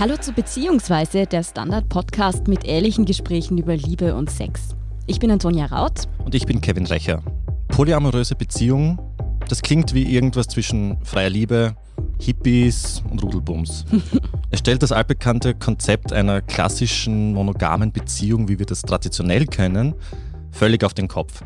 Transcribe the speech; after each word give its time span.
Hallo 0.00 0.16
zu 0.16 0.32
Beziehungsweise, 0.32 1.26
der 1.26 1.42
Standard-Podcast 1.42 2.48
mit 2.48 2.64
ehrlichen 2.64 3.04
Gesprächen 3.04 3.58
über 3.58 3.76
Liebe 3.76 4.14
und 4.14 4.30
Sex. 4.30 4.74
Ich 5.06 5.20
bin 5.20 5.30
Antonia 5.30 5.66
Raut. 5.66 6.08
Und 6.24 6.34
ich 6.34 6.46
bin 6.46 6.62
Kevin 6.62 6.86
Recher. 6.86 7.22
Polyamoröse 7.68 8.34
Beziehung, 8.34 8.98
das 9.46 9.60
klingt 9.60 9.92
wie 9.92 10.04
irgendwas 10.10 10.46
zwischen 10.46 10.96
freier 11.04 11.28
Liebe, 11.28 11.76
Hippies 12.18 13.02
und 13.10 13.22
Rudelbums. 13.22 13.84
es 14.50 14.60
stellt 14.60 14.82
das 14.82 14.90
altbekannte 14.90 15.54
Konzept 15.54 16.14
einer 16.14 16.40
klassischen 16.40 17.34
monogamen 17.34 17.92
Beziehung, 17.92 18.48
wie 18.48 18.58
wir 18.58 18.64
das 18.64 18.80
traditionell 18.80 19.44
kennen, 19.44 19.94
völlig 20.50 20.82
auf 20.82 20.94
den 20.94 21.08
Kopf. 21.08 21.42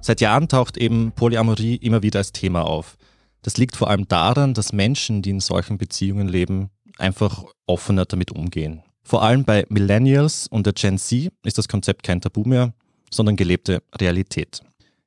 Seit 0.00 0.20
Jahren 0.20 0.48
taucht 0.48 0.78
eben 0.78 1.12
Polyamorie 1.12 1.76
immer 1.76 2.02
wieder 2.02 2.18
als 2.18 2.32
Thema 2.32 2.62
auf. 2.62 2.96
Das 3.42 3.56
liegt 3.56 3.76
vor 3.76 3.88
allem 3.88 4.08
daran, 4.08 4.52
dass 4.52 4.72
Menschen, 4.72 5.22
die 5.22 5.30
in 5.30 5.38
solchen 5.38 5.78
Beziehungen 5.78 6.26
leben, 6.26 6.70
einfach 6.98 7.44
offener 7.66 8.04
damit 8.04 8.30
umgehen. 8.30 8.82
Vor 9.02 9.22
allem 9.22 9.44
bei 9.44 9.66
Millennials 9.68 10.46
und 10.46 10.66
der 10.66 10.72
Gen 10.72 10.98
Z 10.98 11.30
ist 11.44 11.58
das 11.58 11.68
Konzept 11.68 12.02
kein 12.02 12.20
Tabu 12.20 12.44
mehr, 12.44 12.72
sondern 13.10 13.36
gelebte 13.36 13.82
Realität. 14.00 14.62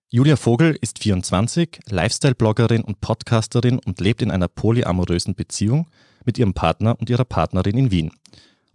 Julia 0.09 0.37
Vogel 0.37 0.77
ist 0.79 0.99
24, 0.99 1.79
Lifestyle-Bloggerin 1.89 2.81
und 2.81 3.01
Podcasterin 3.01 3.79
und 3.79 3.99
lebt 3.99 4.21
in 4.21 4.31
einer 4.31 4.47
polyamorösen 4.47 5.35
Beziehung 5.35 5.87
mit 6.23 6.37
ihrem 6.37 6.53
Partner 6.53 6.95
und 6.99 7.09
ihrer 7.09 7.25
Partnerin 7.25 7.77
in 7.77 7.91
Wien. 7.91 8.11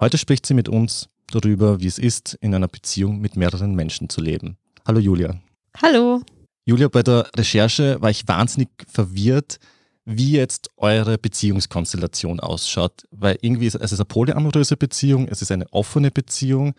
Heute 0.01 0.19
spricht 0.19 0.45
sie 0.45 0.55
mit 0.55 0.69
uns 0.69 1.09
darüber, 1.31 1.81
wie 1.81 1.87
es 1.87 1.99
ist, 1.99 2.37
in 2.41 2.55
einer 2.55 2.69
Beziehung 2.69 3.21
mit 3.21 3.37
mehreren 3.37 3.75
Menschen 3.75 4.09
zu 4.09 4.21
leben. 4.21 4.59
Hallo 4.87 4.99
Julia. 4.99 5.41
Hallo. 5.81 6.23
Julia, 6.67 6.89
bei 6.89 7.03
der 7.03 7.31
Recherche 7.37 8.01
war 8.03 8.11
ich 8.11 8.29
wahnsinnig 8.29 8.69
verwirrt, 8.87 9.59
wie 10.05 10.33
jetzt 10.33 10.71
eure 10.77 11.19
Beziehungskonstellation 11.19 12.41
ausschaut. 12.41 13.05
Weil 13.11 13.39
irgendwie 13.41 13.67
ist 13.67 13.77
es 13.77 13.93
eine 13.93 14.05
polyamoröse 14.05 14.77
Beziehung, 14.77 15.29
es 15.29 15.43
ist 15.43 15.53
eine 15.53 15.67
offene 15.73 16.11
Beziehung. 16.11 16.75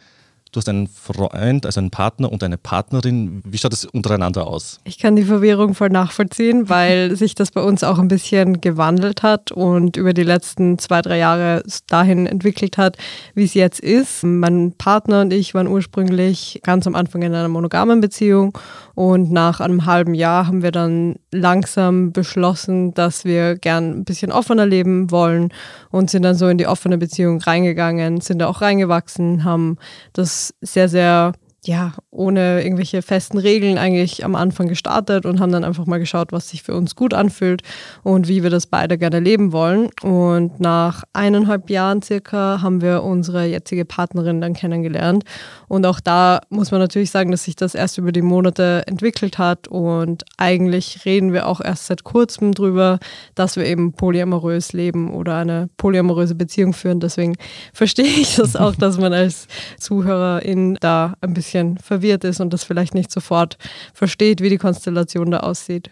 Du 0.53 0.59
hast 0.59 0.69
einen 0.69 0.87
Freund, 0.87 1.65
also 1.65 1.79
einen 1.79 1.89
Partner 1.89 2.31
und 2.31 2.43
eine 2.43 2.59
Partnerin. 2.59 3.41
Wie 3.43 3.57
schaut 3.57 3.73
es 3.73 3.85
untereinander 3.85 4.45
aus? 4.45 4.79
Ich 4.83 4.99
kann 4.99 5.15
die 5.15 5.23
Verwirrung 5.23 5.73
voll 5.73 5.89
nachvollziehen, 5.89 6.69
weil 6.69 7.15
sich 7.15 7.33
das 7.33 7.49
bei 7.49 7.61
uns 7.61 7.83
auch 7.83 7.97
ein 7.97 8.07
bisschen 8.07 8.61
gewandelt 8.61 9.23
hat 9.23 9.51
und 9.51 9.97
über 9.97 10.13
die 10.13 10.21
letzten 10.21 10.77
zwei, 10.77 11.01
drei 11.01 11.17
Jahre 11.17 11.63
dahin 11.87 12.27
entwickelt 12.27 12.77
hat, 12.77 12.97
wie 13.33 13.45
es 13.45 13.55
jetzt 13.55 13.79
ist. 13.79 14.23
Mein 14.23 14.73
Partner 14.77 15.21
und 15.21 15.33
ich 15.33 15.55
waren 15.55 15.65
ursprünglich 15.65 16.61
ganz 16.63 16.85
am 16.85 16.93
Anfang 16.93 17.23
in 17.23 17.33
einer 17.33 17.47
monogamen 17.47 17.99
Beziehung 17.99 18.55
und 18.93 19.31
nach 19.31 19.59
einem 19.59 19.87
halben 19.87 20.13
Jahr 20.13 20.45
haben 20.45 20.61
wir 20.61 20.71
dann 20.71 21.15
langsam 21.31 22.11
beschlossen, 22.11 22.93
dass 22.93 23.25
wir 23.25 23.55
gern 23.55 24.01
ein 24.01 24.03
bisschen 24.03 24.31
offener 24.31 24.67
leben 24.67 25.09
wollen 25.09 25.49
und 25.89 26.11
sind 26.11 26.21
dann 26.21 26.35
so 26.35 26.47
in 26.47 26.59
die 26.59 26.67
offene 26.67 26.99
Beziehung 26.99 27.41
reingegangen, 27.41 28.21
sind 28.21 28.37
da 28.37 28.47
auch 28.47 28.61
reingewachsen, 28.61 29.43
haben 29.43 29.77
das 30.13 30.42
sehr, 30.61 30.89
sehr 30.89 31.31
ja, 31.65 31.93
ohne 32.11 32.61
irgendwelche 32.63 33.01
festen 33.01 33.37
Regeln 33.37 33.77
eigentlich 33.77 34.25
am 34.25 34.35
Anfang 34.35 34.67
gestartet 34.67 35.25
und 35.25 35.39
haben 35.39 35.51
dann 35.51 35.63
einfach 35.63 35.85
mal 35.85 35.99
geschaut, 35.99 36.31
was 36.31 36.49
sich 36.49 36.61
für 36.61 36.75
uns 36.75 36.95
gut 36.95 37.13
anfühlt 37.13 37.61
und 38.03 38.27
wie 38.27 38.43
wir 38.43 38.49
das 38.49 38.67
beide 38.67 38.97
gerne 38.97 39.19
leben 39.19 39.53
wollen. 39.53 39.89
Und 40.01 40.59
nach 40.59 41.03
eineinhalb 41.13 41.69
Jahren 41.69 42.01
circa 42.01 42.61
haben 42.61 42.81
wir 42.81 43.03
unsere 43.03 43.45
jetzige 43.45 43.85
Partnerin 43.85 44.41
dann 44.41 44.53
kennengelernt. 44.53 45.23
Und 45.69 45.85
auch 45.85 46.01
da 46.01 46.41
muss 46.49 46.71
man 46.71 46.81
natürlich 46.81 47.11
sagen, 47.11 47.31
dass 47.31 47.45
sich 47.45 47.55
das 47.55 47.75
erst 47.75 47.97
über 47.97 48.11
die 48.11 48.21
Monate 48.21 48.83
entwickelt 48.85 49.37
hat. 49.37 49.67
Und 49.69 50.23
eigentlich 50.37 51.05
reden 51.05 51.31
wir 51.31 51.47
auch 51.47 51.61
erst 51.61 51.85
seit 51.85 52.03
kurzem 52.03 52.53
drüber, 52.53 52.99
dass 53.35 53.55
wir 53.55 53.65
eben 53.65 53.93
polyamorös 53.93 54.73
leben 54.73 55.13
oder 55.13 55.37
eine 55.37 55.69
polyamoröse 55.77 56.35
Beziehung 56.35 56.73
führen. 56.73 56.99
Deswegen 56.99 57.35
verstehe 57.71 58.05
ich 58.05 58.35
das 58.35 58.57
auch, 58.57 58.75
dass 58.75 58.97
man 58.97 59.13
als 59.13 59.47
Zuhörerin 59.79 60.77
da 60.81 61.13
ein 61.21 61.33
bisschen 61.33 61.52
bisschen 61.53 61.77
verwirrt 61.77 62.23
ist 62.23 62.39
und 62.39 62.51
das 62.51 62.63
vielleicht 62.63 62.93
nicht 62.93 63.11
sofort 63.11 63.57
versteht, 63.93 64.41
wie 64.41 64.49
die 64.49 64.57
Konstellation 64.57 65.31
da 65.31 65.39
aussieht. 65.39 65.91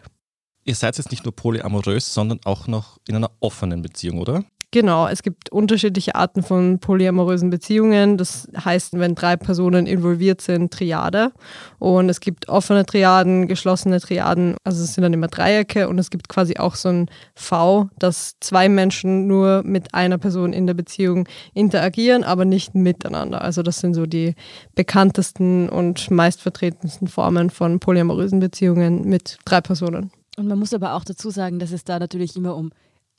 Ihr 0.64 0.76
seid 0.76 0.98
jetzt 0.98 1.12
nicht 1.12 1.24
nur 1.24 1.36
polyamorös, 1.36 2.14
sondern 2.14 2.40
auch 2.46 2.68
noch 2.68 3.00
in 3.08 3.16
einer 3.16 3.32
offenen 3.40 3.82
Beziehung, 3.82 4.20
oder? 4.20 4.44
Genau, 4.74 5.06
es 5.06 5.22
gibt 5.22 5.52
unterschiedliche 5.52 6.16
Arten 6.16 6.44
von 6.44 6.80
polyamorösen 6.80 7.50
Beziehungen. 7.50 8.18
Das 8.18 8.48
heißt, 8.58 8.98
wenn 8.98 9.16
drei 9.16 9.36
Personen 9.36 9.86
involviert 9.86 10.40
sind, 10.40 10.72
Triade. 10.72 11.34
Und 11.78 12.08
es 12.08 12.22
gibt 12.22 12.48
offene 12.48 12.86
Triaden, 12.86 13.50
geschlossene 13.50 14.00
Triaden, 14.00 14.56
also 14.64 14.82
es 14.82 14.94
sind 14.94 15.02
dann 15.02 15.12
immer 15.12 15.28
Dreiecke. 15.28 15.90
Und 15.90 16.00
es 16.00 16.10
gibt 16.10 16.30
quasi 16.30 16.56
auch 16.56 16.76
so 16.76 16.88
ein 16.88 17.10
V, 17.36 17.90
dass 18.00 18.36
zwei 18.40 18.70
Menschen 18.70 19.28
nur 19.28 19.62
mit 19.66 19.94
einer 19.94 20.18
Person 20.18 20.54
in 20.54 20.68
der 20.68 20.74
Beziehung 20.74 21.28
interagieren, 21.54 22.24
aber 22.24 22.46
nicht 22.46 22.74
miteinander. 22.74 23.42
Also 23.42 23.64
das 23.64 23.82
sind 23.82 23.94
so 23.94 24.06
die 24.06 24.36
bekanntesten 24.74 25.68
und 25.68 26.10
meistvertretensten 26.10 27.10
Formen 27.10 27.50
von 27.50 27.82
polyamorösen 27.82 28.40
Beziehungen 28.40 29.04
mit 29.04 29.38
drei 29.44 29.60
Personen. 29.60 30.12
Und 30.38 30.48
man 30.48 30.58
muss 30.58 30.74
aber 30.74 30.94
auch 30.94 31.04
dazu 31.04 31.30
sagen, 31.30 31.60
dass 31.60 31.74
es 31.74 31.84
da 31.84 32.00
natürlich 32.00 32.38
immer 32.38 32.56
um 32.56 32.72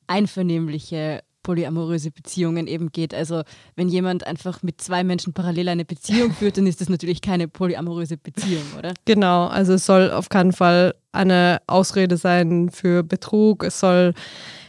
einvernehmliche 0.06 1.20
polyamoröse 1.42 2.10
Beziehungen 2.10 2.66
eben 2.66 2.92
geht. 2.92 3.14
Also 3.14 3.42
wenn 3.76 3.88
jemand 3.88 4.26
einfach 4.26 4.62
mit 4.62 4.80
zwei 4.80 5.04
Menschen 5.04 5.32
parallel 5.32 5.69
eine 5.69 5.84
Beziehung 5.84 6.32
führt, 6.38 6.58
dann 6.58 6.66
ist 6.66 6.80
das 6.80 6.88
natürlich 6.88 7.20
keine 7.20 7.48
polyamoröse 7.48 8.16
Beziehung, 8.16 8.64
oder? 8.78 8.94
Genau, 9.04 9.47
also 9.47 9.75
es 9.75 9.86
soll 9.86 10.10
auf 10.10 10.28
keinen 10.28 10.53
Fall 10.53 10.94
eine 11.12 11.60
Ausrede 11.66 12.16
sein 12.16 12.70
für 12.70 13.03
Betrug. 13.03 13.64
Es 13.64 13.80
soll 13.80 14.14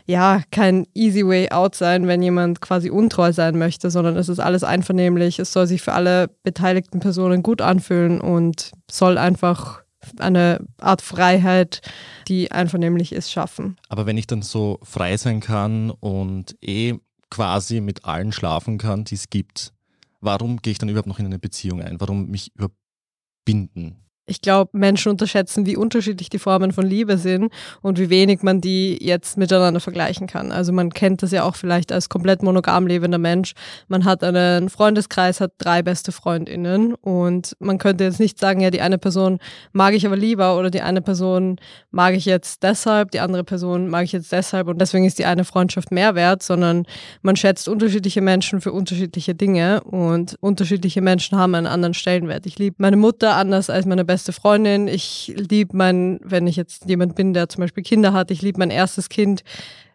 ja 0.06 0.42
kein 0.52 0.86
easy 0.94 1.26
way 1.26 1.50
out 1.50 1.76
sein, 1.76 2.08
wenn 2.08 2.22
jemand 2.22 2.62
quasi 2.62 2.90
untreu 2.90 3.32
sein 3.32 3.58
möchte, 3.58 3.90
sondern 3.90 4.18
es 4.18 4.30
ist 4.30 4.40
alles 4.40 4.64
einvernehmlich. 4.64 5.40
Es 5.40 5.54
soll 5.54 5.68
sich 5.68 5.82
für 5.82 5.94
alle 5.94 6.30
beteiligten 6.44 7.00
Personen 7.00 7.44
gut 7.44 7.62
anfühlen 7.62 8.20
und 8.20 8.72
soll 8.92 9.18
einfach 9.18 9.83
eine 10.18 10.66
Art 10.80 11.02
Freiheit, 11.02 11.82
die 12.28 12.52
einvernehmlich 12.52 13.12
ist, 13.12 13.32
schaffen. 13.32 13.78
Aber 13.90 14.06
wenn 14.06 14.18
ich 14.18 14.28
dann 14.28 14.42
so 14.42 14.80
frei 14.84 15.18
sein 15.18 15.40
kann 15.40 15.90
und 15.90 16.56
eh 16.62 16.96
quasi 17.30 17.82
mit 17.82 18.06
allen 18.06 18.32
schlafen 18.32 18.78
kann, 18.78 19.04
die 19.06 19.16
es 19.16 19.30
gibt, 19.30 19.74
warum 20.22 20.62
gehe 20.62 20.72
ich 20.72 20.78
dann 20.78 20.90
überhaupt 20.90 21.08
noch 21.08 21.20
in 21.20 21.26
eine 21.26 21.40
Beziehung 21.40 21.82
ein? 21.82 22.00
Warum 22.00 22.28
mich 22.28 22.52
überbinden? 22.56 24.03
Ich 24.26 24.40
glaube, 24.40 24.78
Menschen 24.78 25.10
unterschätzen, 25.10 25.66
wie 25.66 25.76
unterschiedlich 25.76 26.30
die 26.30 26.40
Formen 26.40 26.72
von 26.72 26.86
Liebe 26.86 27.18
sind 27.18 27.52
und 27.82 28.00
wie 28.00 28.10
wenig 28.10 28.42
man 28.42 28.62
die 28.62 28.98
jetzt 29.02 29.38
miteinander 29.38 29.82
vergleichen 29.82 30.28
kann. 30.28 30.54
Also 30.54 30.72
man 30.72 30.94
kennt 30.94 31.24
das 31.24 31.32
ja 31.32 31.44
auch 31.44 31.58
vielleicht 31.58 31.92
als 31.92 32.08
komplett 32.08 32.42
monogam 32.42 32.88
lebender 32.88 33.18
Mensch. 33.18 33.52
Man 33.90 34.06
hat 34.06 34.24
einen 34.24 34.70
Freundeskreis, 34.70 35.42
hat 35.42 35.52
drei 35.58 35.84
beste 35.84 36.14
Freundinnen 36.14 36.94
und 36.94 37.58
man 37.60 37.80
könnte 37.80 38.06
jetzt 38.06 38.22
nicht 38.22 38.40
sagen, 38.40 38.62
ja, 38.62 38.72
die 38.72 38.80
eine 38.80 38.98
Person 38.98 39.40
mag 39.74 39.94
ich 39.94 40.06
aber 40.06 40.16
lieber 40.16 40.58
oder 40.58 40.70
die 40.70 40.82
eine 40.82 41.02
Person 41.02 41.58
mag 41.92 42.14
ich 42.14 42.24
jetzt 42.24 42.64
deshalb, 42.64 43.12
die 43.12 43.20
andere 43.20 43.44
Person 43.44 43.90
mag 43.90 44.06
ich 44.06 44.14
jetzt 44.14 44.32
deshalb 44.32 44.70
und 44.70 44.80
deswegen 44.80 45.04
ist 45.04 45.20
die 45.20 45.26
eine 45.26 45.44
Freundschaft 45.44 45.92
mehr 45.92 46.16
wert, 46.16 46.44
sondern 46.44 46.86
man 47.24 47.36
schätzt 47.36 47.68
unterschiedliche 47.68 48.22
Menschen 48.22 48.62
für 48.62 48.72
unterschiedliche 48.72 49.36
Dinge 49.36 49.84
und 49.84 50.38
unterschiedliche 50.40 51.02
Menschen 51.02 51.38
haben 51.38 51.56
einen 51.56 51.68
anderen 51.68 51.94
Stellenwert. 51.94 52.46
Ich 52.46 52.58
liebe 52.58 52.78
meine 52.80 52.96
Mutter 52.96 53.36
anders 53.36 53.70
als 53.70 53.86
meine 53.86 54.06
beste 54.06 54.13
beste 54.14 54.32
Freundin. 54.32 54.88
Ich 54.88 55.34
liebe 55.36 55.76
mein, 55.76 56.20
wenn 56.24 56.46
ich 56.46 56.56
jetzt 56.56 56.86
jemand 56.88 57.16
bin, 57.16 57.34
der 57.34 57.50
zum 57.50 57.62
Beispiel 57.62 57.84
Kinder 57.84 58.14
hat, 58.14 58.30
ich 58.30 58.44
liebe 58.44 58.60
mein 58.60 58.70
erstes 58.70 59.10
Kind 59.10 59.44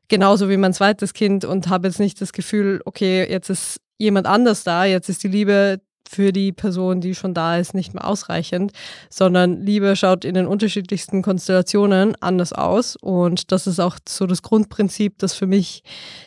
genauso 0.09 0.49
wie 0.49 0.57
mein 0.57 0.73
zweites 0.73 1.13
Kind 1.13 1.45
und 1.45 1.69
habe 1.69 1.87
jetzt 1.87 2.01
nicht 2.01 2.21
das 2.21 2.33
Gefühl, 2.33 2.81
okay, 2.85 3.31
jetzt 3.31 3.49
ist 3.49 3.81
jemand 3.97 4.27
anders 4.27 4.65
da, 4.65 4.85
jetzt 4.85 5.09
ist 5.09 5.23
die 5.23 5.29
Liebe 5.29 5.81
für 6.09 6.33
die 6.33 6.53
Person, 6.53 7.01
die 7.01 7.15
schon 7.15 7.35
da 7.35 7.59
ist, 7.59 7.75
nicht 7.75 7.95
mehr 7.95 8.07
ausreichend, 8.07 8.73
sondern 9.11 9.61
Liebe 9.61 9.95
schaut 9.95 10.25
in 10.25 10.35
den 10.35 10.47
unterschiedlichsten 10.47 11.23
Konstellationen 11.23 12.17
anders 12.21 12.53
aus. 12.53 12.97
Und 12.97 13.53
das 13.53 13.67
ist 13.67 13.79
auch 13.79 13.99
so 14.09 14.27
das 14.27 14.43
Grundprinzip, 14.43 15.19
das 15.19 15.35
für 15.35 15.47
mich 15.47 15.83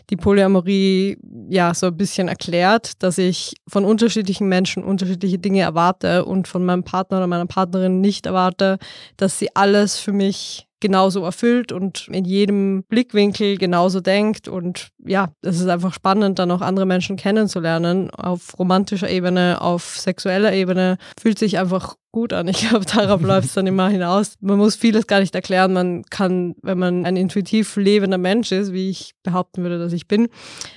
die 0.09 0.17
Polyamorie 0.17 1.17
ja 1.49 1.73
so 1.73 1.87
ein 1.87 1.97
bisschen 1.97 2.27
erklärt, 2.27 3.01
dass 3.01 3.17
ich 3.17 3.55
von 3.67 3.85
unterschiedlichen 3.85 4.47
Menschen 4.47 4.83
unterschiedliche 4.83 5.39
Dinge 5.39 5.61
erwarte 5.61 6.25
und 6.25 6.47
von 6.47 6.63
meinem 6.63 6.83
Partner 6.83 7.17
oder 7.17 7.27
meiner 7.27 7.47
Partnerin 7.47 8.01
nicht 8.01 8.25
erwarte, 8.25 8.77
dass 9.17 9.39
sie 9.39 9.55
alles 9.55 9.97
für 9.97 10.13
mich 10.13 10.67
genauso 10.81 11.23
erfüllt 11.23 11.71
und 11.71 12.07
in 12.09 12.25
jedem 12.25 12.83
Blickwinkel 12.89 13.57
genauso 13.57 14.01
denkt. 14.01 14.47
Und 14.47 14.89
ja, 15.05 15.29
es 15.41 15.59
ist 15.59 15.67
einfach 15.67 15.93
spannend, 15.93 16.39
dann 16.39 16.51
auch 16.51 16.61
andere 16.61 16.85
Menschen 16.85 17.15
kennenzulernen. 17.15 18.09
Auf 18.11 18.59
romantischer 18.59 19.09
Ebene, 19.09 19.61
auf 19.61 19.97
sexueller 19.97 20.53
Ebene. 20.53 20.97
Fühlt 21.19 21.39
sich 21.39 21.57
einfach 21.57 21.95
gut 22.11 22.33
an. 22.33 22.47
Ich 22.47 22.67
glaube, 22.67 22.85
darauf 22.85 23.21
läuft 23.21 23.47
es 23.47 23.53
dann 23.53 23.67
immer 23.67 23.89
hinaus. 23.89 24.35
Man 24.41 24.57
muss 24.57 24.75
vieles 24.75 25.07
gar 25.07 25.19
nicht 25.19 25.33
erklären. 25.33 25.73
Man 25.73 26.03
kann, 26.09 26.55
wenn 26.61 26.77
man 26.77 27.05
ein 27.05 27.15
intuitiv 27.15 27.75
lebender 27.77 28.17
Mensch 28.17 28.51
ist, 28.51 28.73
wie 28.73 28.89
ich 28.89 29.13
behaupten 29.23 29.63
würde, 29.63 29.79
dass 29.79 29.93
ich 29.93 30.07
bin, 30.07 30.27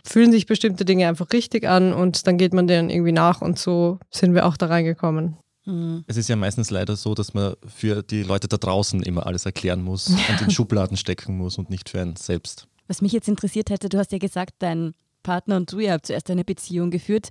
fühlen 0.07 0.33
sich 0.33 0.47
bestimmte 0.47 0.85
Dinge 0.85 1.09
einfach 1.09 1.33
richtig 1.33 1.67
an 1.67 1.93
und 1.93 2.27
dann 2.27 2.39
geht 2.39 2.55
man 2.55 2.67
denen 2.67 2.91
irgendwie 2.91 3.13
nach 3.13 3.43
und 3.43 3.59
so 3.59 3.99
sind 4.11 4.35
wir 4.35 4.47
auch 4.47 4.57
da 4.57 4.67
reingekommen. 4.67 5.39
Mhm. 5.65 6.05
Es 6.07 6.17
ist 6.17 6.29
ja 6.29 6.37
meistens 6.37 6.71
leider 6.71 6.97
so, 6.97 7.15
dass 7.15 7.35
man 7.35 7.55
für 7.67 8.03
die 8.03 8.23
Leute 8.23 8.49
da 8.49 8.57
draußen 8.57 9.03
immer 9.03 9.27
alles 9.27 9.47
erklären 9.47 9.83
muss 9.83 10.09
und 10.29 10.43
in 10.43 10.51
Schubladen 10.51 10.97
stecken 10.97 11.37
muss 11.37 11.59
und 11.59 11.71
nicht 11.71 11.89
für 11.89 12.01
einen 12.01 12.17
selbst. 12.17 12.69
Was 12.87 13.01
mich 13.01 13.13
jetzt 13.13 13.29
interessiert 13.29 13.71
hätte, 13.71 13.89
du 13.89 13.99
hast 13.99 14.13
ja 14.13 14.19
gesagt, 14.19 14.55
dein 14.59 14.95
Partner 15.23 15.57
und 15.57 15.73
du, 15.73 15.79
ihr 15.79 15.93
habt 15.93 16.07
zuerst 16.07 16.31
eine 16.31 16.45
Beziehung 16.45 16.91
geführt. 16.91 17.31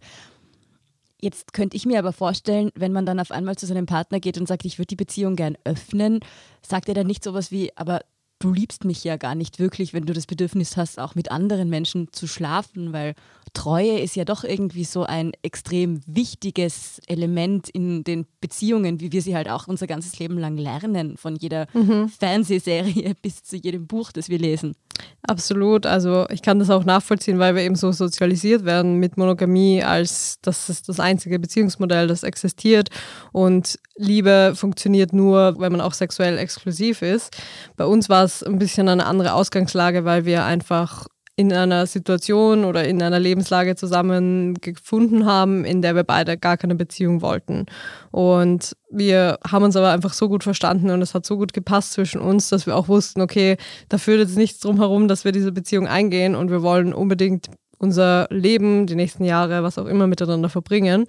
Jetzt 1.22 1.54
könnte 1.54 1.78
ich 1.78 1.86
mir 1.86 2.00
aber 2.00 2.12
vorstellen, 2.12 2.72
wenn 2.76 2.92
man 2.92 3.06
dann 3.06 3.20
auf 3.20 3.32
einmal 3.32 3.56
zu 3.56 3.66
seinem 3.66 3.86
Partner 3.86 4.20
geht 4.20 4.38
und 4.38 4.48
sagt, 4.48 4.66
ich 4.66 4.78
würde 4.78 4.88
die 4.88 4.98
Beziehung 4.98 5.38
gern 5.38 5.56
öffnen, 5.64 6.20
sagt 6.62 6.90
er 6.90 6.96
dann 6.96 7.08
nicht 7.08 7.24
sowas 7.24 7.50
wie, 7.50 7.72
aber 7.78 8.02
du 8.44 8.52
liebst 8.52 8.84
mich 8.84 9.04
ja 9.04 9.16
gar 9.16 9.36
nicht 9.36 9.60
wirklich, 9.60 9.94
wenn 9.94 10.06
du 10.06 10.14
das 10.14 10.26
Bedürfnis 10.26 10.76
hast, 10.76 11.00
auch 11.00 11.16
mit 11.16 11.32
anderen 11.32 11.70
Menschen 11.70 12.12
zu 12.12 12.28
schlafen, 12.28 12.92
weil 12.92 13.16
Treue 13.54 14.00
ist 14.00 14.16
ja 14.16 14.26
doch 14.26 14.44
irgendwie 14.44 14.84
so 14.84 15.04
ein 15.04 15.32
extrem 15.44 16.02
wichtiges 16.08 17.00
Element 17.08 17.70
in 17.70 18.04
den 18.04 18.26
Beziehungen, 18.42 19.00
wie 19.00 19.12
wir 19.12 19.22
sie 19.22 19.36
halt 19.36 19.48
auch 19.48 19.68
unser 19.68 19.88
ganzes 19.88 20.18
Leben 20.20 20.38
lang 20.40 20.58
lernen, 20.58 21.18
von 21.18 21.36
jeder 21.36 21.68
mhm. 21.74 22.10
Fernsehserie 22.10 23.14
bis 23.22 23.44
zu 23.44 23.56
jedem 23.56 23.88
Buch, 23.88 24.12
das 24.12 24.28
wir 24.28 24.40
lesen. 24.40 24.76
Absolut, 25.26 25.86
also 25.86 26.26
ich 26.30 26.42
kann 26.42 26.60
das 26.60 26.70
auch 26.70 26.84
nachvollziehen, 26.84 27.40
weil 27.40 27.56
wir 27.56 27.64
eben 27.64 27.76
so 27.76 27.94
sozialisiert 27.94 28.66
werden 28.66 29.00
mit 29.00 29.16
Monogamie, 29.16 29.82
als 29.82 30.38
das 30.42 30.70
ist 30.70 30.90
das 30.90 31.00
einzige 31.00 31.40
Beziehungsmodell, 31.40 32.08
das 32.08 32.24
existiert 32.24 32.90
und 33.32 33.80
Liebe 33.96 34.54
funktioniert 34.56 35.14
nur, 35.14 35.60
wenn 35.60 35.72
man 35.72 35.82
auch 35.82 35.94
sexuell 35.94 36.38
exklusiv 36.38 37.02
ist. 37.02 37.38
Bei 37.78 37.86
uns 37.86 38.10
war 38.10 38.24
es 38.24 38.44
ein 38.44 38.60
bisschen 38.60 38.90
eine 38.90 39.06
andere 39.06 39.34
Ausgangslage, 39.34 40.04
weil 40.04 40.26
wir 40.26 40.44
einfach 40.44 41.08
in 41.36 41.52
einer 41.52 41.88
Situation 41.88 42.64
oder 42.64 42.88
in 42.88 43.02
einer 43.02 43.20
Lebenslage 43.20 43.76
zusammengefunden 43.76 45.26
haben, 45.26 45.66
in 45.66 45.82
der 45.82 45.96
wir 45.96 46.04
beide 46.04 46.38
gar 46.38 46.58
keine 46.58 46.76
Beziehung 46.76 47.22
wollten. 47.22 47.66
Und 48.12 48.76
wir 48.92 49.40
haben 49.48 49.64
uns 49.64 49.76
aber 49.76 49.90
einfach 49.90 50.14
so 50.14 50.30
gut 50.30 50.44
verstanden 50.44 50.92
und 50.92 51.02
es 51.02 51.16
hat 51.16 51.26
so 51.26 51.38
gut 51.38 51.54
gepasst 51.54 51.94
zwischen 51.94 52.22
uns, 52.22 52.50
dass 52.50 52.68
wir 52.68 52.76
auch 52.76 52.88
wussten, 52.88 53.22
okay, 53.22 53.58
da 53.90 53.98
führt 53.98 54.20
jetzt 54.20 54.38
nichts 54.38 54.60
drum 54.60 54.78
herum, 54.78 55.08
dass 55.08 55.26
wir 55.26 55.32
diese 55.32 55.52
Beziehung 55.52 55.88
eingehen 55.88 56.36
und 56.36 56.52
wir 56.52 56.62
wollen 56.62 56.94
unbedingt 56.94 57.50
unser 57.84 58.28
Leben, 58.30 58.88
die 58.88 58.96
nächsten 58.96 59.26
Jahre, 59.26 59.62
was 59.62 59.78
auch 59.78 59.86
immer 59.86 60.08
miteinander 60.08 60.50
verbringen. 60.50 61.06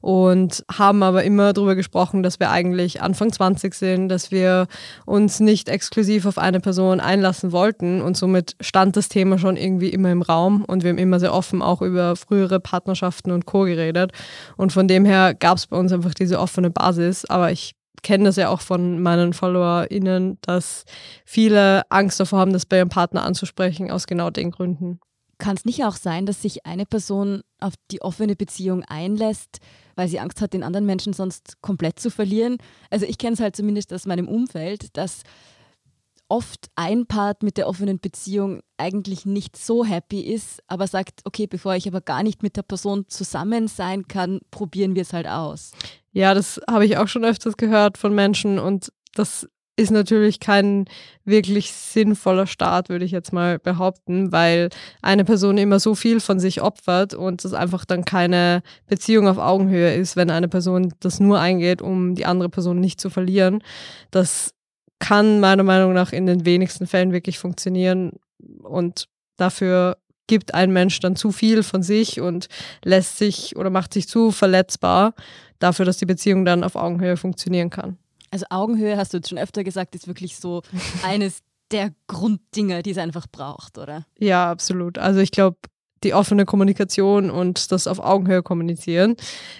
Und 0.00 0.64
haben 0.70 1.02
aber 1.02 1.24
immer 1.24 1.54
darüber 1.54 1.74
gesprochen, 1.74 2.22
dass 2.22 2.38
wir 2.38 2.50
eigentlich 2.50 3.00
Anfang 3.00 3.32
20 3.32 3.72
sind, 3.72 4.08
dass 4.10 4.30
wir 4.30 4.66
uns 5.06 5.40
nicht 5.40 5.70
exklusiv 5.70 6.26
auf 6.26 6.36
eine 6.36 6.60
Person 6.60 7.00
einlassen 7.00 7.52
wollten. 7.52 8.02
Und 8.02 8.16
somit 8.16 8.56
stand 8.60 8.96
das 8.96 9.08
Thema 9.08 9.38
schon 9.38 9.56
irgendwie 9.56 9.88
immer 9.88 10.10
im 10.10 10.20
Raum. 10.20 10.64
Und 10.64 10.82
wir 10.82 10.90
haben 10.90 10.98
immer 10.98 11.20
sehr 11.20 11.32
offen 11.32 11.62
auch 11.62 11.80
über 11.80 12.16
frühere 12.16 12.60
Partnerschaften 12.60 13.30
und 13.30 13.46
Co. 13.46 13.62
geredet. 13.62 14.12
Und 14.56 14.72
von 14.72 14.88
dem 14.88 15.06
her 15.06 15.34
gab 15.34 15.56
es 15.56 15.66
bei 15.66 15.76
uns 15.78 15.92
einfach 15.92 16.14
diese 16.14 16.38
offene 16.38 16.70
Basis, 16.70 17.24
aber 17.24 17.50
ich 17.50 17.74
kenne 18.02 18.24
das 18.24 18.36
ja 18.36 18.50
auch 18.50 18.60
von 18.60 19.00
meinen 19.00 19.32
FollowerInnen, 19.32 20.38
dass 20.42 20.84
viele 21.24 21.82
Angst 21.90 22.20
davor 22.20 22.40
haben, 22.40 22.52
das 22.52 22.66
bei 22.66 22.76
ihrem 22.76 22.90
Partner 22.90 23.24
anzusprechen, 23.24 23.90
aus 23.90 24.06
genau 24.06 24.28
den 24.28 24.50
Gründen. 24.50 25.00
Kann 25.44 25.56
es 25.58 25.66
nicht 25.66 25.84
auch 25.84 25.96
sein, 25.96 26.24
dass 26.24 26.40
sich 26.40 26.64
eine 26.64 26.86
Person 26.86 27.42
auf 27.60 27.74
die 27.90 28.00
offene 28.00 28.34
Beziehung 28.34 28.82
einlässt, 28.82 29.58
weil 29.94 30.08
sie 30.08 30.18
Angst 30.18 30.40
hat, 30.40 30.54
den 30.54 30.62
anderen 30.62 30.86
Menschen 30.86 31.12
sonst 31.12 31.60
komplett 31.60 32.00
zu 32.00 32.10
verlieren. 32.10 32.56
Also 32.88 33.04
ich 33.04 33.18
kenne 33.18 33.34
es 33.34 33.40
halt 33.40 33.54
zumindest 33.54 33.92
aus 33.92 34.06
meinem 34.06 34.26
Umfeld, 34.26 34.96
dass 34.96 35.20
oft 36.30 36.70
ein 36.76 37.04
Part 37.04 37.42
mit 37.42 37.58
der 37.58 37.68
offenen 37.68 38.00
Beziehung 38.00 38.62
eigentlich 38.78 39.26
nicht 39.26 39.58
so 39.58 39.84
happy 39.84 40.22
ist, 40.22 40.62
aber 40.66 40.86
sagt, 40.86 41.20
okay, 41.24 41.46
bevor 41.46 41.74
ich 41.74 41.86
aber 41.86 42.00
gar 42.00 42.22
nicht 42.22 42.42
mit 42.42 42.56
der 42.56 42.62
Person 42.62 43.04
zusammen 43.08 43.68
sein 43.68 44.08
kann, 44.08 44.40
probieren 44.50 44.94
wir 44.94 45.02
es 45.02 45.12
halt 45.12 45.26
aus. 45.26 45.72
Ja, 46.12 46.32
das 46.32 46.58
habe 46.70 46.86
ich 46.86 46.96
auch 46.96 47.08
schon 47.08 47.22
öfters 47.22 47.58
gehört 47.58 47.98
von 47.98 48.14
Menschen 48.14 48.58
und 48.58 48.94
das 49.14 49.46
ist 49.76 49.90
natürlich 49.90 50.38
kein 50.38 50.84
wirklich 51.24 51.72
sinnvoller 51.72 52.46
Start, 52.46 52.88
würde 52.88 53.04
ich 53.04 53.10
jetzt 53.10 53.32
mal 53.32 53.58
behaupten, 53.58 54.30
weil 54.30 54.68
eine 55.02 55.24
Person 55.24 55.58
immer 55.58 55.80
so 55.80 55.94
viel 55.94 56.20
von 56.20 56.38
sich 56.38 56.62
opfert 56.62 57.14
und 57.14 57.44
es 57.44 57.54
einfach 57.54 57.84
dann 57.84 58.04
keine 58.04 58.62
Beziehung 58.86 59.26
auf 59.26 59.38
Augenhöhe 59.38 59.94
ist, 59.94 60.16
wenn 60.16 60.30
eine 60.30 60.48
Person 60.48 60.94
das 61.00 61.18
nur 61.18 61.40
eingeht, 61.40 61.82
um 61.82 62.14
die 62.14 62.26
andere 62.26 62.48
Person 62.48 62.78
nicht 62.78 63.00
zu 63.00 63.10
verlieren. 63.10 63.62
Das 64.10 64.54
kann 65.00 65.40
meiner 65.40 65.64
Meinung 65.64 65.92
nach 65.92 66.12
in 66.12 66.26
den 66.26 66.44
wenigsten 66.44 66.86
Fällen 66.86 67.12
wirklich 67.12 67.38
funktionieren 67.38 68.12
und 68.62 69.08
dafür 69.36 69.96
gibt 70.26 70.54
ein 70.54 70.72
Mensch 70.72 71.00
dann 71.00 71.16
zu 71.16 71.32
viel 71.32 71.62
von 71.62 71.82
sich 71.82 72.20
und 72.20 72.48
lässt 72.84 73.18
sich 73.18 73.56
oder 73.56 73.70
macht 73.70 73.92
sich 73.92 74.08
zu 74.08 74.30
verletzbar 74.30 75.14
dafür, 75.58 75.84
dass 75.84 75.98
die 75.98 76.06
Beziehung 76.06 76.44
dann 76.44 76.64
auf 76.64 76.76
Augenhöhe 76.76 77.16
funktionieren 77.16 77.70
kann. 77.70 77.98
Also 78.34 78.46
Augenhöhe, 78.50 78.96
hast 78.96 79.12
du 79.12 79.18
jetzt 79.18 79.28
schon 79.28 79.38
öfter 79.38 79.62
gesagt, 79.62 79.94
ist 79.94 80.08
wirklich 80.08 80.36
so 80.38 80.62
eines 81.04 81.38
der 81.70 81.92
Grunddinger, 82.08 82.82
die 82.82 82.90
es 82.90 82.98
einfach 82.98 83.28
braucht, 83.30 83.78
oder? 83.78 84.06
Ja, 84.18 84.50
absolut. 84.50 84.98
Also 84.98 85.20
ich 85.20 85.30
glaube, 85.30 85.56
die 86.02 86.14
offene 86.14 86.44
Kommunikation 86.44 87.30
und 87.30 87.70
das 87.70 87.86
auf 87.86 88.00
Augenhöhe 88.00 88.42
kommunizieren 88.42 89.14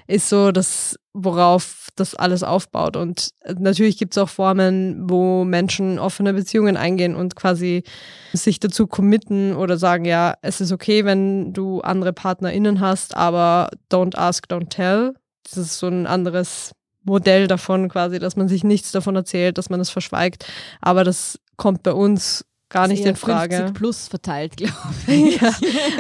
ist 0.09 0.29
so 0.29 0.51
das, 0.51 0.99
worauf 1.13 1.91
das 1.95 2.17
alles 2.17 2.43
aufbaut. 2.43 2.97
Und 2.97 3.31
natürlich 3.57 3.97
gibt 3.97 4.15
es 4.15 4.19
auch 4.19 4.29
Formen, 4.29 5.09
wo 5.09 5.45
Menschen 5.45 6.01
offene 6.01 6.35
Beziehungen 6.35 6.77
eingehen 6.77 7.15
und 7.15 7.37
quasi 7.37 7.85
sich 8.33 8.59
dazu 8.59 8.89
committen 8.89 9.55
oder 9.55 9.79
sagen, 9.79 10.05
ja, 10.05 10.35
es 10.43 10.61
ist 10.61 10.73
okay, 10.73 11.05
wenn 11.05 11.53
du 11.53 11.81
andere 11.83 12.13
PartnerInnen 12.13 12.81
hast, 12.81 13.15
aber 13.15 13.71
don't 13.89 14.17
ask, 14.17 14.47
don't 14.49 14.69
tell. 14.69 15.15
Das 15.45 15.59
ist 15.59 15.79
so 15.79 15.87
ein 15.87 16.09
anderes 16.09 16.73
Modell 17.05 17.47
davon 17.47 17.89
quasi, 17.89 18.19
dass 18.19 18.37
man 18.37 18.49
sich 18.49 18.65
nichts 18.65 18.93
davon 18.93 19.17
erzählt, 19.17 19.59
dass 19.59 19.71
man 19.71 19.81
es 19.81 19.91
verschweigt. 19.91 20.47
Aber 20.81 21.05
das 21.05 21.39
kommt 21.57 21.83
bei 21.83 21.93
uns 21.93 22.45
gar 22.75 22.89
nicht 22.89 23.05
in 23.05 23.17
Frage. 23.17 23.57
50 23.57 23.75
plus 23.75 24.09
verteilt, 24.09 24.57
glaube 24.59 24.73
ich. 25.07 25.41
ja, 25.41 25.53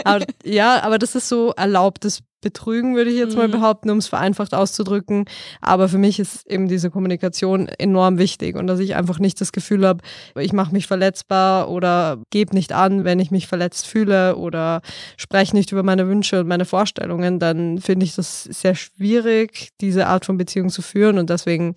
aber, 0.04 0.24
ja, 0.44 0.82
aber 0.82 0.98
das 0.98 1.14
ist 1.14 1.28
so 1.28 1.52
erlaubtes 1.52 2.20
Betrügen, 2.40 2.94
würde 2.94 3.10
ich 3.10 3.16
jetzt 3.16 3.32
mhm. 3.32 3.38
mal 3.38 3.48
behaupten, 3.48 3.90
um 3.90 3.98
es 3.98 4.08
vereinfacht 4.08 4.54
auszudrücken. 4.54 5.24
Aber 5.60 5.88
für 5.88 5.96
mich 5.98 6.18
ist 6.18 6.46
eben 6.46 6.68
diese 6.68 6.90
Kommunikation 6.90 7.68
enorm 7.68 8.18
wichtig 8.18 8.56
und 8.56 8.66
dass 8.66 8.80
ich 8.80 8.96
einfach 8.96 9.18
nicht 9.18 9.40
das 9.40 9.52
Gefühl 9.52 9.86
habe, 9.86 10.02
ich 10.38 10.52
mache 10.52 10.72
mich 10.72 10.86
verletzbar 10.86 11.70
oder 11.70 12.18
gebe 12.30 12.54
nicht 12.54 12.72
an, 12.72 13.04
wenn 13.04 13.18
ich 13.18 13.30
mich 13.30 13.46
verletzt 13.46 13.86
fühle 13.86 14.36
oder 14.36 14.82
spreche 15.16 15.56
nicht 15.56 15.72
über 15.72 15.82
meine 15.82 16.06
Wünsche 16.06 16.40
und 16.40 16.48
meine 16.48 16.66
Vorstellungen, 16.66 17.38
dann 17.38 17.78
finde 17.78 18.04
ich 18.04 18.14
das 18.14 18.44
sehr 18.44 18.74
schwierig, 18.74 19.70
diese 19.80 20.08
Art 20.08 20.26
von 20.26 20.36
Beziehung 20.36 20.68
zu 20.68 20.82
führen 20.82 21.18
und 21.18 21.30
deswegen 21.30 21.74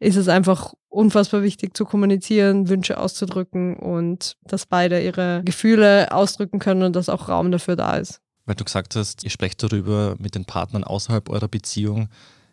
ist 0.00 0.16
es 0.16 0.28
einfach 0.28 0.72
unfassbar 0.90 1.42
wichtig 1.42 1.76
zu 1.76 1.84
kommunizieren, 1.84 2.68
Wünsche 2.68 2.98
auszudrücken 2.98 3.76
und 3.76 4.36
dass 4.44 4.66
beide 4.66 5.02
ihre 5.02 5.42
Gefühle 5.44 6.12
ausdrücken 6.12 6.58
können 6.58 6.82
und 6.82 6.96
dass 6.96 7.08
auch 7.08 7.28
Raum 7.28 7.50
dafür 7.50 7.76
da 7.76 7.96
ist. 7.96 8.20
Weil 8.44 8.56
du 8.56 8.64
gesagt 8.64 8.96
hast, 8.96 9.24
ihr 9.24 9.30
sprecht 9.30 9.62
darüber 9.62 10.16
mit 10.18 10.34
den 10.34 10.44
Partnern 10.44 10.84
außerhalb 10.84 11.30
eurer 11.30 11.48
Beziehung. 11.48 12.08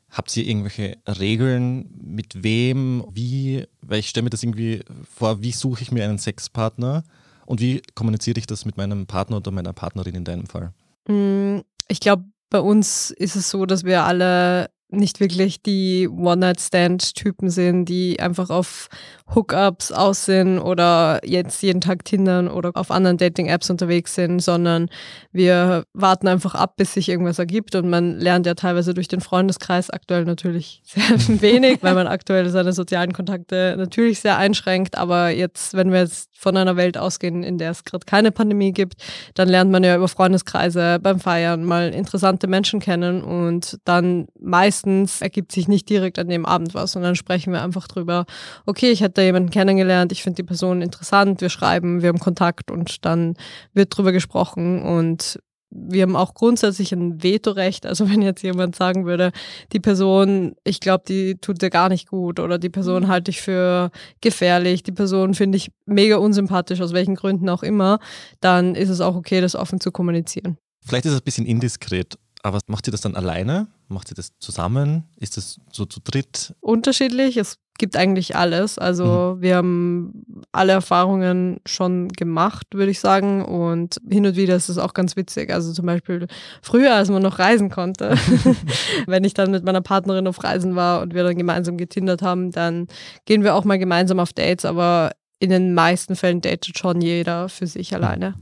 Habt 0.09 0.35
ihr 0.37 0.45
irgendwelche 0.45 0.97
Regeln, 1.07 1.89
mit 2.01 2.43
wem, 2.43 3.03
wie? 3.11 3.65
Weil 3.81 3.99
ich 3.99 4.09
stelle 4.09 4.23
mir 4.23 4.29
das 4.29 4.43
irgendwie 4.43 4.83
vor, 5.03 5.41
wie 5.41 5.51
suche 5.51 5.81
ich 5.81 5.91
mir 5.91 6.05
einen 6.05 6.19
Sexpartner 6.19 7.03
und 7.45 7.59
wie 7.59 7.81
kommuniziere 7.95 8.39
ich 8.39 8.45
das 8.45 8.63
mit 8.63 8.77
meinem 8.77 9.07
Partner 9.07 9.37
oder 9.37 9.51
meiner 9.51 9.73
Partnerin 9.73 10.15
in 10.15 10.23
deinem 10.23 10.45
Fall? 10.45 10.71
Mm, 11.09 11.61
ich 11.87 11.99
glaube, 11.99 12.25
bei 12.49 12.59
uns 12.59 13.11
ist 13.11 13.35
es 13.35 13.49
so, 13.49 13.65
dass 13.65 13.83
wir 13.83 14.03
alle 14.03 14.69
nicht 14.89 15.19
wirklich 15.19 15.61
die 15.61 16.07
One-Night-Stand-Typen 16.07 17.49
sind, 17.49 17.85
die 17.85 18.19
einfach 18.19 18.49
auf 18.49 18.87
Hookups 19.35 19.91
aus 19.91 20.25
sind 20.25 20.59
oder 20.59 21.19
jetzt 21.25 21.61
jeden 21.61 21.81
Tag 21.81 22.05
Tindern 22.05 22.47
oder 22.47 22.71
auf 22.75 22.91
anderen 22.91 23.17
Dating-Apps 23.17 23.69
unterwegs 23.69 24.15
sind, 24.15 24.39
sondern 24.39 24.89
wir 25.33 25.83
warten 25.93 26.29
einfach 26.29 26.55
ab, 26.55 26.75
bis 26.77 26.93
sich 26.93 27.09
irgendwas 27.09 27.37
ergibt. 27.37 27.75
Und 27.75 27.89
man 27.89 28.17
lernt 28.17 28.45
ja 28.45 28.53
teilweise 28.53 28.93
durch 28.93 29.09
den 29.09 29.19
Freundeskreis 29.19 29.89
aktuell 29.89 30.23
natürlich 30.23 30.81
sehr 30.85 31.03
wenig, 31.41 31.83
weil 31.83 31.95
man 31.95 32.07
aktuell 32.07 32.49
seine 32.49 32.71
sozialen 32.71 33.11
Kontakte 33.11 33.75
natürlich 33.77 34.21
sehr 34.21 34.37
einschränkt, 34.37 34.97
aber 34.97 35.29
jetzt, 35.29 35.73
wenn 35.73 35.91
wir 35.91 35.99
jetzt 35.99 36.29
von 36.37 36.55
einer 36.55 36.77
Welt 36.77 36.97
ausgehen, 36.97 37.43
in 37.43 37.57
der 37.57 37.71
es 37.71 37.83
gerade 37.83 38.05
keine 38.05 38.31
Pandemie 38.31 38.71
gibt, 38.71 38.95
dann 39.33 39.49
lernt 39.49 39.71
man 39.71 39.83
ja 39.83 39.95
über 39.95 40.07
Freundeskreise 40.07 40.99
beim 41.01 41.19
Feiern 41.19 41.65
mal 41.65 41.89
interessante 41.89 42.47
Menschen 42.47 42.79
kennen 42.79 43.23
und 43.23 43.77
dann 43.85 44.27
meist 44.39 44.76
meistens 44.77 45.21
ergibt 45.21 45.51
sich 45.51 45.67
nicht 45.67 45.89
direkt 45.89 46.19
an 46.19 46.29
dem 46.29 46.45
Abend 46.45 46.73
was 46.73 46.95
und 46.95 47.01
dann 47.01 47.15
sprechen 47.15 47.53
wir 47.53 47.63
einfach 47.63 47.87
drüber, 47.87 48.25
okay, 48.65 48.91
ich 48.91 49.01
hätte 49.01 49.15
da 49.15 49.21
jemanden 49.23 49.49
kennengelernt, 49.49 50.11
ich 50.11 50.23
finde 50.23 50.37
die 50.37 50.47
Person 50.47 50.81
interessant, 50.81 51.41
wir 51.41 51.49
schreiben, 51.49 52.01
wir 52.01 52.09
haben 52.09 52.19
Kontakt 52.19 52.69
und 52.69 53.05
dann 53.05 53.35
wird 53.73 53.95
drüber 53.95 54.11
gesprochen 54.11 54.83
und 54.83 55.39
wir 55.69 56.03
haben 56.03 56.15
auch 56.15 56.33
grundsätzlich 56.33 56.93
ein 56.93 57.21
Vetorecht. 57.21 57.85
Also 57.85 58.09
wenn 58.09 58.21
jetzt 58.21 58.41
jemand 58.41 58.75
sagen 58.75 59.05
würde, 59.05 59.31
die 59.73 59.81
Person, 59.81 60.55
ich 60.63 60.79
glaube, 60.79 61.03
die 61.07 61.35
tut 61.35 61.61
dir 61.61 61.69
gar 61.69 61.89
nicht 61.89 62.07
gut 62.07 62.39
oder 62.39 62.57
die 62.57 62.69
Person 62.69 63.03
mhm. 63.03 63.07
halte 63.07 63.31
ich 63.31 63.41
für 63.41 63.91
gefährlich, 64.21 64.83
die 64.83 64.93
Person 64.93 65.33
finde 65.33 65.57
ich 65.57 65.71
mega 65.85 66.17
unsympathisch, 66.17 66.81
aus 66.81 66.93
welchen 66.93 67.15
Gründen 67.15 67.49
auch 67.49 67.63
immer, 67.63 67.99
dann 68.39 68.75
ist 68.75 68.89
es 68.89 69.01
auch 69.01 69.15
okay, 69.15 69.41
das 69.41 69.55
offen 69.55 69.81
zu 69.81 69.91
kommunizieren. 69.91 70.57
Vielleicht 70.85 71.05
ist 71.05 71.13
es 71.13 71.19
ein 71.19 71.25
bisschen 71.25 71.45
indiskret, 71.45 72.17
aber 72.47 72.59
macht 72.67 72.87
ihr 72.87 72.91
das 72.91 73.01
dann 73.01 73.15
alleine? 73.15 73.67
Macht 73.87 74.11
ihr 74.11 74.15
das 74.15 74.37
zusammen? 74.39 75.03
Ist 75.17 75.37
das 75.37 75.59
so 75.71 75.85
zu 75.85 75.99
dritt? 76.03 76.55
Unterschiedlich. 76.59 77.37
Es 77.37 77.57
gibt 77.77 77.95
eigentlich 77.95 78.35
alles. 78.35 78.77
Also 78.77 79.35
mhm. 79.35 79.41
wir 79.41 79.55
haben 79.57 80.25
alle 80.51 80.73
Erfahrungen 80.73 81.59
schon 81.65 82.09
gemacht, 82.09 82.67
würde 82.73 82.91
ich 82.91 82.99
sagen. 82.99 83.43
Und 83.43 83.97
hin 84.09 84.25
und 84.25 84.35
wieder 84.35 84.55
ist 84.55 84.69
es 84.69 84.77
auch 84.77 84.93
ganz 84.93 85.15
witzig. 85.15 85.53
Also 85.53 85.73
zum 85.73 85.85
Beispiel 85.85 86.27
früher, 86.61 86.95
als 86.95 87.09
man 87.09 87.21
noch 87.21 87.39
reisen 87.39 87.69
konnte, 87.69 88.17
wenn 89.07 89.23
ich 89.23 89.33
dann 89.33 89.51
mit 89.51 89.63
meiner 89.63 89.81
Partnerin 89.81 90.27
auf 90.27 90.43
Reisen 90.43 90.75
war 90.75 91.01
und 91.01 91.13
wir 91.13 91.23
dann 91.23 91.37
gemeinsam 91.37 91.77
getindert 91.77 92.21
haben, 92.21 92.51
dann 92.51 92.87
gehen 93.25 93.43
wir 93.43 93.55
auch 93.55 93.63
mal 93.63 93.79
gemeinsam 93.79 94.19
auf 94.19 94.33
Dates. 94.33 94.65
Aber 94.65 95.11
in 95.39 95.49
den 95.49 95.73
meisten 95.73 96.15
Fällen 96.15 96.41
datet 96.41 96.77
schon 96.77 97.01
jeder 97.01 97.47
für 97.49 97.67
sich 97.67 97.93
alleine. 97.93 98.33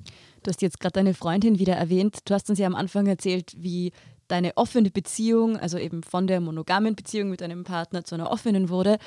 Du 0.46 0.50
hast 0.50 0.62
jetzt 0.62 0.80
gerade 0.80 0.94
deine 0.94 1.16
Freundin 1.16 1.58
wieder 1.58 1.74
erwähnt. 1.74 2.20
Du 2.26 2.36
hast 2.36 2.48
uns 2.52 2.60
ja 2.60 2.68
am 2.68 2.76
Anfang 2.76 3.08
erzählt, 3.08 3.54
wie 3.58 3.92
deine 4.28 4.56
offene 4.58 4.92
Beziehung, 4.92 5.58
also 5.58 5.80
eben 5.80 6.04
von 6.04 6.28
der 6.28 6.40
monogamen 6.40 6.96
Beziehung 6.96 7.32
mit 7.32 7.42
deinem 7.42 7.64
Partner 7.64 8.04
zu 8.04 8.14
einer 8.14 8.30
offenen 8.30 8.70
wurde. 8.70 8.98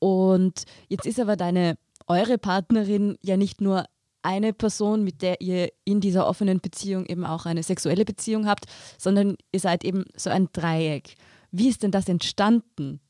Und 0.00 0.64
jetzt 0.88 1.06
ist 1.06 1.20
aber 1.20 1.36
deine, 1.36 1.76
eure 2.08 2.38
Partnerin 2.38 3.16
ja 3.22 3.36
nicht 3.36 3.60
nur 3.60 3.84
eine 4.22 4.52
Person, 4.52 5.04
mit 5.04 5.22
der 5.22 5.40
ihr 5.40 5.70
in 5.84 6.00
dieser 6.00 6.26
offenen 6.26 6.60
Beziehung 6.60 7.06
eben 7.06 7.24
auch 7.24 7.46
eine 7.46 7.62
sexuelle 7.62 8.04
Beziehung 8.04 8.48
habt, 8.48 8.64
sondern 8.98 9.36
ihr 9.52 9.60
seid 9.60 9.84
eben 9.84 10.04
so 10.16 10.28
ein 10.28 10.48
Dreieck. 10.52 11.14
Wie 11.52 11.68
ist 11.68 11.84
denn 11.84 11.92
das 11.92 12.08
entstanden? 12.08 13.00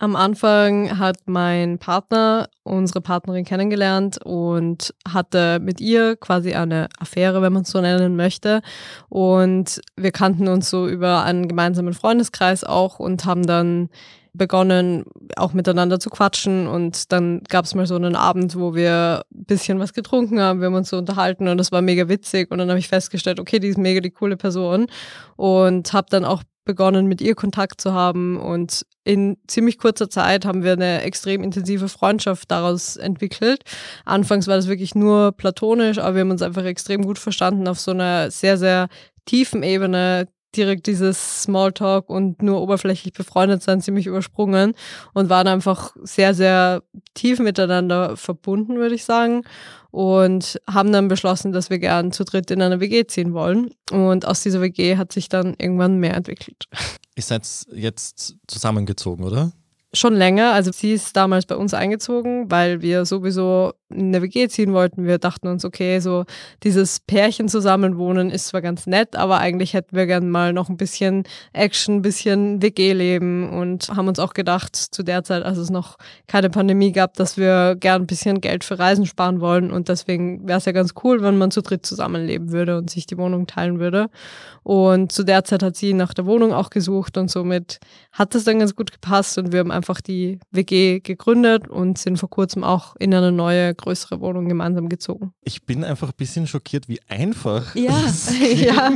Am 0.00 0.14
Anfang 0.14 0.96
hat 0.96 1.16
mein 1.26 1.78
Partner 1.78 2.48
unsere 2.62 3.00
Partnerin 3.00 3.44
kennengelernt 3.44 4.24
und 4.24 4.94
hatte 5.08 5.58
mit 5.60 5.80
ihr 5.80 6.14
quasi 6.14 6.54
eine 6.54 6.88
Affäre, 7.00 7.42
wenn 7.42 7.52
man 7.52 7.62
es 7.62 7.70
so 7.70 7.80
nennen 7.80 8.14
möchte. 8.14 8.62
Und 9.08 9.80
wir 9.96 10.12
kannten 10.12 10.46
uns 10.46 10.70
so 10.70 10.86
über 10.86 11.24
einen 11.24 11.48
gemeinsamen 11.48 11.94
Freundeskreis 11.94 12.62
auch 12.62 13.00
und 13.00 13.24
haben 13.24 13.44
dann 13.44 13.88
begonnen, 14.34 15.04
auch 15.34 15.52
miteinander 15.52 15.98
zu 15.98 16.10
quatschen. 16.10 16.68
Und 16.68 17.10
dann 17.10 17.42
gab 17.48 17.64
es 17.64 17.74
mal 17.74 17.86
so 17.88 17.96
einen 17.96 18.14
Abend, 18.14 18.54
wo 18.54 18.76
wir 18.76 19.24
ein 19.34 19.46
bisschen 19.46 19.80
was 19.80 19.94
getrunken 19.94 20.40
haben, 20.40 20.60
wir 20.60 20.66
haben 20.66 20.74
uns 20.74 20.90
so 20.90 20.98
unterhalten 20.98 21.48
und 21.48 21.58
das 21.58 21.72
war 21.72 21.82
mega 21.82 22.08
witzig. 22.08 22.52
Und 22.52 22.58
dann 22.58 22.68
habe 22.68 22.78
ich 22.78 22.86
festgestellt, 22.86 23.40
okay, 23.40 23.58
die 23.58 23.68
ist 23.68 23.78
mega 23.78 24.00
die 24.00 24.12
coole 24.12 24.36
Person. 24.36 24.86
Und 25.34 25.92
habe 25.92 26.06
dann 26.08 26.24
auch 26.24 26.44
begonnen, 26.68 27.06
mit 27.06 27.20
ihr 27.20 27.34
Kontakt 27.34 27.80
zu 27.80 27.92
haben. 27.94 28.38
Und 28.38 28.86
in 29.02 29.38
ziemlich 29.48 29.78
kurzer 29.78 30.10
Zeit 30.10 30.44
haben 30.44 30.62
wir 30.62 30.74
eine 30.74 31.02
extrem 31.02 31.42
intensive 31.42 31.88
Freundschaft 31.88 32.50
daraus 32.50 32.96
entwickelt. 32.96 33.62
Anfangs 34.04 34.46
war 34.46 34.56
das 34.56 34.68
wirklich 34.68 34.94
nur 34.94 35.32
platonisch, 35.32 35.98
aber 35.98 36.14
wir 36.14 36.20
haben 36.20 36.30
uns 36.30 36.42
einfach 36.42 36.64
extrem 36.64 37.02
gut 37.02 37.18
verstanden 37.18 37.66
auf 37.66 37.80
so 37.80 37.90
einer 37.90 38.30
sehr, 38.30 38.58
sehr 38.58 38.88
tiefen 39.24 39.62
Ebene, 39.62 40.28
direkt 40.56 40.86
dieses 40.86 41.42
Smalltalk 41.42 42.08
und 42.08 42.42
nur 42.42 42.60
oberflächlich 42.62 43.12
befreundet 43.12 43.62
sein 43.62 43.80
ziemlich 43.80 44.06
übersprungen 44.06 44.74
und 45.12 45.28
waren 45.28 45.46
einfach 45.46 45.94
sehr, 46.02 46.34
sehr 46.34 46.82
tief 47.14 47.38
miteinander 47.38 48.16
verbunden, 48.16 48.76
würde 48.76 48.94
ich 48.94 49.04
sagen. 49.04 49.42
Und 49.90 50.60
haben 50.70 50.92
dann 50.92 51.08
beschlossen, 51.08 51.52
dass 51.52 51.70
wir 51.70 51.78
gern 51.78 52.12
zu 52.12 52.24
dritt 52.24 52.50
in 52.50 52.60
eine 52.60 52.78
WG 52.80 53.06
ziehen 53.06 53.32
wollen. 53.32 53.70
Und 53.90 54.26
aus 54.26 54.42
dieser 54.42 54.60
WG 54.60 54.96
hat 54.96 55.12
sich 55.12 55.28
dann 55.28 55.54
irgendwann 55.58 55.96
mehr 55.96 56.14
entwickelt. 56.14 56.64
Ihr 57.16 57.22
seid 57.22 57.48
jetzt 57.72 58.36
zusammengezogen, 58.46 59.24
oder? 59.24 59.52
Schon 59.94 60.14
länger. 60.14 60.52
Also 60.52 60.72
sie 60.72 60.92
ist 60.92 61.16
damals 61.16 61.46
bei 61.46 61.56
uns 61.56 61.72
eingezogen, 61.72 62.50
weil 62.50 62.82
wir 62.82 63.06
sowieso 63.06 63.72
in 63.90 64.12
der 64.12 64.22
WG 64.22 64.48
ziehen 64.48 64.72
wollten. 64.72 65.04
Wir 65.04 65.18
dachten 65.18 65.48
uns, 65.48 65.64
okay, 65.64 66.00
so 66.00 66.24
dieses 66.62 67.00
Pärchen 67.00 67.48
zusammenwohnen 67.48 68.30
ist 68.30 68.48
zwar 68.48 68.60
ganz 68.60 68.86
nett, 68.86 69.16
aber 69.16 69.38
eigentlich 69.38 69.74
hätten 69.74 69.96
wir 69.96 70.06
gern 70.06 70.28
mal 70.28 70.52
noch 70.52 70.68
ein 70.68 70.76
bisschen 70.76 71.24
Action, 71.52 71.96
ein 71.96 72.02
bisschen 72.02 72.60
WG-Leben 72.60 73.48
und 73.50 73.88
haben 73.88 74.08
uns 74.08 74.18
auch 74.18 74.34
gedacht, 74.34 74.76
zu 74.76 75.02
der 75.02 75.24
Zeit, 75.24 75.42
als 75.42 75.58
es 75.58 75.70
noch 75.70 75.96
keine 76.26 76.50
Pandemie 76.50 76.92
gab, 76.92 77.14
dass 77.14 77.36
wir 77.36 77.76
gern 77.76 78.02
ein 78.02 78.06
bisschen 78.06 78.40
Geld 78.40 78.64
für 78.64 78.78
Reisen 78.78 79.06
sparen 79.06 79.40
wollen 79.40 79.70
und 79.70 79.88
deswegen 79.88 80.46
wäre 80.46 80.58
es 80.58 80.66
ja 80.66 80.72
ganz 80.72 80.94
cool, 81.02 81.22
wenn 81.22 81.38
man 81.38 81.50
zu 81.50 81.62
dritt 81.62 81.86
zusammenleben 81.86 82.52
würde 82.52 82.76
und 82.76 82.90
sich 82.90 83.06
die 83.06 83.18
Wohnung 83.18 83.46
teilen 83.46 83.78
würde. 83.78 84.10
Und 84.62 85.12
zu 85.12 85.24
der 85.24 85.44
Zeit 85.44 85.62
hat 85.62 85.76
sie 85.76 85.94
nach 85.94 86.12
der 86.12 86.26
Wohnung 86.26 86.52
auch 86.52 86.68
gesucht 86.68 87.16
und 87.16 87.30
somit 87.30 87.78
hat 88.12 88.34
es 88.34 88.44
dann 88.44 88.58
ganz 88.58 88.76
gut 88.76 88.92
gepasst 88.92 89.38
und 89.38 89.50
wir 89.50 89.60
haben 89.60 89.70
einfach 89.70 90.02
die 90.02 90.40
WG 90.50 91.00
gegründet 91.00 91.68
und 91.68 91.96
sind 91.96 92.18
vor 92.18 92.28
kurzem 92.28 92.64
auch 92.64 92.94
in 92.98 93.14
eine 93.14 93.32
neue 93.32 93.74
größere 93.78 94.20
Wohnung 94.20 94.48
gemeinsam 94.48 94.88
gezogen. 94.88 95.32
Ich 95.42 95.64
bin 95.64 95.84
einfach 95.84 96.08
ein 96.08 96.16
bisschen 96.16 96.46
schockiert, 96.46 96.88
wie 96.88 97.00
einfach. 97.08 97.74
Ja, 97.74 97.98
ja. 98.54 98.92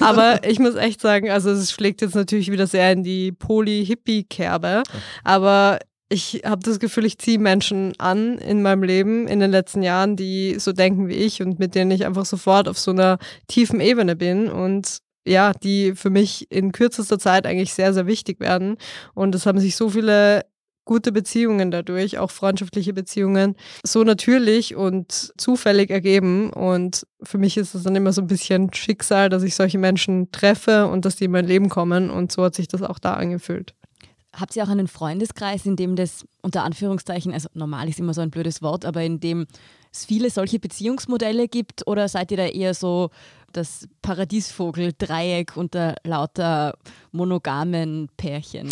aber 0.00 0.46
ich 0.46 0.58
muss 0.58 0.74
echt 0.74 1.00
sagen, 1.00 1.30
also 1.30 1.50
es 1.50 1.72
schlägt 1.72 2.02
jetzt 2.02 2.14
natürlich 2.14 2.50
wieder 2.50 2.66
sehr 2.66 2.92
in 2.92 3.02
die 3.02 3.32
Poly-Hippie-Kerbe, 3.32 4.82
aber 5.24 5.78
ich 6.08 6.42
habe 6.44 6.62
das 6.62 6.78
Gefühl, 6.78 7.04
ich 7.04 7.18
ziehe 7.18 7.38
Menschen 7.38 7.94
an 7.98 8.38
in 8.38 8.62
meinem 8.62 8.84
Leben 8.84 9.26
in 9.26 9.40
den 9.40 9.50
letzten 9.50 9.82
Jahren, 9.82 10.16
die 10.16 10.56
so 10.58 10.72
denken 10.72 11.08
wie 11.08 11.14
ich 11.14 11.42
und 11.42 11.58
mit 11.58 11.74
denen 11.74 11.90
ich 11.90 12.06
einfach 12.06 12.26
sofort 12.26 12.68
auf 12.68 12.78
so 12.78 12.92
einer 12.92 13.18
tiefen 13.48 13.80
Ebene 13.80 14.14
bin 14.14 14.48
und 14.48 14.98
ja, 15.26 15.52
die 15.52 15.94
für 15.96 16.10
mich 16.10 16.46
in 16.50 16.70
kürzester 16.70 17.18
Zeit 17.18 17.46
eigentlich 17.46 17.74
sehr, 17.74 17.92
sehr 17.92 18.06
wichtig 18.06 18.38
werden. 18.38 18.76
Und 19.14 19.34
es 19.34 19.44
haben 19.44 19.58
sich 19.58 19.74
so 19.74 19.90
viele 19.90 20.42
gute 20.86 21.12
Beziehungen 21.12 21.70
dadurch, 21.70 22.16
auch 22.16 22.30
freundschaftliche 22.30 22.94
Beziehungen, 22.94 23.56
so 23.84 24.04
natürlich 24.04 24.74
und 24.74 25.32
zufällig 25.36 25.90
ergeben. 25.90 26.50
Und 26.50 27.06
für 27.22 27.36
mich 27.36 27.58
ist 27.58 27.74
es 27.74 27.82
dann 27.82 27.96
immer 27.96 28.14
so 28.14 28.22
ein 28.22 28.28
bisschen 28.28 28.72
Schicksal, 28.72 29.28
dass 29.28 29.42
ich 29.42 29.54
solche 29.54 29.76
Menschen 29.76 30.32
treffe 30.32 30.86
und 30.86 31.04
dass 31.04 31.16
die 31.16 31.24
in 31.24 31.32
mein 31.32 31.46
Leben 31.46 31.68
kommen. 31.68 32.08
Und 32.08 32.32
so 32.32 32.44
hat 32.44 32.54
sich 32.54 32.68
das 32.68 32.82
auch 32.82 32.98
da 32.98 33.14
angefühlt. 33.14 33.74
Habt 34.32 34.54
ihr 34.54 34.64
auch 34.64 34.68
einen 34.68 34.88
Freundeskreis, 34.88 35.66
in 35.66 35.76
dem 35.76 35.96
das 35.96 36.24
unter 36.42 36.62
Anführungszeichen, 36.62 37.32
also 37.32 37.48
normal 37.54 37.88
ist 37.88 37.98
immer 37.98 38.14
so 38.14 38.20
ein 38.20 38.30
blödes 38.30 38.62
Wort, 38.62 38.84
aber 38.84 39.02
in 39.02 39.18
dem 39.18 39.46
es 39.92 40.04
viele 40.04 40.30
solche 40.30 40.58
Beziehungsmodelle 40.58 41.48
gibt? 41.48 41.86
Oder 41.86 42.08
seid 42.08 42.30
ihr 42.30 42.36
da 42.36 42.46
eher 42.46 42.74
so 42.74 43.10
das 43.52 43.88
Paradiesvogel-Dreieck 44.02 45.56
unter 45.56 45.96
lauter 46.04 46.76
monogamen 47.12 48.08
Pärchen? 48.16 48.68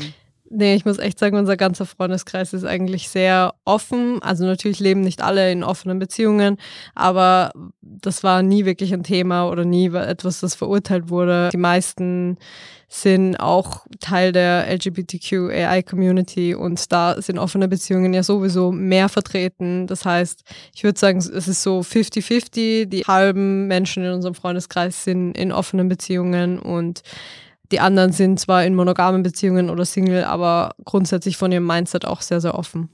Nee, 0.57 0.77
ich 0.77 0.85
muss 0.85 0.99
echt 0.99 1.19
sagen, 1.19 1.37
unser 1.37 1.57
ganzer 1.57 1.85
Freundeskreis 1.85 2.53
ist 2.53 2.65
eigentlich 2.65 3.09
sehr 3.09 3.55
offen. 3.65 4.23
Also 4.23 4.45
natürlich 4.45 4.79
leben 4.79 5.01
nicht 5.01 5.21
alle 5.21 5.51
in 5.51 5.65
offenen 5.65 5.99
Beziehungen, 5.99 6.59
aber 6.95 7.51
das 7.83 8.23
war 8.23 8.43
nie 8.43 8.65
wirklich 8.65 8.95
ein 8.95 9.03
Thema 9.03 9.49
oder 9.49 9.65
nie 9.65 9.93
etwas, 9.93 10.39
das 10.39 10.55
verurteilt 10.55 11.11
wurde. 11.11 11.49
Die 11.53 11.57
meisten 11.57 12.39
sind 12.89 13.37
auch 13.41 13.85
Teil 13.99 14.31
der 14.31 14.69
LGBTQAI-Community 14.73 16.55
und 16.55 16.93
da 16.93 17.21
sind 17.21 17.41
offene 17.41 17.67
Beziehungen 17.67 18.15
ja 18.15 18.23
sowieso 18.23 18.71
mehr 18.71 19.09
vertreten. 19.09 19.89
Das 19.89 20.05
heißt, 20.05 20.45
ich 20.73 20.85
würde 20.85 21.01
sagen, 21.01 21.19
es 21.19 21.27
ist 21.27 21.65
so 21.65 21.81
50-50. 21.81 22.85
Die 22.85 23.03
halben 23.03 23.67
Menschen 23.67 24.05
in 24.05 24.13
unserem 24.13 24.37
Freundeskreis 24.37 25.03
sind 25.03 25.37
in 25.37 25.51
offenen 25.51 25.89
Beziehungen 25.89 26.61
und 26.61 27.03
die 27.73 27.80
anderen 27.80 28.12
sind 28.12 28.38
zwar 28.38 28.64
in 28.64 28.75
monogamen 28.75 29.23
Beziehungen 29.23 29.71
oder 29.71 29.85
Single, 29.85 30.25
aber 30.25 30.75
grundsätzlich 30.85 31.37
von 31.37 31.50
ihrem 31.52 31.66
Mindset 31.66 32.04
auch 32.04 32.21
sehr, 32.21 32.40
sehr 32.40 32.54
offen. 32.54 32.90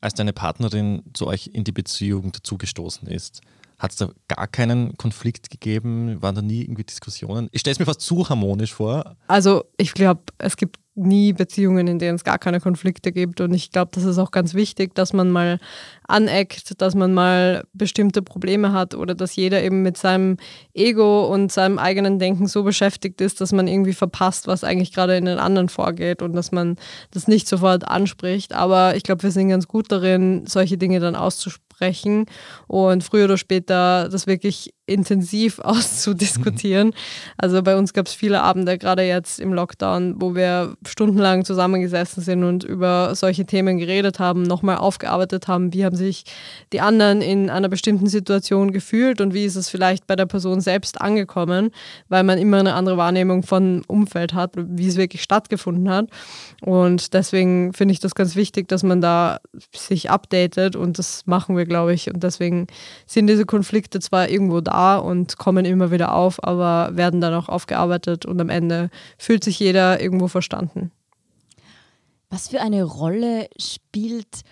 Als 0.00 0.14
deine 0.14 0.32
Partnerin 0.32 1.02
zu 1.14 1.26
euch 1.26 1.50
in 1.52 1.64
die 1.64 1.72
Beziehung 1.72 2.32
dazugestoßen 2.32 3.08
ist, 3.08 3.42
hat 3.78 3.92
es 3.92 3.96
da 3.96 4.10
gar 4.28 4.46
keinen 4.46 4.96
Konflikt 4.98 5.50
gegeben? 5.50 6.20
Waren 6.20 6.34
da 6.34 6.42
nie 6.42 6.62
irgendwie 6.62 6.84
Diskussionen? 6.84 7.48
Ich 7.50 7.60
stelle 7.60 7.72
es 7.72 7.78
mir 7.78 7.86
fast 7.86 8.02
zu 8.02 8.28
harmonisch 8.28 8.74
vor. 8.74 9.16
Also 9.26 9.64
ich 9.78 9.94
glaube, 9.94 10.22
es 10.36 10.56
gibt 10.56 10.76
nie 10.94 11.32
Beziehungen, 11.32 11.86
in 11.86 11.98
denen 11.98 12.16
es 12.16 12.24
gar 12.24 12.38
keine 12.38 12.60
Konflikte 12.60 13.12
gibt. 13.12 13.40
Und 13.40 13.54
ich 13.54 13.70
glaube, 13.70 13.90
das 13.94 14.04
ist 14.04 14.18
auch 14.18 14.30
ganz 14.30 14.54
wichtig, 14.54 14.94
dass 14.94 15.12
man 15.12 15.30
mal 15.30 15.58
aneckt, 16.06 16.80
dass 16.80 16.94
man 16.94 17.14
mal 17.14 17.64
bestimmte 17.72 18.22
Probleme 18.22 18.72
hat 18.72 18.94
oder 18.94 19.14
dass 19.14 19.36
jeder 19.36 19.62
eben 19.62 19.82
mit 19.82 19.96
seinem 19.96 20.36
Ego 20.74 21.26
und 21.26 21.52
seinem 21.52 21.78
eigenen 21.78 22.18
Denken 22.18 22.46
so 22.46 22.64
beschäftigt 22.64 23.20
ist, 23.20 23.40
dass 23.40 23.52
man 23.52 23.68
irgendwie 23.68 23.92
verpasst, 23.92 24.46
was 24.46 24.64
eigentlich 24.64 24.92
gerade 24.92 25.16
in 25.16 25.24
den 25.24 25.38
anderen 25.38 25.68
vorgeht 25.68 26.22
und 26.22 26.34
dass 26.34 26.52
man 26.52 26.76
das 27.12 27.28
nicht 27.28 27.46
sofort 27.48 27.86
anspricht. 27.86 28.52
Aber 28.52 28.96
ich 28.96 29.04
glaube, 29.04 29.22
wir 29.22 29.30
sind 29.30 29.48
ganz 29.48 29.68
gut 29.68 29.92
darin, 29.92 30.44
solche 30.46 30.76
Dinge 30.76 31.00
dann 31.00 31.14
auszusprechen 31.14 32.26
und 32.66 33.04
früher 33.04 33.24
oder 33.24 33.38
später 33.38 34.08
das 34.08 34.26
wirklich 34.26 34.74
intensiv 34.90 35.58
auszudiskutieren. 35.64 36.92
Also 37.38 37.62
bei 37.62 37.76
uns 37.76 37.92
gab 37.92 38.06
es 38.06 38.14
viele 38.14 38.42
Abende, 38.42 38.76
gerade 38.76 39.02
jetzt 39.02 39.40
im 39.40 39.52
Lockdown, 39.52 40.20
wo 40.20 40.34
wir 40.34 40.74
stundenlang 40.86 41.44
zusammengesessen 41.44 42.22
sind 42.22 42.44
und 42.44 42.64
über 42.64 43.14
solche 43.14 43.46
Themen 43.46 43.78
geredet 43.78 44.18
haben, 44.18 44.42
nochmal 44.42 44.76
aufgearbeitet 44.76 45.48
haben, 45.48 45.72
wie 45.72 45.84
haben 45.84 45.96
sich 45.96 46.24
die 46.72 46.80
anderen 46.80 47.22
in 47.22 47.50
einer 47.50 47.68
bestimmten 47.68 48.08
Situation 48.08 48.72
gefühlt 48.72 49.20
und 49.20 49.32
wie 49.32 49.44
ist 49.44 49.56
es 49.56 49.68
vielleicht 49.68 50.06
bei 50.06 50.16
der 50.16 50.26
Person 50.26 50.60
selbst 50.60 51.00
angekommen, 51.00 51.70
weil 52.08 52.24
man 52.24 52.38
immer 52.38 52.58
eine 52.58 52.74
andere 52.74 52.96
Wahrnehmung 52.96 53.42
von 53.44 53.82
Umfeld 53.86 54.34
hat, 54.34 54.52
wie 54.56 54.88
es 54.88 54.96
wirklich 54.96 55.22
stattgefunden 55.22 55.88
hat. 55.88 56.08
Und 56.62 57.14
deswegen 57.14 57.72
finde 57.72 57.92
ich 57.92 58.00
das 58.00 58.14
ganz 58.14 58.34
wichtig, 58.34 58.68
dass 58.68 58.82
man 58.82 59.00
da 59.00 59.38
sich 59.74 60.10
updatet 60.10 60.74
und 60.74 60.98
das 60.98 61.26
machen 61.26 61.56
wir, 61.56 61.64
glaube 61.64 61.94
ich. 61.94 62.12
Und 62.12 62.22
deswegen 62.22 62.66
sind 63.06 63.28
diese 63.28 63.46
Konflikte 63.46 64.00
zwar 64.00 64.28
irgendwo 64.28 64.60
da, 64.60 64.79
und 64.98 65.38
kommen 65.38 65.64
immer 65.64 65.90
wieder 65.90 66.14
auf, 66.14 66.42
aber 66.42 66.96
werden 66.96 67.20
dann 67.20 67.34
auch 67.34 67.48
aufgearbeitet 67.48 68.26
und 68.26 68.40
am 68.40 68.48
Ende 68.48 68.90
fühlt 69.18 69.44
sich 69.44 69.58
jeder 69.58 70.00
irgendwo 70.00 70.28
verstanden. 70.28 70.90
Was 72.30 72.48
für 72.48 72.60
eine 72.60 72.84
Rolle 72.84 73.48
spielt 73.58 74.42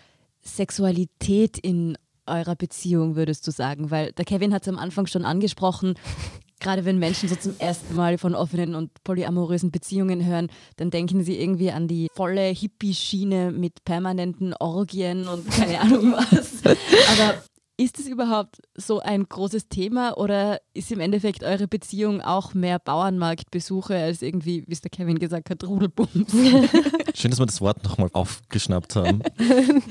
Sexualität 0.43 1.59
in 1.59 1.97
eurer 2.27 2.57
Beziehung, 2.57 3.17
würdest 3.17 3.47
du 3.47 3.51
sagen? 3.51 3.91
Weil 3.91 4.13
der 4.13 4.25
Kevin 4.25 4.53
hat 4.53 4.63
es 4.63 4.69
am 4.69 4.79
Anfang 4.79 5.07
schon 5.07 5.25
angesprochen, 5.25 5.95
gerade 6.61 6.85
wenn 6.85 6.99
Menschen 6.99 7.29
so 7.29 7.37
zum 7.37 7.55
ersten 7.59 7.95
Mal 7.95 8.19
von 8.19 8.35
offenen 8.35 8.75
und 8.75 8.91
polyamorösen 9.05 9.71
Beziehungen 9.71 10.27
hören, 10.27 10.49
dann 10.77 10.91
denken 10.91 11.23
sie 11.23 11.41
irgendwie 11.41 11.71
an 11.71 11.87
die 11.87 12.09
volle 12.15 12.49
Hippie-Schiene 12.49 13.53
mit 13.53 13.85
permanenten 13.85 14.55
Orgien 14.55 15.29
und 15.29 15.49
keine 15.51 15.81
Ahnung 15.81 16.13
was. 16.13 16.65
Aber 17.13 17.35
ist 17.81 18.01
es 18.01 18.09
überhaupt 18.09 18.61
so 18.75 18.99
ein 18.99 19.29
großes 19.29 19.69
Thema 19.69 20.19
oder 20.19 20.61
ist 20.75 20.91
im 20.91 20.99
Endeffekt 20.99 21.45
eure 21.45 21.69
Beziehung 21.69 22.21
auch 22.21 22.53
mehr 22.53 22.81
Bauernmarktbesuche 22.81 23.95
als 23.95 24.21
irgendwie, 24.21 24.65
wie 24.67 24.73
es 24.73 24.81
der 24.81 24.91
Kevin 24.91 25.21
gesagt 25.21 25.49
hat, 25.49 25.63
Rudelbums? 25.63 26.33
Schön, 27.15 27.31
dass 27.31 27.39
wir 27.39 27.47
das 27.47 27.61
Wort 27.61 27.85
nochmal 27.85 28.11
aufgeschnappt 28.13 28.97
haben. 28.97 29.23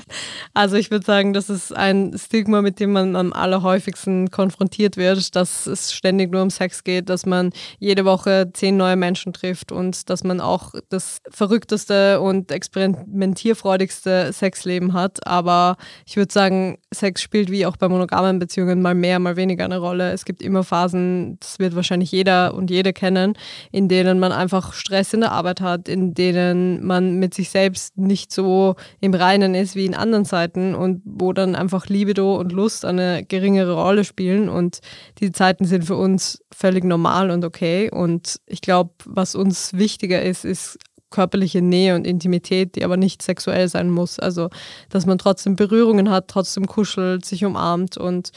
Also 0.54 0.76
ich 0.76 0.90
würde 0.90 1.04
sagen, 1.04 1.34
das 1.34 1.50
ist 1.50 1.76
ein 1.76 2.16
Stigma, 2.18 2.62
mit 2.62 2.80
dem 2.80 2.90
man 2.90 3.14
am 3.14 3.32
allerhäufigsten 3.32 4.30
konfrontiert 4.30 4.96
wird, 4.96 5.36
dass 5.36 5.66
es 5.66 5.92
ständig 5.92 6.32
nur 6.32 6.42
um 6.42 6.50
Sex 6.50 6.82
geht, 6.82 7.08
dass 7.10 7.26
man 7.26 7.50
jede 7.78 8.04
Woche 8.04 8.50
zehn 8.54 8.76
neue 8.76 8.96
Menschen 8.96 9.32
trifft 9.32 9.70
und 9.70 10.10
dass 10.10 10.24
man 10.24 10.40
auch 10.40 10.74
das 10.88 11.18
verrückteste 11.30 12.20
und 12.20 12.50
experimentierfreudigste 12.50 14.32
Sexleben 14.32 14.94
hat. 14.94 15.24
Aber 15.26 15.76
ich 16.06 16.16
würde 16.16 16.32
sagen, 16.32 16.78
Sex 16.92 17.22
spielt 17.22 17.50
wie 17.52 17.66
auch 17.66 17.77
bei 17.78 17.88
monogamen 17.88 18.38
Beziehungen 18.38 18.82
mal 18.82 18.94
mehr, 18.94 19.18
mal 19.18 19.36
weniger 19.36 19.64
eine 19.64 19.78
Rolle. 19.78 20.12
Es 20.12 20.24
gibt 20.24 20.42
immer 20.42 20.64
Phasen, 20.64 21.38
das 21.40 21.58
wird 21.58 21.74
wahrscheinlich 21.74 22.12
jeder 22.12 22.54
und 22.54 22.70
jede 22.70 22.92
kennen, 22.92 23.34
in 23.72 23.88
denen 23.88 24.18
man 24.18 24.32
einfach 24.32 24.72
Stress 24.72 25.14
in 25.14 25.20
der 25.20 25.32
Arbeit 25.32 25.60
hat, 25.60 25.88
in 25.88 26.14
denen 26.14 26.84
man 26.84 27.18
mit 27.18 27.34
sich 27.34 27.50
selbst 27.50 27.96
nicht 27.96 28.32
so 28.32 28.76
im 29.00 29.14
Reinen 29.14 29.54
ist 29.54 29.74
wie 29.74 29.86
in 29.86 29.94
anderen 29.94 30.24
Zeiten 30.24 30.74
und 30.74 31.02
wo 31.04 31.32
dann 31.32 31.54
einfach 31.54 31.86
Libido 31.86 32.36
und 32.36 32.52
Lust 32.52 32.84
eine 32.84 33.24
geringere 33.24 33.74
Rolle 33.74 34.04
spielen. 34.04 34.48
Und 34.48 34.80
die 35.20 35.32
Zeiten 35.32 35.64
sind 35.64 35.84
für 35.84 35.96
uns 35.96 36.42
völlig 36.52 36.84
normal 36.84 37.30
und 37.30 37.44
okay. 37.44 37.90
Und 37.90 38.40
ich 38.46 38.60
glaube, 38.60 38.90
was 39.04 39.34
uns 39.34 39.74
wichtiger 39.74 40.22
ist, 40.22 40.44
ist 40.44 40.78
körperliche 41.10 41.62
Nähe 41.62 41.94
und 41.94 42.06
Intimität, 42.06 42.76
die 42.76 42.84
aber 42.84 42.96
nicht 42.96 43.22
sexuell 43.22 43.68
sein 43.68 43.90
muss. 43.90 44.18
Also, 44.18 44.50
dass 44.90 45.06
man 45.06 45.18
trotzdem 45.18 45.56
Berührungen 45.56 46.10
hat, 46.10 46.28
trotzdem 46.28 46.66
kuschelt, 46.66 47.24
sich 47.24 47.44
umarmt 47.44 47.96
und 47.96 48.30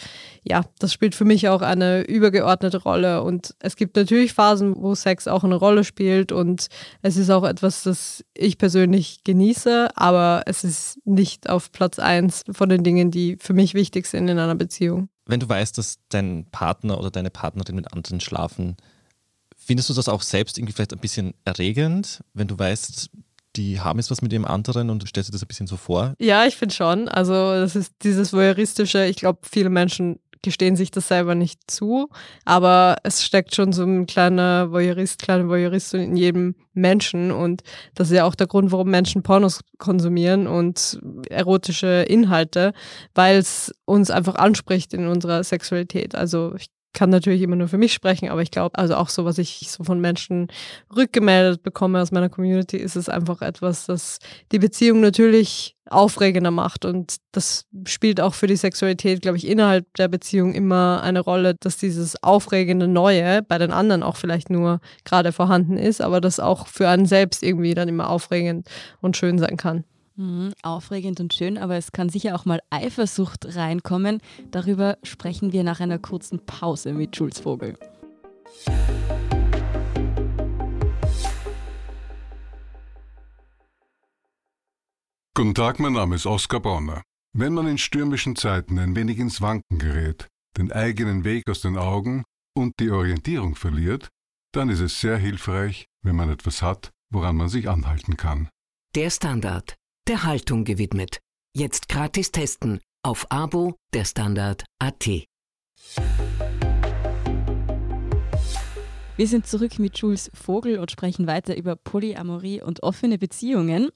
ja, 0.43 0.63
das 0.79 0.93
spielt 0.93 1.13
für 1.13 1.25
mich 1.25 1.49
auch 1.49 1.61
eine 1.61 2.01
übergeordnete 2.01 2.77
Rolle. 2.77 3.21
Und 3.21 3.55
es 3.59 3.75
gibt 3.75 3.95
natürlich 3.95 4.33
Phasen, 4.33 4.75
wo 4.77 4.95
Sex 4.95 5.27
auch 5.27 5.43
eine 5.43 5.55
Rolle 5.55 5.83
spielt 5.83 6.31
und 6.31 6.67
es 7.01 7.17
ist 7.17 7.29
auch 7.29 7.43
etwas, 7.43 7.83
das 7.83 8.23
ich 8.33 8.57
persönlich 8.57 9.23
genieße, 9.23 9.89
aber 9.95 10.43
es 10.45 10.63
ist 10.63 10.99
nicht 11.05 11.49
auf 11.49 11.71
Platz 11.71 11.99
eins 11.99 12.43
von 12.51 12.69
den 12.69 12.83
Dingen, 12.83 13.11
die 13.11 13.37
für 13.39 13.53
mich 13.53 13.73
wichtig 13.73 14.07
sind 14.07 14.27
in 14.27 14.39
einer 14.39 14.55
Beziehung. 14.55 15.09
Wenn 15.25 15.39
du 15.39 15.47
weißt, 15.47 15.77
dass 15.77 15.99
dein 16.09 16.45
Partner 16.51 16.97
oder 16.99 17.11
deine 17.11 17.29
Partnerin 17.29 17.75
mit 17.75 17.93
anderen 17.93 18.19
schlafen, 18.19 18.75
Findest 19.63 19.89
du 19.89 19.93
das 19.93 20.09
auch 20.09 20.21
selbst 20.21 20.57
irgendwie 20.57 20.73
vielleicht 20.73 20.93
ein 20.93 20.99
bisschen 20.99 21.33
erregend, 21.45 22.21
wenn 22.33 22.47
du 22.47 22.57
weißt, 22.57 23.09
die 23.55 23.79
haben 23.79 23.99
jetzt 23.99 24.11
was 24.11 24.21
mit 24.21 24.31
dem 24.31 24.45
anderen 24.45 24.89
und 24.89 25.03
du 25.03 25.07
stellst 25.07 25.29
dir 25.29 25.33
das 25.33 25.43
ein 25.43 25.47
bisschen 25.47 25.67
so 25.67 25.77
vor? 25.77 26.15
Ja, 26.19 26.45
ich 26.45 26.57
finde 26.57 26.73
schon. 26.73 27.07
Also 27.09 27.33
das 27.33 27.75
ist 27.75 27.93
dieses 28.03 28.33
voyeuristische, 28.33 29.05
ich 29.05 29.17
glaube, 29.17 29.39
viele 29.43 29.69
Menschen 29.69 30.19
gestehen 30.41 30.75
sich 30.75 30.89
das 30.89 31.07
selber 31.07 31.35
nicht 31.35 31.69
zu, 31.69 32.09
aber 32.45 32.95
es 33.03 33.23
steckt 33.23 33.53
schon 33.53 33.73
so 33.73 33.83
ein 33.83 34.07
kleiner 34.07 34.71
Voyeurist, 34.71 35.21
kleine 35.21 35.47
Voyeuristin 35.47 36.01
in 36.01 36.15
jedem 36.15 36.55
Menschen 36.73 37.31
und 37.31 37.61
das 37.93 38.09
ist 38.09 38.17
ja 38.17 38.25
auch 38.25 38.33
der 38.33 38.47
Grund, 38.47 38.71
warum 38.71 38.89
Menschen 38.89 39.21
Pornos 39.21 39.61
konsumieren 39.77 40.47
und 40.47 40.99
erotische 41.29 42.05
Inhalte, 42.07 42.73
weil 43.13 43.37
es 43.37 43.71
uns 43.85 44.09
einfach 44.09 44.35
anspricht 44.35 44.93
in 44.93 45.07
unserer 45.07 45.43
Sexualität. 45.43 46.15
Also 46.15 46.55
ich 46.57 46.67
kann 46.93 47.09
natürlich 47.09 47.41
immer 47.41 47.55
nur 47.55 47.67
für 47.67 47.77
mich 47.77 47.93
sprechen, 47.93 48.29
aber 48.29 48.41
ich 48.41 48.51
glaube, 48.51 48.77
also 48.77 48.95
auch 48.95 49.09
so, 49.09 49.25
was 49.25 49.37
ich 49.37 49.67
so 49.69 49.83
von 49.83 49.99
Menschen 49.99 50.47
rückgemeldet 50.95 51.63
bekomme 51.63 52.01
aus 52.01 52.11
meiner 52.11 52.29
Community, 52.29 52.77
ist 52.77 52.95
es 52.95 53.09
einfach 53.09 53.41
etwas, 53.41 53.85
das 53.85 54.19
die 54.51 54.59
Beziehung 54.59 54.99
natürlich 55.01 55.75
aufregender 55.89 56.51
macht. 56.51 56.85
Und 56.85 57.17
das 57.31 57.65
spielt 57.85 58.21
auch 58.21 58.33
für 58.33 58.47
die 58.47 58.55
Sexualität, 58.55 59.21
glaube 59.21 59.37
ich, 59.37 59.47
innerhalb 59.47 59.85
der 59.95 60.07
Beziehung 60.07 60.53
immer 60.53 61.01
eine 61.03 61.19
Rolle, 61.19 61.55
dass 61.59 61.77
dieses 61.77 62.21
aufregende 62.23 62.87
Neue 62.87 63.41
bei 63.43 63.57
den 63.57 63.71
anderen 63.71 64.03
auch 64.03 64.15
vielleicht 64.15 64.49
nur 64.49 64.79
gerade 65.05 65.31
vorhanden 65.31 65.77
ist, 65.77 66.01
aber 66.01 66.21
das 66.21 66.39
auch 66.39 66.67
für 66.67 66.87
einen 66.89 67.05
selbst 67.05 67.43
irgendwie 67.43 67.73
dann 67.73 67.89
immer 67.89 68.09
aufregend 68.09 68.69
und 69.01 69.17
schön 69.17 69.37
sein 69.37 69.57
kann. 69.57 69.83
Mhm, 70.15 70.53
aufregend 70.61 71.19
und 71.19 71.33
schön, 71.33 71.57
aber 71.57 71.77
es 71.77 71.91
kann 71.91 72.09
sicher 72.09 72.35
auch 72.35 72.45
mal 72.45 72.61
Eifersucht 72.69 73.55
reinkommen. 73.55 74.19
Darüber 74.51 74.97
sprechen 75.03 75.53
wir 75.53 75.63
nach 75.63 75.79
einer 75.79 75.99
kurzen 75.99 76.45
Pause 76.45 76.93
mit 76.93 77.15
Jules 77.15 77.39
Vogel. 77.39 77.77
Guten 85.33 85.55
Tag, 85.55 85.79
mein 85.79 85.93
Name 85.93 86.15
ist 86.15 86.25
Oskar 86.25 86.59
Bronner. 86.59 87.03
Wenn 87.33 87.53
man 87.53 87.65
in 87.65 87.77
stürmischen 87.77 88.35
Zeiten 88.35 88.77
ein 88.77 88.95
wenig 88.95 89.17
ins 89.17 89.41
Wanken 89.41 89.79
gerät, 89.79 90.27
den 90.57 90.71
eigenen 90.71 91.23
Weg 91.23 91.49
aus 91.49 91.61
den 91.61 91.77
Augen 91.77 92.25
und 92.53 92.73
die 92.81 92.91
Orientierung 92.91 93.55
verliert, 93.55 94.09
dann 94.53 94.67
ist 94.67 94.81
es 94.81 94.99
sehr 94.99 95.17
hilfreich, 95.17 95.85
wenn 96.03 96.17
man 96.17 96.29
etwas 96.29 96.61
hat, 96.61 96.91
woran 97.09 97.37
man 97.37 97.47
sich 97.47 97.69
anhalten 97.69 98.17
kann. 98.17 98.49
Der 98.93 99.09
Standard 99.09 99.75
der 100.07 100.23
Haltung 100.23 100.63
gewidmet. 100.63 101.19
Jetzt 101.55 101.87
gratis 101.87 102.31
testen 102.31 102.79
auf 103.03 103.31
Abo 103.31 103.75
der 103.93 104.05
Standard 104.05 104.63
AT. 104.79 105.07
Wir 109.17 109.27
sind 109.27 109.45
zurück 109.45 109.77
mit 109.77 109.97
Jules 109.99 110.31
Vogel 110.33 110.79
und 110.79 110.89
sprechen 110.89 111.27
weiter 111.27 111.55
über 111.55 111.75
Polyamorie 111.75 112.61
und 112.61 112.81
offene 112.81 113.17
Beziehungen. 113.17 113.89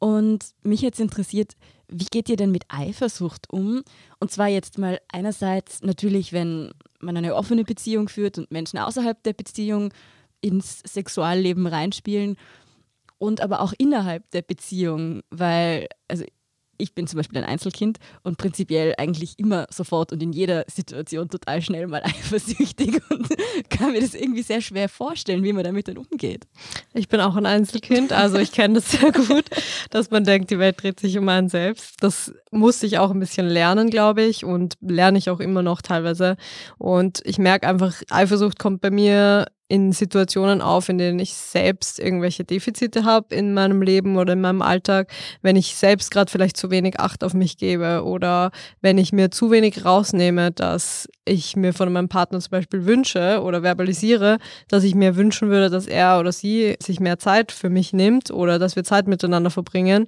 Und 0.00 0.54
mich 0.62 0.80
jetzt 0.80 1.00
interessiert, 1.00 1.54
wie 1.88 2.06
geht 2.06 2.28
ihr 2.28 2.36
denn 2.36 2.50
mit 2.50 2.64
Eifersucht 2.68 3.52
um? 3.52 3.82
Und 4.20 4.30
zwar 4.30 4.48
jetzt 4.48 4.78
mal 4.78 5.00
einerseits 5.08 5.82
natürlich, 5.82 6.32
wenn 6.32 6.72
man 7.00 7.16
eine 7.16 7.34
offene 7.34 7.64
Beziehung 7.64 8.08
führt 8.08 8.38
und 8.38 8.50
Menschen 8.50 8.78
außerhalb 8.78 9.22
der 9.22 9.32
Beziehung 9.32 9.92
ins 10.40 10.80
Sexualleben 10.80 11.66
reinspielen 11.66 12.36
und 13.18 13.40
aber 13.40 13.60
auch 13.60 13.72
innerhalb 13.78 14.30
der 14.30 14.42
Beziehung, 14.42 15.22
weil, 15.30 15.88
also 16.08 16.24
ich 16.78 16.94
bin 16.94 17.06
zum 17.06 17.18
Beispiel 17.18 17.38
ein 17.38 17.48
Einzelkind 17.48 17.98
und 18.22 18.38
prinzipiell 18.38 18.94
eigentlich 18.96 19.38
immer 19.38 19.66
sofort 19.70 20.12
und 20.12 20.22
in 20.22 20.32
jeder 20.32 20.64
Situation 20.68 21.28
total 21.28 21.60
schnell 21.60 21.86
mal 21.86 22.02
eifersüchtig 22.04 23.00
und 23.10 23.28
kann 23.68 23.92
mir 23.92 24.00
das 24.00 24.14
irgendwie 24.14 24.42
sehr 24.42 24.60
schwer 24.60 24.88
vorstellen, 24.88 25.42
wie 25.42 25.52
man 25.52 25.64
damit 25.64 25.88
dann 25.88 25.98
umgeht. 25.98 26.46
Ich 26.94 27.08
bin 27.08 27.20
auch 27.20 27.36
ein 27.36 27.46
Einzelkind, 27.46 28.12
also 28.12 28.38
ich 28.38 28.52
kenne 28.52 28.74
das 28.74 28.92
sehr 28.92 29.12
gut, 29.12 29.44
dass 29.90 30.10
man 30.10 30.24
denkt, 30.24 30.50
die 30.50 30.58
Welt 30.58 30.82
dreht 30.82 31.00
sich 31.00 31.18
um 31.18 31.28
einen 31.28 31.48
selbst. 31.48 31.96
Das 32.00 32.32
musste 32.50 32.86
ich 32.86 32.98
auch 32.98 33.10
ein 33.10 33.20
bisschen 33.20 33.48
lernen, 33.48 33.90
glaube 33.90 34.22
ich, 34.22 34.44
und 34.44 34.74
lerne 34.80 35.18
ich 35.18 35.30
auch 35.30 35.40
immer 35.40 35.62
noch 35.62 35.82
teilweise. 35.82 36.36
Und 36.78 37.20
ich 37.24 37.38
merke 37.38 37.66
einfach, 37.66 37.94
Eifersucht 38.08 38.58
kommt 38.58 38.80
bei 38.80 38.90
mir 38.90 39.46
in 39.68 39.92
Situationen 39.92 40.62
auf, 40.62 40.88
in 40.88 40.96
denen 40.96 41.18
ich 41.18 41.34
selbst 41.34 41.98
irgendwelche 41.98 42.44
Defizite 42.44 43.04
habe 43.04 43.34
in 43.34 43.52
meinem 43.52 43.82
Leben 43.82 44.16
oder 44.16 44.32
in 44.32 44.40
meinem 44.40 44.62
Alltag, 44.62 45.10
wenn 45.42 45.56
ich 45.56 45.74
selbst 45.76 46.10
gerade 46.10 46.30
vielleicht 46.30 46.56
zu 46.56 46.70
wenig 46.70 46.98
Acht 46.98 47.22
auf 47.22 47.34
mich 47.34 47.58
gebe 47.58 48.02
oder 48.04 48.50
wenn 48.80 48.96
ich 48.96 49.12
mir 49.12 49.30
zu 49.30 49.50
wenig 49.50 49.84
rausnehme, 49.84 50.52
dass 50.52 51.06
ich 51.26 51.54
mir 51.54 51.74
von 51.74 51.92
meinem 51.92 52.08
Partner 52.08 52.40
zum 52.40 52.50
Beispiel 52.50 52.86
wünsche 52.86 53.42
oder 53.42 53.62
verbalisiere, 53.62 54.38
dass 54.68 54.84
ich 54.84 54.94
mir 54.94 55.16
wünschen 55.16 55.50
würde, 55.50 55.68
dass 55.68 55.86
er 55.86 56.18
oder 56.18 56.32
sie 56.32 56.76
sich 56.82 56.98
mehr 56.98 57.18
Zeit 57.18 57.52
für 57.52 57.68
mich 57.68 57.92
nimmt 57.92 58.30
oder 58.30 58.58
dass 58.58 58.74
wir 58.74 58.84
Zeit 58.84 59.06
miteinander 59.06 59.50
verbringen. 59.50 60.06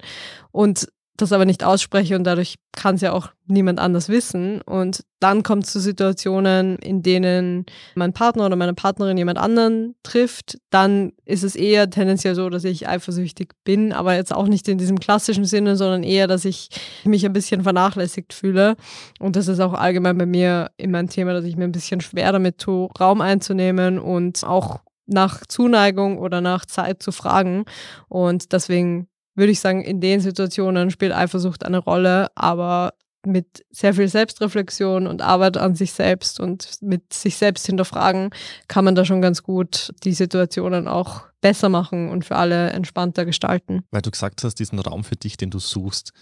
Und 0.51 0.87
das 1.17 1.31
aber 1.31 1.45
nicht 1.45 1.63
ausspreche 1.63 2.15
und 2.15 2.23
dadurch 2.23 2.55
kann 2.73 2.95
es 2.95 3.01
ja 3.01 3.11
auch 3.11 3.29
niemand 3.45 3.79
anders 3.79 4.09
wissen. 4.09 4.61
Und 4.61 5.03
dann 5.19 5.43
kommt 5.43 5.65
es 5.65 5.71
zu 5.71 5.79
Situationen, 5.79 6.77
in 6.77 7.03
denen 7.03 7.65
mein 7.95 8.13
Partner 8.13 8.45
oder 8.45 8.55
meine 8.55 8.73
Partnerin 8.73 9.17
jemand 9.17 9.37
anderen 9.37 9.95
trifft. 10.03 10.57
Dann 10.69 11.11
ist 11.25 11.43
es 11.43 11.55
eher 11.55 11.89
tendenziell 11.89 12.33
so, 12.33 12.49
dass 12.49 12.63
ich 12.63 12.87
eifersüchtig 12.87 13.51
bin, 13.63 13.93
aber 13.93 14.15
jetzt 14.15 14.33
auch 14.33 14.47
nicht 14.47 14.67
in 14.67 14.77
diesem 14.77 14.99
klassischen 14.99 15.45
Sinne, 15.45 15.75
sondern 15.75 16.03
eher, 16.03 16.27
dass 16.27 16.45
ich 16.45 16.69
mich 17.03 17.25
ein 17.25 17.33
bisschen 17.33 17.63
vernachlässigt 17.63 18.33
fühle. 18.33 18.75
Und 19.19 19.35
das 19.35 19.47
ist 19.47 19.59
auch 19.59 19.73
allgemein 19.73 20.17
bei 20.17 20.25
mir 20.25 20.71
immer 20.77 20.99
ein 20.99 21.09
Thema, 21.09 21.33
dass 21.33 21.45
ich 21.45 21.57
mir 21.57 21.65
ein 21.65 21.73
bisschen 21.73 22.01
schwer 22.01 22.31
damit 22.31 22.57
tue, 22.57 22.89
Raum 22.99 23.21
einzunehmen 23.21 23.99
und 23.99 24.43
auch 24.43 24.79
nach 25.07 25.45
Zuneigung 25.45 26.17
oder 26.17 26.41
nach 26.41 26.65
Zeit 26.65 27.03
zu 27.03 27.11
fragen. 27.11 27.65
Und 28.07 28.53
deswegen 28.53 29.07
würde 29.35 29.51
ich 29.51 29.59
sagen, 29.59 29.81
in 29.83 30.01
den 30.01 30.19
Situationen 30.19 30.91
spielt 30.91 31.13
Eifersucht 31.13 31.65
eine 31.65 31.79
Rolle, 31.79 32.27
aber 32.35 32.93
mit 33.25 33.63
sehr 33.69 33.93
viel 33.93 34.07
Selbstreflexion 34.07 35.07
und 35.07 35.21
Arbeit 35.21 35.57
an 35.57 35.75
sich 35.75 35.91
selbst 35.91 36.39
und 36.39 36.81
mit 36.81 37.13
sich 37.13 37.37
selbst 37.37 37.65
hinterfragen, 37.65 38.31
kann 38.67 38.85
man 38.85 38.95
da 38.95 39.05
schon 39.05 39.21
ganz 39.21 39.43
gut 39.43 39.91
die 40.03 40.13
Situationen 40.13 40.87
auch 40.87 41.23
besser 41.39 41.69
machen 41.69 42.09
und 42.09 42.25
für 42.25 42.35
alle 42.35 42.71
entspannter 42.71 43.25
gestalten. 43.25 43.83
Weil 43.91 44.01
du 44.01 44.11
gesagt 44.11 44.43
hast, 44.43 44.55
diesen 44.55 44.79
Raum 44.79 45.03
für 45.03 45.15
dich, 45.15 45.37
den 45.37 45.49
du 45.49 45.59
suchst. 45.59 46.13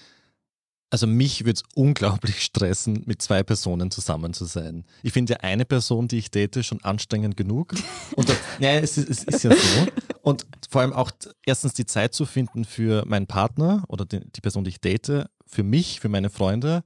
Also 0.91 1.05
mich 1.05 1.41
würde 1.41 1.53
es 1.53 1.63
unglaublich 1.75 2.41
stressen, 2.43 3.03
mit 3.05 3.21
zwei 3.21 3.43
Personen 3.43 3.91
zusammen 3.91 4.33
zu 4.33 4.45
sein. 4.45 4.85
Ich 5.03 5.13
finde 5.13 5.33
ja 5.33 5.39
eine 5.41 5.65
Person, 5.65 6.07
die 6.07 6.17
ich 6.17 6.31
date, 6.31 6.65
schon 6.65 6.83
anstrengend 6.83 7.37
genug. 7.37 7.75
Und 8.15 8.27
das, 8.27 8.37
ja, 8.59 8.71
es 8.71 8.97
ist, 8.97 9.09
es 9.09 9.23
ist 9.23 9.43
ja 9.43 9.51
so. 9.51 9.87
Und 10.21 10.45
vor 10.69 10.81
allem 10.81 10.93
auch 10.93 11.11
erstens 11.45 11.73
die 11.73 11.85
Zeit 11.85 12.13
zu 12.13 12.25
finden 12.25 12.65
für 12.65 13.05
meinen 13.05 13.27
Partner 13.27 13.83
oder 13.87 14.05
die, 14.05 14.19
die 14.31 14.41
Person, 14.41 14.63
die 14.63 14.71
ich 14.71 14.81
date, 14.81 15.25
für 15.45 15.63
mich, 15.63 15.99
für 15.99 16.09
meine 16.09 16.29
Freunde. 16.29 16.83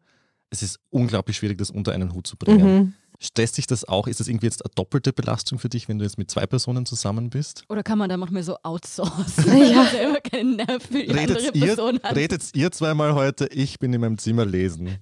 Es 0.49 0.61
ist 0.61 0.79
unglaublich 0.89 1.37
schwierig, 1.37 1.57
das 1.57 1.71
unter 1.71 1.93
einen 1.93 2.13
Hut 2.13 2.27
zu 2.27 2.37
bringen. 2.37 2.77
Mhm. 2.77 2.93
Stresst 3.23 3.57
dich 3.57 3.67
das 3.67 3.87
auch? 3.87 4.07
Ist 4.07 4.19
das 4.19 4.27
irgendwie 4.27 4.47
jetzt 4.47 4.65
eine 4.65 4.73
doppelte 4.75 5.13
Belastung 5.13 5.57
für 5.57 5.69
dich, 5.69 5.87
wenn 5.87 5.97
du 5.97 6.03
jetzt 6.03 6.17
mit 6.17 6.29
zwei 6.29 6.45
Personen 6.45 6.85
zusammen 6.85 7.29
bist? 7.29 7.63
Oder 7.69 7.81
kann 7.81 7.97
man 7.97 8.09
da 8.09 8.17
manchmal 8.17 8.43
so 8.43 8.57
outsourcen, 8.63 9.45
man 9.47 9.87
selber 9.87 10.19
keinen 10.19 10.57
Nerv 10.57 10.83
für 10.83 11.03
die 11.03 11.09
andere 11.09 11.37
Redet 11.37 11.55
ihr, 11.55 11.65
Person 11.65 11.99
hat? 12.03 12.15
redet 12.17 12.43
ihr 12.53 12.71
zweimal 12.71 13.13
heute? 13.15 13.47
Ich 13.47 13.79
bin 13.79 13.93
in 13.93 14.01
meinem 14.01 14.17
Zimmer 14.17 14.45
lesen. 14.45 14.97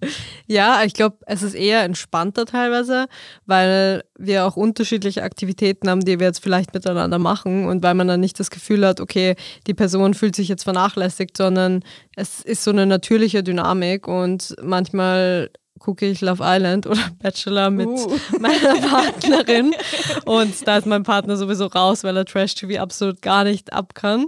Ja, 0.45 0.83
ich 0.83 0.93
glaube, 0.93 1.17
es 1.25 1.41
ist 1.41 1.55
eher 1.55 1.83
entspannter 1.83 2.45
teilweise, 2.45 3.07
weil 3.47 4.03
wir 4.19 4.45
auch 4.45 4.55
unterschiedliche 4.55 5.23
Aktivitäten 5.23 5.89
haben, 5.89 6.01
die 6.01 6.19
wir 6.19 6.27
jetzt 6.27 6.43
vielleicht 6.43 6.75
miteinander 6.75 7.17
machen 7.17 7.65
und 7.65 7.81
weil 7.81 7.95
man 7.95 8.07
dann 8.07 8.19
nicht 8.19 8.39
das 8.39 8.51
Gefühl 8.51 8.85
hat, 8.85 8.99
okay, 8.99 9.35
die 9.65 9.73
Person 9.73 10.13
fühlt 10.13 10.35
sich 10.35 10.47
jetzt 10.47 10.63
vernachlässigt, 10.63 11.37
sondern 11.37 11.83
es 12.15 12.41
ist 12.41 12.63
so 12.63 12.69
eine 12.69 12.85
natürliche 12.85 13.41
Dynamik 13.41 14.07
und 14.07 14.55
manchmal 14.61 15.49
gucke 15.81 16.05
ich 16.05 16.21
Love 16.21 16.43
Island 16.45 16.87
oder 16.87 17.01
Bachelor 17.21 17.69
mit 17.71 17.87
Uh. 17.87 18.17
meiner 18.39 18.75
Partnerin 18.87 19.73
und 20.25 20.67
da 20.67 20.77
ist 20.77 20.85
mein 20.85 21.03
Partner 21.03 21.35
sowieso 21.35 21.65
raus, 21.65 22.03
weil 22.03 22.15
er 22.15 22.25
Trash-TV 22.25 22.79
absolut 22.79 23.21
gar 23.21 23.43
nicht 23.43 23.73
ab 23.73 23.95
kann. 23.95 24.27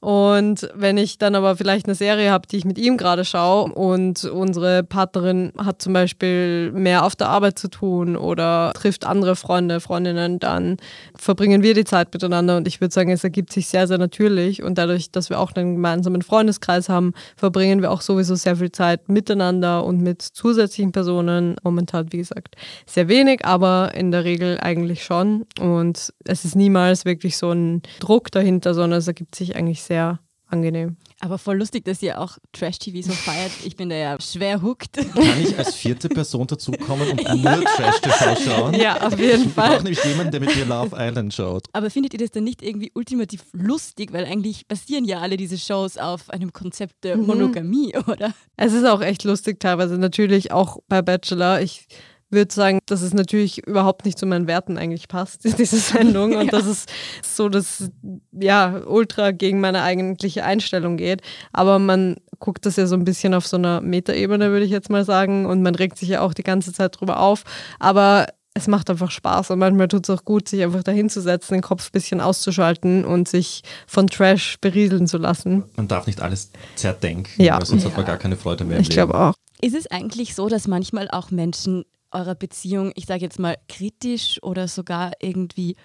Und 0.00 0.70
wenn 0.74 0.96
ich 0.96 1.18
dann 1.18 1.34
aber 1.34 1.56
vielleicht 1.56 1.86
eine 1.86 1.96
Serie 1.96 2.30
habe, 2.30 2.46
die 2.46 2.56
ich 2.56 2.64
mit 2.64 2.78
ihm 2.78 2.96
gerade 2.96 3.24
schaue 3.24 3.72
und 3.72 4.24
unsere 4.24 4.84
Partnerin 4.84 5.52
hat 5.58 5.82
zum 5.82 5.92
Beispiel 5.92 6.70
mehr 6.72 7.04
auf 7.04 7.16
der 7.16 7.28
Arbeit 7.28 7.58
zu 7.58 7.68
tun 7.68 8.16
oder 8.16 8.72
trifft 8.74 9.04
andere 9.04 9.34
Freunde, 9.34 9.80
Freundinnen, 9.80 10.38
dann 10.38 10.76
verbringen 11.16 11.64
wir 11.64 11.74
die 11.74 11.84
Zeit 11.84 12.12
miteinander 12.12 12.56
und 12.56 12.68
ich 12.68 12.80
würde 12.80 12.94
sagen, 12.94 13.10
es 13.10 13.24
ergibt 13.24 13.52
sich 13.52 13.66
sehr, 13.66 13.88
sehr 13.88 13.98
natürlich 13.98 14.62
und 14.62 14.78
dadurch, 14.78 15.10
dass 15.10 15.30
wir 15.30 15.40
auch 15.40 15.52
einen 15.56 15.74
gemeinsamen 15.74 16.22
Freundeskreis 16.22 16.88
haben, 16.88 17.12
verbringen 17.36 17.82
wir 17.82 17.90
auch 17.90 18.00
sowieso 18.00 18.36
sehr 18.36 18.56
viel 18.56 18.70
Zeit 18.70 19.08
miteinander 19.08 19.84
und 19.84 20.00
mit 20.00 20.22
zusätzlichen 20.22 20.77
Personen. 20.86 21.56
Momentan, 21.62 22.12
wie 22.12 22.18
gesagt, 22.18 22.56
sehr 22.86 23.08
wenig, 23.08 23.44
aber 23.44 23.92
in 23.94 24.10
der 24.10 24.24
Regel 24.24 24.58
eigentlich 24.60 25.04
schon 25.04 25.46
und 25.60 26.12
es 26.24 26.44
ist 26.44 26.54
niemals 26.54 27.04
wirklich 27.04 27.36
so 27.36 27.50
ein 27.50 27.82
Druck 28.00 28.30
dahinter, 28.30 28.74
sondern 28.74 28.98
es 28.98 29.08
ergibt 29.08 29.34
sich 29.34 29.56
eigentlich 29.56 29.82
sehr 29.82 30.20
angenehm. 30.48 30.96
Aber 31.20 31.36
voll 31.38 31.56
lustig, 31.58 31.84
dass 31.84 32.02
ihr 32.02 32.20
auch 32.20 32.38
Trash-TV 32.52 33.02
so 33.06 33.12
feiert. 33.12 33.50
Ich 33.64 33.76
bin 33.76 33.88
da 33.88 33.96
ja 33.96 34.16
schwer 34.20 34.62
hooked. 34.62 34.92
Kann 35.14 35.42
ich 35.42 35.58
als 35.58 35.74
vierte 35.74 36.08
Person 36.08 36.46
dazukommen 36.46 37.08
und 37.10 37.22
nur 37.42 37.64
Trash-TV 37.64 38.36
schauen? 38.44 38.74
Ja, 38.74 39.06
auf 39.06 39.18
jeden 39.18 39.48
Ich 39.48 39.54
brauche 39.54 39.66
Fall. 39.68 39.76
nämlich 39.82 40.02
jemanden, 40.04 40.30
der 40.32 40.40
mit 40.40 40.54
mir 40.54 40.64
Love 40.64 40.96
Island 40.98 41.34
schaut. 41.34 41.66
Aber 41.72 41.90
findet 41.90 42.12
ihr 42.14 42.20
das 42.20 42.30
dann 42.30 42.44
nicht 42.44 42.62
irgendwie 42.62 42.92
ultimativ 42.94 43.42
lustig? 43.52 44.12
Weil 44.12 44.24
eigentlich 44.26 44.66
basieren 44.68 45.04
ja 45.04 45.20
alle 45.20 45.36
diese 45.36 45.58
Shows 45.58 45.96
auf 45.98 46.30
einem 46.30 46.52
Konzept 46.52 47.02
der 47.04 47.16
Monogamie, 47.16 47.96
oder? 48.06 48.32
Es 48.56 48.72
ist 48.72 48.84
auch 48.84 49.00
echt 49.00 49.24
lustig 49.24 49.58
teilweise. 49.60 49.98
Natürlich 49.98 50.52
auch 50.52 50.78
bei 50.88 51.02
Bachelor. 51.02 51.60
Ich 51.60 51.86
würde 52.30 52.52
sagen, 52.52 52.78
dass 52.86 53.02
es 53.02 53.14
natürlich 53.14 53.66
überhaupt 53.66 54.04
nicht 54.04 54.18
zu 54.18 54.26
meinen 54.26 54.46
Werten 54.46 54.76
eigentlich 54.78 55.08
passt, 55.08 55.44
diese 55.58 55.78
Sendung. 55.78 56.36
Und 56.36 56.52
dass 56.52 56.66
es 56.66 56.86
so 57.22 57.48
das, 57.48 57.90
ja, 58.32 58.82
ultra 58.86 59.30
gegen 59.30 59.60
meine 59.60 59.82
eigentliche 59.82 60.44
Einstellung 60.44 60.96
geht. 60.96 61.22
Aber 61.52 61.78
man 61.78 62.16
guckt 62.38 62.66
das 62.66 62.76
ja 62.76 62.86
so 62.86 62.94
ein 62.94 63.04
bisschen 63.04 63.34
auf 63.34 63.46
so 63.46 63.56
einer 63.56 63.80
Metaebene, 63.80 64.50
würde 64.50 64.64
ich 64.64 64.70
jetzt 64.70 64.90
mal 64.90 65.04
sagen. 65.04 65.46
Und 65.46 65.62
man 65.62 65.74
regt 65.74 65.98
sich 65.98 66.08
ja 66.10 66.20
auch 66.20 66.34
die 66.34 66.42
ganze 66.44 66.72
Zeit 66.72 67.00
drüber 67.00 67.20
auf. 67.20 67.44
Aber 67.78 68.26
es 68.54 68.66
macht 68.66 68.90
einfach 68.90 69.10
Spaß 69.12 69.50
und 69.52 69.60
manchmal 69.60 69.86
tut 69.86 70.08
es 70.08 70.10
auch 70.10 70.24
gut, 70.24 70.48
sich 70.48 70.62
einfach 70.64 70.82
dahinzusetzen, 70.82 71.54
den 71.54 71.62
Kopf 71.62 71.86
ein 71.88 71.92
bisschen 71.92 72.20
auszuschalten 72.20 73.04
und 73.04 73.28
sich 73.28 73.62
von 73.86 74.08
Trash 74.08 74.56
berieseln 74.60 75.06
zu 75.06 75.16
lassen. 75.18 75.62
Man 75.76 75.86
darf 75.86 76.08
nicht 76.08 76.20
alles 76.20 76.50
zerdenken, 76.74 77.40
Ja. 77.40 77.58
weil 77.58 77.66
sonst 77.66 77.84
hat 77.84 77.96
man 77.96 78.04
gar 78.04 78.16
keine 78.16 78.36
Freude 78.36 78.64
mehr 78.64 78.78
im 78.78 78.82
Ich 78.82 78.90
glaube 78.90 79.14
auch. 79.14 79.34
Ist 79.60 79.76
es 79.76 79.86
eigentlich 79.88 80.34
so, 80.34 80.48
dass 80.48 80.66
manchmal 80.66 81.08
auch 81.08 81.30
Menschen 81.30 81.84
eurer 82.10 82.34
Beziehung, 82.34 82.92
ich 82.94 83.06
sage 83.06 83.22
jetzt 83.22 83.38
mal, 83.38 83.56
kritisch 83.68 84.42
oder 84.42 84.68
sogar 84.68 85.12
irgendwie 85.20 85.76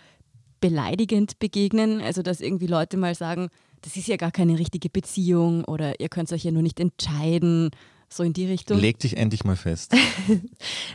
beleidigend 0.59 1.39
begegnen? 1.39 2.01
Also, 2.01 2.21
dass 2.21 2.41
irgendwie 2.41 2.67
Leute 2.67 2.97
mal 2.97 3.15
sagen, 3.15 3.49
das 3.81 3.97
ist 3.97 4.07
ja 4.07 4.15
gar 4.15 4.31
keine 4.31 4.57
richtige 4.57 4.89
Beziehung 4.89 5.65
oder 5.65 5.99
ihr 5.99 6.09
könnt 6.09 6.31
euch 6.31 6.45
ja 6.45 6.51
nur 6.51 6.61
nicht 6.61 6.79
entscheiden, 6.79 7.71
so 8.15 8.23
in 8.23 8.33
die 8.33 8.45
Richtung. 8.45 8.79
Leg 8.79 8.99
dich 8.99 9.17
endlich 9.17 9.43
mal 9.43 9.55
fest. 9.55 9.93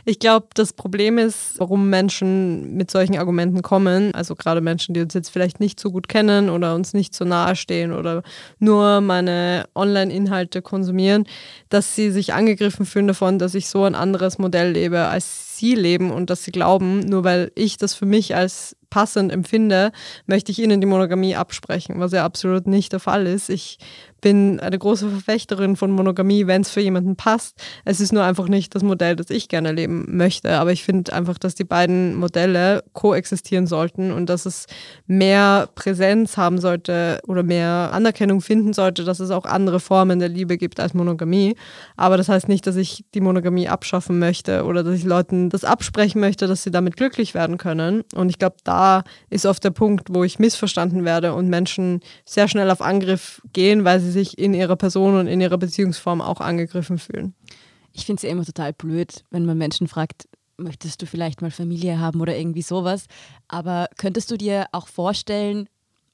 Ich 0.05 0.19
glaube, 0.19 0.47
das 0.55 0.73
Problem 0.73 1.17
ist, 1.17 1.53
warum 1.57 1.89
Menschen 1.89 2.75
mit 2.75 2.89
solchen 2.89 3.17
Argumenten 3.17 3.61
kommen, 3.61 4.13
also 4.15 4.35
gerade 4.35 4.61
Menschen, 4.61 4.93
die 4.93 5.01
uns 5.01 5.13
jetzt 5.13 5.29
vielleicht 5.29 5.59
nicht 5.59 5.79
so 5.79 5.91
gut 5.91 6.07
kennen 6.07 6.49
oder 6.49 6.73
uns 6.73 6.93
nicht 6.93 7.13
so 7.13 7.25
nahe 7.25 7.55
stehen 7.55 7.91
oder 7.93 8.23
nur 8.57 9.01
meine 9.01 9.67
Online-Inhalte 9.75 10.61
konsumieren, 10.61 11.25
dass 11.69 11.95
sie 11.95 12.09
sich 12.11 12.33
angegriffen 12.33 12.85
fühlen 12.85 13.07
davon, 13.07 13.37
dass 13.37 13.53
ich 13.53 13.67
so 13.67 13.83
ein 13.83 13.95
anderes 13.95 14.39
Modell 14.39 14.71
lebe, 14.71 14.99
als 15.01 15.48
sie 15.59 15.75
leben 15.75 16.11
und 16.11 16.29
dass 16.29 16.43
sie 16.43 16.51
glauben, 16.51 17.01
nur 17.01 17.23
weil 17.23 17.51
ich 17.55 17.77
das 17.77 17.93
für 17.93 18.05
mich 18.05 18.35
als 18.35 18.75
passend 18.89 19.31
empfinde, 19.31 19.91
möchte 20.25 20.51
ich 20.51 20.59
ihnen 20.59 20.81
die 20.81 20.87
Monogamie 20.87 21.35
absprechen, 21.35 21.99
was 21.99 22.11
ja 22.11 22.25
absolut 22.25 22.67
nicht 22.67 22.91
der 22.91 22.99
Fall 22.99 23.27
ist. 23.27 23.49
Ich 23.49 23.77
bin 24.21 24.59
eine 24.59 24.77
große 24.77 25.09
Verfechterin 25.09 25.75
von 25.75 25.91
Monogamie, 25.91 26.47
wenn 26.47 26.61
es 26.61 26.69
für 26.69 26.81
jemanden 26.81 27.15
passt. 27.15 27.55
Es 27.85 28.01
ist 28.01 28.11
nur 28.11 28.23
einfach 28.23 28.47
nicht 28.47 28.75
das 28.75 28.83
Modell, 28.83 29.15
das 29.15 29.29
ich 29.29 29.47
gerne 29.47 29.71
leben 29.71 30.05
möchte. 30.17 30.57
Aber 30.59 30.71
ich 30.71 30.83
finde 30.83 31.13
einfach, 31.13 31.37
dass 31.37 31.55
die 31.55 31.63
beiden 31.63 32.15
Modelle 32.15 32.83
koexistieren 32.93 33.67
sollten 33.67 34.11
und 34.11 34.29
dass 34.29 34.45
es 34.45 34.65
mehr 35.07 35.69
Präsenz 35.75 36.35
haben 36.37 36.59
sollte 36.59 37.21
oder 37.27 37.43
mehr 37.43 37.91
Anerkennung 37.93 38.41
finden 38.41 38.73
sollte, 38.73 39.03
dass 39.03 39.19
es 39.19 39.31
auch 39.31 39.45
andere 39.45 39.79
Formen 39.79 40.19
der 40.19 40.29
Liebe 40.29 40.57
gibt 40.57 40.79
als 40.79 40.93
Monogamie. 40.93 41.55
Aber 41.95 42.17
das 42.17 42.29
heißt 42.29 42.49
nicht, 42.49 42.67
dass 42.67 42.75
ich 42.75 43.05
die 43.13 43.21
Monogamie 43.21 43.69
abschaffen 43.69 44.19
möchte 44.19 44.65
oder 44.65 44.83
dass 44.83 44.95
ich 44.95 45.05
Leuten 45.05 45.48
das 45.49 45.63
absprechen 45.63 46.21
möchte, 46.21 46.47
dass 46.47 46.63
sie 46.63 46.71
damit 46.71 46.97
glücklich 46.97 47.33
werden 47.33 47.57
können. 47.57 48.03
Und 48.15 48.29
ich 48.29 48.39
glaube, 48.39 48.57
da 48.63 49.03
ist 49.29 49.45
oft 49.45 49.63
der 49.63 49.71
Punkt, 49.71 50.13
wo 50.13 50.23
ich 50.23 50.39
missverstanden 50.39 51.05
werde 51.05 51.33
und 51.33 51.49
Menschen 51.49 52.01
sehr 52.25 52.47
schnell 52.47 52.69
auf 52.71 52.81
Angriff 52.81 53.41
gehen, 53.53 53.83
weil 53.83 53.99
sie 53.99 54.11
sich 54.11 54.37
in 54.37 54.53
ihrer 54.53 54.75
Person 54.75 55.17
und 55.17 55.27
in 55.27 55.41
ihrer 55.41 55.57
Beziehungsform 55.57 56.21
auch 56.21 56.41
angegriffen 56.41 56.97
fühlen. 56.97 57.33
Ich 57.93 58.05
finde 58.05 58.19
es 58.19 58.23
ja 58.23 58.29
immer 58.29 58.45
total 58.45 58.73
blöd, 58.73 59.23
wenn 59.31 59.45
man 59.45 59.57
Menschen 59.57 59.87
fragt, 59.87 60.27
möchtest 60.57 61.01
du 61.01 61.05
vielleicht 61.05 61.41
mal 61.41 61.51
Familie 61.51 61.99
haben 61.99 62.21
oder 62.21 62.37
irgendwie 62.37 62.61
sowas. 62.61 63.05
Aber 63.47 63.87
könntest 63.97 64.29
du 64.31 64.37
dir 64.37 64.67
auch 64.71 64.87
vorstellen, 64.87 65.67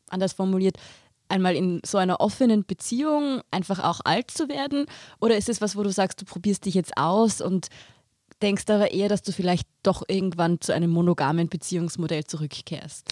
anders 0.10 0.34
formuliert, 0.34 0.78
einmal 1.28 1.56
in 1.56 1.82
so 1.86 1.98
einer 1.98 2.21
offenen 2.21 2.65
Beziehung 2.65 3.41
einfach 3.52 3.84
auch 3.84 4.02
alt 4.04 4.32
zu 4.32 4.48
werden? 4.48 4.86
Oder 5.19 5.38
ist 5.38 5.50
es 5.50 5.62
was, 5.62 5.76
wo 5.76 5.84
du 5.84 5.91
sagst, 5.91 6.21
du 6.21 6.26
probierst 6.26 6.65
dich 6.65 6.76
jetzt 6.76 6.98
aus 6.98 7.41
und 7.41 7.67
denkst 8.45 8.63
aber 8.67 8.91
eher, 8.91 9.10
dass 9.10 9.23
du 9.23 9.31
vielleicht 9.31 9.67
doch 9.84 10.03
irgendwann 10.08 10.62
zu 10.62 10.73
einem 10.73 10.91
monogamen 10.91 11.49
Beziehungsmodell 11.49 12.25
zurückkehrst? 12.25 13.12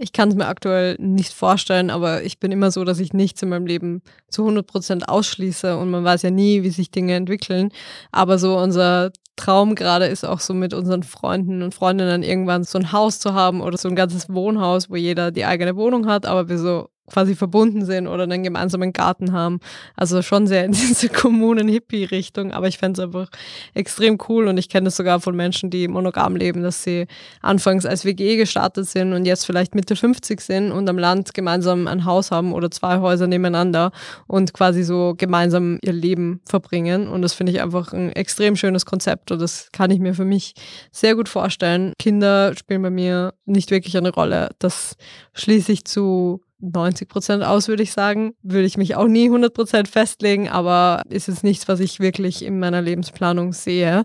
Ich 0.00 0.12
kann 0.12 0.28
es 0.28 0.36
mir 0.36 0.46
aktuell 0.46 0.94
nicht 1.00 1.32
vorstellen, 1.32 1.90
aber 1.90 2.22
ich 2.22 2.38
bin 2.38 2.52
immer 2.52 2.70
so, 2.70 2.84
dass 2.84 3.00
ich 3.00 3.12
nichts 3.12 3.42
in 3.42 3.48
meinem 3.48 3.66
Leben 3.66 4.00
zu 4.28 4.46
100% 4.46 5.06
ausschließe 5.06 5.76
und 5.76 5.90
man 5.90 6.04
weiß 6.04 6.22
ja 6.22 6.30
nie, 6.30 6.62
wie 6.62 6.70
sich 6.70 6.92
Dinge 6.92 7.16
entwickeln. 7.16 7.72
Aber 8.12 8.38
so 8.38 8.56
unser 8.56 9.10
Traum 9.34 9.74
gerade 9.74 10.06
ist 10.06 10.24
auch 10.24 10.38
so 10.38 10.54
mit 10.54 10.72
unseren 10.72 11.02
Freunden 11.02 11.62
und 11.62 11.74
Freundinnen 11.74 12.22
irgendwann 12.22 12.62
so 12.62 12.78
ein 12.78 12.92
Haus 12.92 13.18
zu 13.18 13.34
haben 13.34 13.60
oder 13.60 13.76
so 13.76 13.88
ein 13.88 13.96
ganzes 13.96 14.32
Wohnhaus, 14.32 14.88
wo 14.88 14.94
jeder 14.94 15.32
die 15.32 15.44
eigene 15.44 15.74
Wohnung 15.74 16.06
hat, 16.06 16.26
aber 16.26 16.48
wir 16.48 16.58
so 16.58 16.88
quasi 17.08 17.34
verbunden 17.34 17.84
sind 17.84 18.06
oder 18.06 18.24
einen 18.24 18.42
gemeinsamen 18.42 18.92
Garten 18.92 19.32
haben. 19.32 19.60
Also 19.96 20.22
schon 20.22 20.46
sehr 20.46 20.64
in 20.68 20.72
diese 20.72 21.08
Kommunen-Hippie-Richtung, 21.08 22.52
aber 22.52 22.68
ich 22.68 22.78
fände 22.78 23.00
es 23.00 23.06
einfach 23.06 23.28
extrem 23.74 24.18
cool 24.28 24.48
und 24.48 24.58
ich 24.58 24.68
kenne 24.68 24.88
es 24.88 24.96
sogar 24.96 25.20
von 25.20 25.34
Menschen, 25.34 25.70
die 25.70 25.88
monogam 25.88 26.36
leben, 26.36 26.62
dass 26.62 26.82
sie 26.82 27.06
anfangs 27.40 27.86
als 27.86 28.04
WG 28.04 28.36
gestartet 28.36 28.88
sind 28.88 29.12
und 29.12 29.24
jetzt 29.24 29.46
vielleicht 29.46 29.74
Mitte 29.74 29.96
50 29.96 30.40
sind 30.40 30.72
und 30.72 30.88
am 30.88 30.98
Land 30.98 31.34
gemeinsam 31.34 31.86
ein 31.86 32.04
Haus 32.04 32.30
haben 32.30 32.52
oder 32.52 32.70
zwei 32.70 32.98
Häuser 32.98 33.26
nebeneinander 33.26 33.92
und 34.26 34.52
quasi 34.52 34.82
so 34.82 35.14
gemeinsam 35.16 35.78
ihr 35.82 35.92
Leben 35.92 36.40
verbringen. 36.44 37.08
Und 37.08 37.22
das 37.22 37.34
finde 37.34 37.52
ich 37.52 37.60
einfach 37.60 37.92
ein 37.92 38.12
extrem 38.12 38.56
schönes 38.56 38.86
Konzept 38.86 39.30
und 39.30 39.40
das 39.40 39.70
kann 39.72 39.90
ich 39.90 40.00
mir 40.00 40.14
für 40.14 40.24
mich 40.24 40.54
sehr 40.90 41.14
gut 41.14 41.28
vorstellen. 41.28 41.92
Kinder 41.98 42.54
spielen 42.56 42.82
bei 42.82 42.90
mir 42.90 43.34
nicht 43.46 43.70
wirklich 43.70 43.96
eine 43.96 44.12
Rolle. 44.12 44.50
Das 44.58 44.96
schließe 45.34 45.72
ich 45.72 45.84
zu 45.84 46.42
90 46.60 47.08
Prozent 47.08 47.42
aus, 47.44 47.68
würde 47.68 47.82
ich 47.82 47.92
sagen. 47.92 48.32
Würde 48.42 48.66
ich 48.66 48.76
mich 48.76 48.96
auch 48.96 49.06
nie 49.06 49.26
100 49.26 49.52
Prozent 49.54 49.88
festlegen, 49.88 50.48
aber 50.48 51.02
ist 51.08 51.28
jetzt 51.28 51.44
nichts, 51.44 51.68
was 51.68 51.80
ich 51.80 52.00
wirklich 52.00 52.44
in 52.44 52.58
meiner 52.58 52.82
Lebensplanung 52.82 53.52
sehe. 53.52 54.04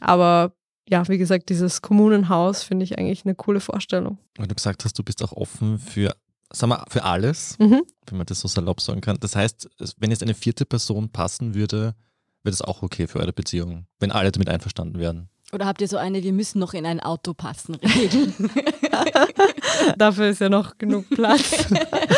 Aber 0.00 0.52
ja, 0.88 1.08
wie 1.08 1.16
gesagt, 1.18 1.48
dieses 1.48 1.80
Kommunenhaus 1.80 2.62
finde 2.62 2.84
ich 2.84 2.98
eigentlich 2.98 3.24
eine 3.24 3.34
coole 3.34 3.60
Vorstellung. 3.60 4.18
Weil 4.36 4.48
du 4.48 4.54
gesagt 4.54 4.84
hast, 4.84 4.98
du 4.98 5.02
bist 5.02 5.22
auch 5.22 5.32
offen 5.32 5.78
für, 5.78 6.14
sag 6.52 6.68
mal, 6.68 6.84
für 6.88 7.04
alles, 7.04 7.58
Mhm. 7.58 7.82
wenn 8.06 8.18
man 8.18 8.26
das 8.26 8.40
so 8.40 8.48
salopp 8.48 8.80
sagen 8.82 9.00
kann. 9.00 9.16
Das 9.20 9.34
heißt, 9.34 9.70
wenn 9.98 10.10
jetzt 10.10 10.22
eine 10.22 10.34
vierte 10.34 10.66
Person 10.66 11.08
passen 11.08 11.54
würde, 11.54 11.94
wäre 12.42 12.50
das 12.52 12.60
auch 12.60 12.82
okay 12.82 13.06
für 13.06 13.20
eure 13.20 13.32
Beziehung, 13.32 13.86
wenn 13.98 14.12
alle 14.12 14.30
damit 14.30 14.50
einverstanden 14.50 14.98
wären. 14.98 15.30
Oder 15.52 15.66
habt 15.66 15.80
ihr 15.80 15.88
so 15.88 15.96
eine, 15.98 16.22
wir 16.22 16.32
müssen 16.32 16.58
noch 16.58 16.74
in 16.74 16.84
ein 16.84 17.00
Auto 17.00 17.32
passen, 17.32 17.76
Regel? 17.76 18.32
Dafür 19.98 20.28
ist 20.28 20.40
ja 20.40 20.48
noch 20.48 20.78
genug 20.78 21.08
Platz. 21.10 21.66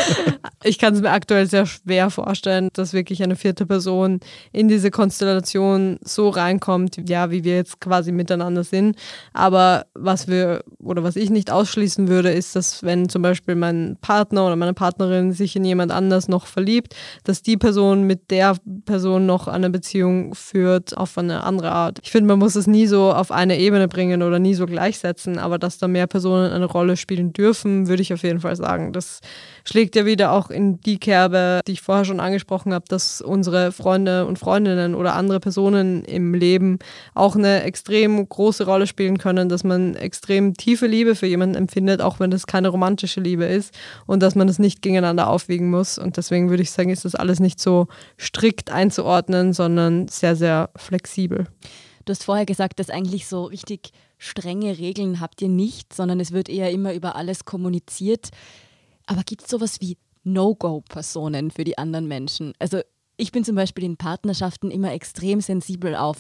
ich 0.63 0.79
kann 0.79 0.95
es 0.95 1.03
mir 1.03 1.11
aktuell 1.11 1.47
sehr 1.47 1.67
schwer 1.67 2.11
vorstellen, 2.11 2.71
dass 2.73 2.93
wirklich 2.93 3.23
eine 3.23 3.37
vierte 3.37 3.67
Person 3.67 4.21
in 4.53 4.69
diese 4.69 4.91
Konstellation 4.91 5.99
so 6.03 6.29
reinkommt, 6.29 7.09
ja, 7.09 7.31
wie 7.31 7.45
wir 7.45 7.57
jetzt 7.57 7.81
quasi 7.81 8.13
miteinander 8.13 8.65
sind. 8.65 8.97
Aber 9.33 9.87
was 9.95 10.29
wir 10.29 10.63
oder 10.79 11.03
was 11.03 11.17
ich 11.17 11.31
nicht 11.31 11.51
ausschließen 11.51 12.09
würde, 12.09 12.31
ist, 12.31 12.57
dass 12.57 12.83
wenn 12.83 13.09
zum 13.09 13.23
Beispiel 13.23 13.55
mein 13.55 13.99
Partner 14.01 14.47
oder 14.47 14.57
meine 14.57 14.75
Partnerin 14.75 15.33
sich 15.33 15.57
in 15.57 15.65
jemand 15.65 15.93
anders 15.93 16.29
noch 16.29 16.47
verliebt, 16.47 16.95
dass 17.25 17.43
die 17.43 17.57
Person 17.57 18.05
mit 18.05 18.31
der 18.31 18.57
Person 18.85 19.27
noch 19.27 19.49
eine 19.49 19.71
Beziehung 19.71 20.35
führt 20.35 20.97
auf 20.97 21.19
eine 21.19 21.45
andere 21.45 21.73
Art. 21.73 21.99
Ich 22.03 22.11
finde, 22.11 22.29
man 22.29 22.39
muss 22.39 22.55
es 22.55 22.67
nie 22.67 22.87
so 22.87 23.13
auf 23.13 23.26
eine 23.31 23.59
Ebene 23.59 23.89
bringen 23.89 24.23
oder 24.23 24.39
nie 24.39 24.55
so 24.55 24.67
gleichsetzen, 24.67 25.39
aber 25.39 25.59
dass 25.59 25.79
da 25.79 25.89
mehr 25.89 26.07
Personen 26.07 26.53
eine 26.53 26.65
Rolle 26.65 26.97
spielen 26.97 27.33
dürfen, 27.33 27.89
würde 27.89 28.03
ich 28.03 28.13
auf 28.13 28.23
jeden 28.23 28.41
Fall 28.41 28.57
sagen. 28.57 28.93
Das 28.93 29.21
schlägt 29.65 29.97
ja 29.97 30.07
wieder 30.07 30.33
auch 30.33 30.51
in 30.51 30.81
die 30.81 30.99
Kerbe, 30.99 31.61
die 31.67 31.73
ich 31.73 31.83
vorher 31.83 32.05
schon 32.05 32.21
angesprochen 32.21 32.73
habe, 32.73 32.85
dass 32.89 33.21
unsere 33.21 33.73
Freunde 33.73 34.27
und 34.27 34.39
Freundinnen 34.39 34.95
oder 34.95 35.15
andere 35.15 35.41
Personen 35.41 36.05
im 36.05 36.35
Leben 36.35 36.79
auch 37.15 37.37
eine 37.37 37.63
extrem 37.63 38.29
große 38.29 38.65
Rolle 38.65 38.87
spielen 38.87 39.19
können, 39.19 39.49
dass 39.49 39.65
man 39.65 39.95
extrem 39.95 40.55
tiefe 40.55 40.87
Liebe 40.87 41.15
für 41.15 41.27
jemanden 41.27 41.57
empfindet, 41.57 42.01
auch 42.01 42.21
wenn 42.21 42.31
das 42.31 42.47
keine 42.47 42.69
romantische 42.69 43.21
Liebe 43.21 43.45
ist 43.45 43.75
und 44.07 44.23
dass 44.23 44.35
man 44.35 44.47
das 44.47 44.59
nicht 44.59 44.83
gegeneinander 44.83 45.29
aufwiegen 45.29 45.71
muss. 45.71 45.99
Und 45.99 46.17
deswegen 46.17 46.51
würde 46.51 46.63
ich 46.63 46.71
sagen, 46.71 46.91
ist 46.91 47.05
das 47.05 47.15
alles 47.15 47.41
nicht 47.41 47.61
so 47.61 47.89
strikt 48.19 48.71
einzuordnen, 48.71 49.53
sondern 49.53 50.09
sehr, 50.09 50.37
sehr 50.37 50.71
flexibel. 50.77 51.47
Du 52.07 52.13
hast 52.13 52.25
vorher 52.25 52.47
gesagt, 52.47 52.79
dass 52.79 52.89
eigentlich 52.89 53.27
so 53.27 53.45
richtig 53.45 53.91
strenge 54.17 54.79
Regeln 54.79 55.21
habt 55.21 55.43
ihr 55.43 55.49
nicht, 55.49 55.93
sondern 55.93 56.21
es 56.21 56.31
wird 56.31 56.49
eher 56.49 56.71
immer 56.71 56.95
über 56.95 57.17
alles 57.17 57.45
kommuniziert. 57.45 58.31
Aber 59.07 59.23
gibt 59.25 59.43
es 59.43 59.51
sowas 59.51 59.81
wie 59.81 59.99
No-Go-Personen 60.23 61.51
für 61.51 61.65
die 61.65 61.77
anderen 61.79 62.07
Menschen? 62.07 62.53
Also 62.61 62.81
ich 63.17 63.33
bin 63.33 63.45
zum 63.45 63.57
Beispiel 63.57 63.83
in 63.83 63.97
Partnerschaften 63.97 64.71
immer 64.71 64.93
extrem 64.93 65.41
sensibel 65.41 65.97
auf 65.97 66.19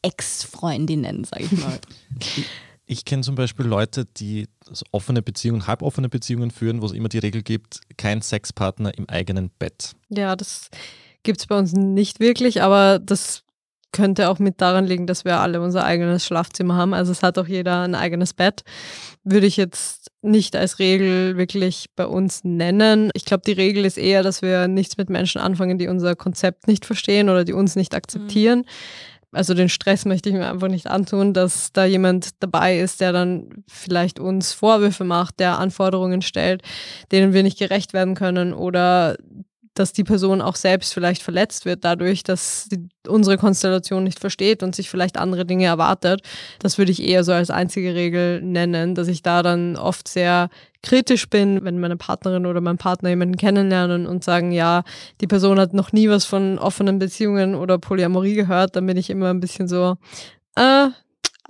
Ex-Freundinnen, 0.00 1.24
sage 1.24 1.44
ich 1.44 1.52
mal. 1.52 1.78
Ich 2.86 3.04
kenne 3.04 3.22
zum 3.22 3.34
Beispiel 3.34 3.66
Leute, 3.66 4.06
die 4.06 4.48
so 4.68 4.84
offene 4.90 5.20
Beziehungen, 5.20 5.66
halboffene 5.66 6.08
Beziehungen 6.08 6.50
führen, 6.50 6.80
wo 6.80 6.86
es 6.86 6.92
immer 6.92 7.10
die 7.10 7.18
Regel 7.18 7.42
gibt, 7.42 7.80
kein 7.98 8.22
Sexpartner 8.22 8.96
im 8.96 9.08
eigenen 9.08 9.50
Bett. 9.50 9.92
Ja, 10.08 10.34
das 10.34 10.70
gibt 11.22 11.40
es 11.40 11.46
bei 11.46 11.58
uns 11.58 11.72
nicht 11.72 12.20
wirklich, 12.20 12.62
aber 12.62 12.98
das 12.98 13.44
könnte 13.92 14.28
auch 14.28 14.38
mit 14.38 14.60
daran 14.60 14.86
liegen, 14.86 15.06
dass 15.06 15.24
wir 15.24 15.38
alle 15.40 15.60
unser 15.60 15.84
eigenes 15.84 16.24
Schlafzimmer 16.24 16.76
haben. 16.76 16.94
Also 16.94 17.12
es 17.12 17.22
hat 17.22 17.38
auch 17.38 17.46
jeder 17.46 17.82
ein 17.82 17.94
eigenes 17.94 18.34
Bett. 18.34 18.62
Würde 19.24 19.46
ich 19.46 19.56
jetzt 19.56 20.10
nicht 20.22 20.54
als 20.54 20.78
Regel 20.78 21.36
wirklich 21.36 21.86
bei 21.96 22.06
uns 22.06 22.44
nennen. 22.44 23.10
Ich 23.14 23.24
glaube, 23.24 23.42
die 23.46 23.52
Regel 23.52 23.84
ist 23.84 23.98
eher, 23.98 24.22
dass 24.22 24.42
wir 24.42 24.68
nichts 24.68 24.96
mit 24.96 25.10
Menschen 25.10 25.40
anfangen, 25.40 25.78
die 25.78 25.88
unser 25.88 26.14
Konzept 26.14 26.68
nicht 26.68 26.84
verstehen 26.84 27.28
oder 27.28 27.44
die 27.44 27.52
uns 27.52 27.74
nicht 27.76 27.94
akzeptieren. 27.94 28.64
Also 29.32 29.54
den 29.54 29.68
Stress 29.68 30.04
möchte 30.06 30.28
ich 30.28 30.34
mir 30.34 30.50
einfach 30.50 30.68
nicht 30.68 30.88
antun, 30.88 31.32
dass 31.32 31.72
da 31.72 31.84
jemand 31.84 32.30
dabei 32.40 32.80
ist, 32.80 33.00
der 33.00 33.12
dann 33.12 33.64
vielleicht 33.68 34.18
uns 34.18 34.52
Vorwürfe 34.52 35.04
macht, 35.04 35.38
der 35.38 35.58
Anforderungen 35.58 36.20
stellt, 36.20 36.62
denen 37.12 37.32
wir 37.32 37.44
nicht 37.44 37.58
gerecht 37.58 37.92
werden 37.92 38.16
können 38.16 38.52
oder 38.52 39.16
dass 39.74 39.92
die 39.92 40.04
Person 40.04 40.42
auch 40.42 40.56
selbst 40.56 40.92
vielleicht 40.92 41.22
verletzt 41.22 41.64
wird 41.64 41.84
dadurch, 41.84 42.22
dass 42.22 42.64
sie 42.64 42.88
unsere 43.06 43.38
Konstellation 43.38 44.04
nicht 44.04 44.18
versteht 44.18 44.62
und 44.62 44.74
sich 44.74 44.90
vielleicht 44.90 45.16
andere 45.16 45.46
Dinge 45.46 45.66
erwartet. 45.66 46.22
Das 46.58 46.76
würde 46.76 46.92
ich 46.92 47.02
eher 47.02 47.24
so 47.24 47.32
als 47.32 47.50
einzige 47.50 47.94
Regel 47.94 48.42
nennen, 48.42 48.94
dass 48.94 49.08
ich 49.08 49.22
da 49.22 49.42
dann 49.42 49.76
oft 49.76 50.08
sehr 50.08 50.50
kritisch 50.82 51.28
bin, 51.28 51.64
wenn 51.64 51.78
meine 51.78 51.96
Partnerin 51.96 52.46
oder 52.46 52.60
mein 52.60 52.78
Partner 52.78 53.10
jemanden 53.10 53.36
kennenlernen 53.36 54.06
und 54.06 54.24
sagen, 54.24 54.50
ja, 54.50 54.82
die 55.20 55.26
Person 55.26 55.60
hat 55.60 55.72
noch 55.72 55.92
nie 55.92 56.08
was 56.08 56.24
von 56.24 56.58
offenen 56.58 56.98
Beziehungen 56.98 57.54
oder 57.54 57.78
Polyamorie 57.78 58.34
gehört, 58.34 58.76
dann 58.76 58.86
bin 58.86 58.96
ich 58.96 59.10
immer 59.10 59.30
ein 59.30 59.40
bisschen 59.40 59.68
so, 59.68 59.96
äh, 60.56 60.88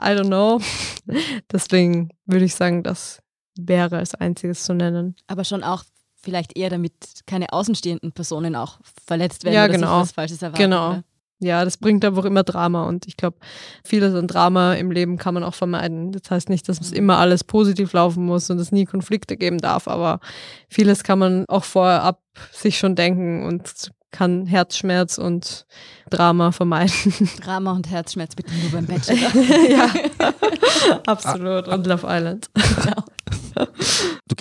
I 0.01 0.15
don't 0.15 0.27
know. 0.27 0.61
Deswegen 1.53 2.11
würde 2.27 2.45
ich 2.45 2.55
sagen, 2.55 2.83
das 2.83 3.21
wäre 3.59 3.99
als 3.99 4.15
einziges 4.15 4.65
zu 4.65 4.75
nennen. 4.75 5.15
Aber 5.27 5.45
schon 5.45 5.63
auch 5.63 5.85
vielleicht 6.23 6.57
eher, 6.57 6.71
damit 6.71 6.93
keine 7.27 7.53
außenstehenden 7.53 8.13
Personen 8.13 8.57
auch 8.57 8.79
verletzt 9.07 9.45
werden 9.45 9.55
Ja, 9.55 9.65
oder 9.65 9.75
genau. 9.75 10.01
was 10.01 10.13
Falsches 10.13 10.43
erwarten. 10.43 10.63
Genau. 10.63 10.93
ne? 10.93 11.05
Ja, 11.43 11.65
das 11.65 11.79
bringt 11.79 12.05
einfach 12.05 12.27
immer 12.27 12.43
Drama 12.43 12.85
und 12.85 13.07
ich 13.07 13.17
glaube, 13.17 13.39
vieles 13.83 14.15
an 14.15 14.27
Drama 14.27 14.75
im 14.75 14.91
Leben 14.91 15.17
kann 15.17 15.33
man 15.33 15.43
auch 15.43 15.55
vermeiden. 15.55 16.13
Das 16.13 16.31
heißt 16.31 16.51
nicht, 16.51 16.69
dass 16.69 16.79
es 16.79 16.93
immer 16.93 17.17
alles 17.17 17.45
positiv 17.45 17.95
laufen 17.95 18.27
muss 18.27 18.51
und 18.51 18.59
es 18.59 18.73
nie 18.73 18.85
Konflikte 18.85 19.39
geben 19.39 19.57
darf, 19.57 19.89
aber 19.89 20.21
vieles 20.69 21.03
kann 21.03 21.19
man 21.19 21.47
auch 21.49 21.65
vorab 21.65 22.21
sich 22.53 22.79
schon 22.79 22.95
denken 22.95 23.43
und 23.45 23.91
kann 24.11 24.47
Herzschmerz 24.47 25.19
und 25.19 25.67
Drama 26.11 26.53
vermeiden. 26.53 26.93
Drama 27.43 27.73
und 27.73 27.89
Herzschmerz 27.89 28.35
bitte 28.35 28.53
nur 28.55 28.71
beim 28.73 28.87
Bachelor. 28.87 29.17
ja, 29.71 29.89
absolut. 31.07 31.69
Und 31.69 31.87
Love 31.87 32.07
Island. 32.07 32.51
genau. 32.55 33.05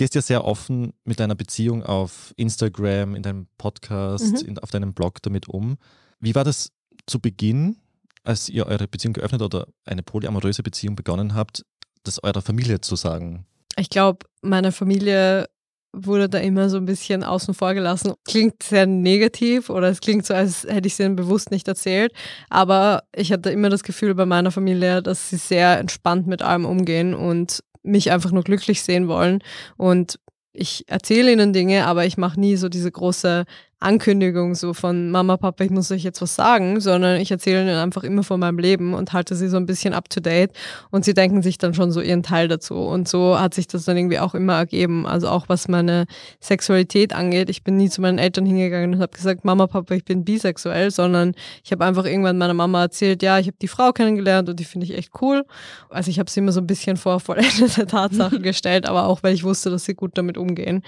Du 0.00 0.04
gehst 0.04 0.14
ja 0.14 0.22
sehr 0.22 0.46
offen 0.46 0.94
mit 1.04 1.20
deiner 1.20 1.34
Beziehung 1.34 1.82
auf 1.82 2.32
Instagram, 2.38 3.14
in 3.14 3.22
deinem 3.22 3.48
Podcast, 3.58 4.32
Mhm. 4.42 4.48
in, 4.48 4.58
auf 4.58 4.70
deinem 4.70 4.94
Blog 4.94 5.20
damit 5.20 5.46
um. 5.46 5.76
Wie 6.20 6.34
war 6.34 6.42
das 6.42 6.72
zu 7.04 7.20
Beginn, 7.20 7.76
als 8.24 8.48
ihr 8.48 8.64
eure 8.66 8.88
Beziehung 8.88 9.12
geöffnet 9.12 9.42
oder 9.42 9.66
eine 9.84 10.02
polyamoröse 10.02 10.62
Beziehung 10.62 10.96
begonnen 10.96 11.34
habt, 11.34 11.66
das 12.02 12.24
eurer 12.24 12.40
Familie 12.40 12.80
zu 12.80 12.96
sagen? 12.96 13.44
Ich 13.76 13.90
glaube, 13.90 14.20
meine 14.40 14.72
Familie 14.72 15.50
wurde 15.92 16.30
da 16.30 16.38
immer 16.38 16.70
so 16.70 16.78
ein 16.78 16.86
bisschen 16.86 17.22
außen 17.22 17.52
vor 17.52 17.74
gelassen. 17.74 18.14
Klingt 18.24 18.62
sehr 18.62 18.86
negativ 18.86 19.68
oder 19.68 19.88
es 19.88 20.00
klingt 20.00 20.24
so, 20.24 20.32
als 20.32 20.64
hätte 20.64 20.86
ich 20.86 20.94
es 20.94 21.00
ihnen 21.00 21.14
bewusst 21.16 21.50
nicht 21.50 21.68
erzählt. 21.68 22.12
Aber 22.48 23.02
ich 23.14 23.32
hatte 23.32 23.50
immer 23.50 23.68
das 23.68 23.82
Gefühl 23.82 24.14
bei 24.14 24.24
meiner 24.24 24.50
Familie, 24.50 25.02
dass 25.02 25.28
sie 25.28 25.36
sehr 25.36 25.78
entspannt 25.78 26.26
mit 26.26 26.40
allem 26.40 26.64
umgehen 26.64 27.12
und 27.12 27.62
mich 27.82 28.10
einfach 28.10 28.32
nur 28.32 28.42
glücklich 28.42 28.82
sehen 28.82 29.08
wollen. 29.08 29.42
Und 29.76 30.18
ich 30.52 30.84
erzähle 30.88 31.32
ihnen 31.32 31.52
Dinge, 31.52 31.86
aber 31.86 32.06
ich 32.06 32.16
mache 32.16 32.40
nie 32.40 32.56
so 32.56 32.68
diese 32.68 32.90
große 32.90 33.44
Ankündigung 33.80 34.54
so 34.54 34.74
von 34.74 35.10
Mama, 35.10 35.38
Papa, 35.38 35.64
ich 35.64 35.70
muss 35.70 35.90
euch 35.90 36.04
jetzt 36.04 36.20
was 36.20 36.34
sagen, 36.34 36.80
sondern 36.80 37.18
ich 37.18 37.30
erzähle 37.30 37.62
ihnen 37.62 37.76
einfach 37.76 38.04
immer 38.04 38.22
von 38.22 38.38
meinem 38.38 38.58
Leben 38.58 38.92
und 38.92 39.14
halte 39.14 39.34
sie 39.34 39.48
so 39.48 39.56
ein 39.56 39.64
bisschen 39.64 39.94
up 39.94 40.10
to 40.10 40.20
date 40.20 40.52
und 40.90 41.06
sie 41.06 41.14
denken 41.14 41.40
sich 41.40 41.56
dann 41.56 41.72
schon 41.72 41.90
so 41.90 42.02
ihren 42.02 42.22
Teil 42.22 42.46
dazu. 42.48 42.74
Und 42.74 43.08
so 43.08 43.40
hat 43.40 43.54
sich 43.54 43.66
das 43.68 43.86
dann 43.86 43.96
irgendwie 43.96 44.18
auch 44.18 44.34
immer 44.34 44.54
ergeben. 44.54 45.06
Also 45.06 45.28
auch 45.28 45.48
was 45.48 45.66
meine 45.66 46.04
Sexualität 46.40 47.14
angeht. 47.14 47.48
Ich 47.48 47.64
bin 47.64 47.78
nie 47.78 47.88
zu 47.88 48.02
meinen 48.02 48.18
Eltern 48.18 48.44
hingegangen 48.44 48.94
und 48.94 49.00
habe 49.00 49.16
gesagt, 49.16 49.46
Mama, 49.46 49.66
Papa, 49.66 49.94
ich 49.94 50.04
bin 50.04 50.24
bisexuell, 50.24 50.90
sondern 50.90 51.32
ich 51.64 51.72
habe 51.72 51.84
einfach 51.86 52.04
irgendwann 52.04 52.36
meiner 52.36 52.54
Mama 52.54 52.82
erzählt, 52.82 53.22
ja, 53.22 53.38
ich 53.38 53.46
habe 53.46 53.56
die 53.62 53.68
Frau 53.68 53.92
kennengelernt 53.92 54.50
und 54.50 54.60
die 54.60 54.64
finde 54.64 54.84
ich 54.84 54.94
echt 54.94 55.12
cool. 55.22 55.46
Also 55.88 56.10
ich 56.10 56.18
habe 56.18 56.30
sie 56.30 56.40
immer 56.40 56.52
so 56.52 56.60
ein 56.60 56.66
bisschen 56.66 56.98
vor 56.98 57.18
vollendete 57.18 57.86
Tatsachen 57.86 58.42
gestellt, 58.42 58.86
aber 58.86 59.06
auch, 59.06 59.22
weil 59.22 59.32
ich 59.32 59.42
wusste, 59.42 59.70
dass 59.70 59.86
sie 59.86 59.94
gut 59.94 60.18
damit 60.18 60.36
umgehen. 60.36 60.82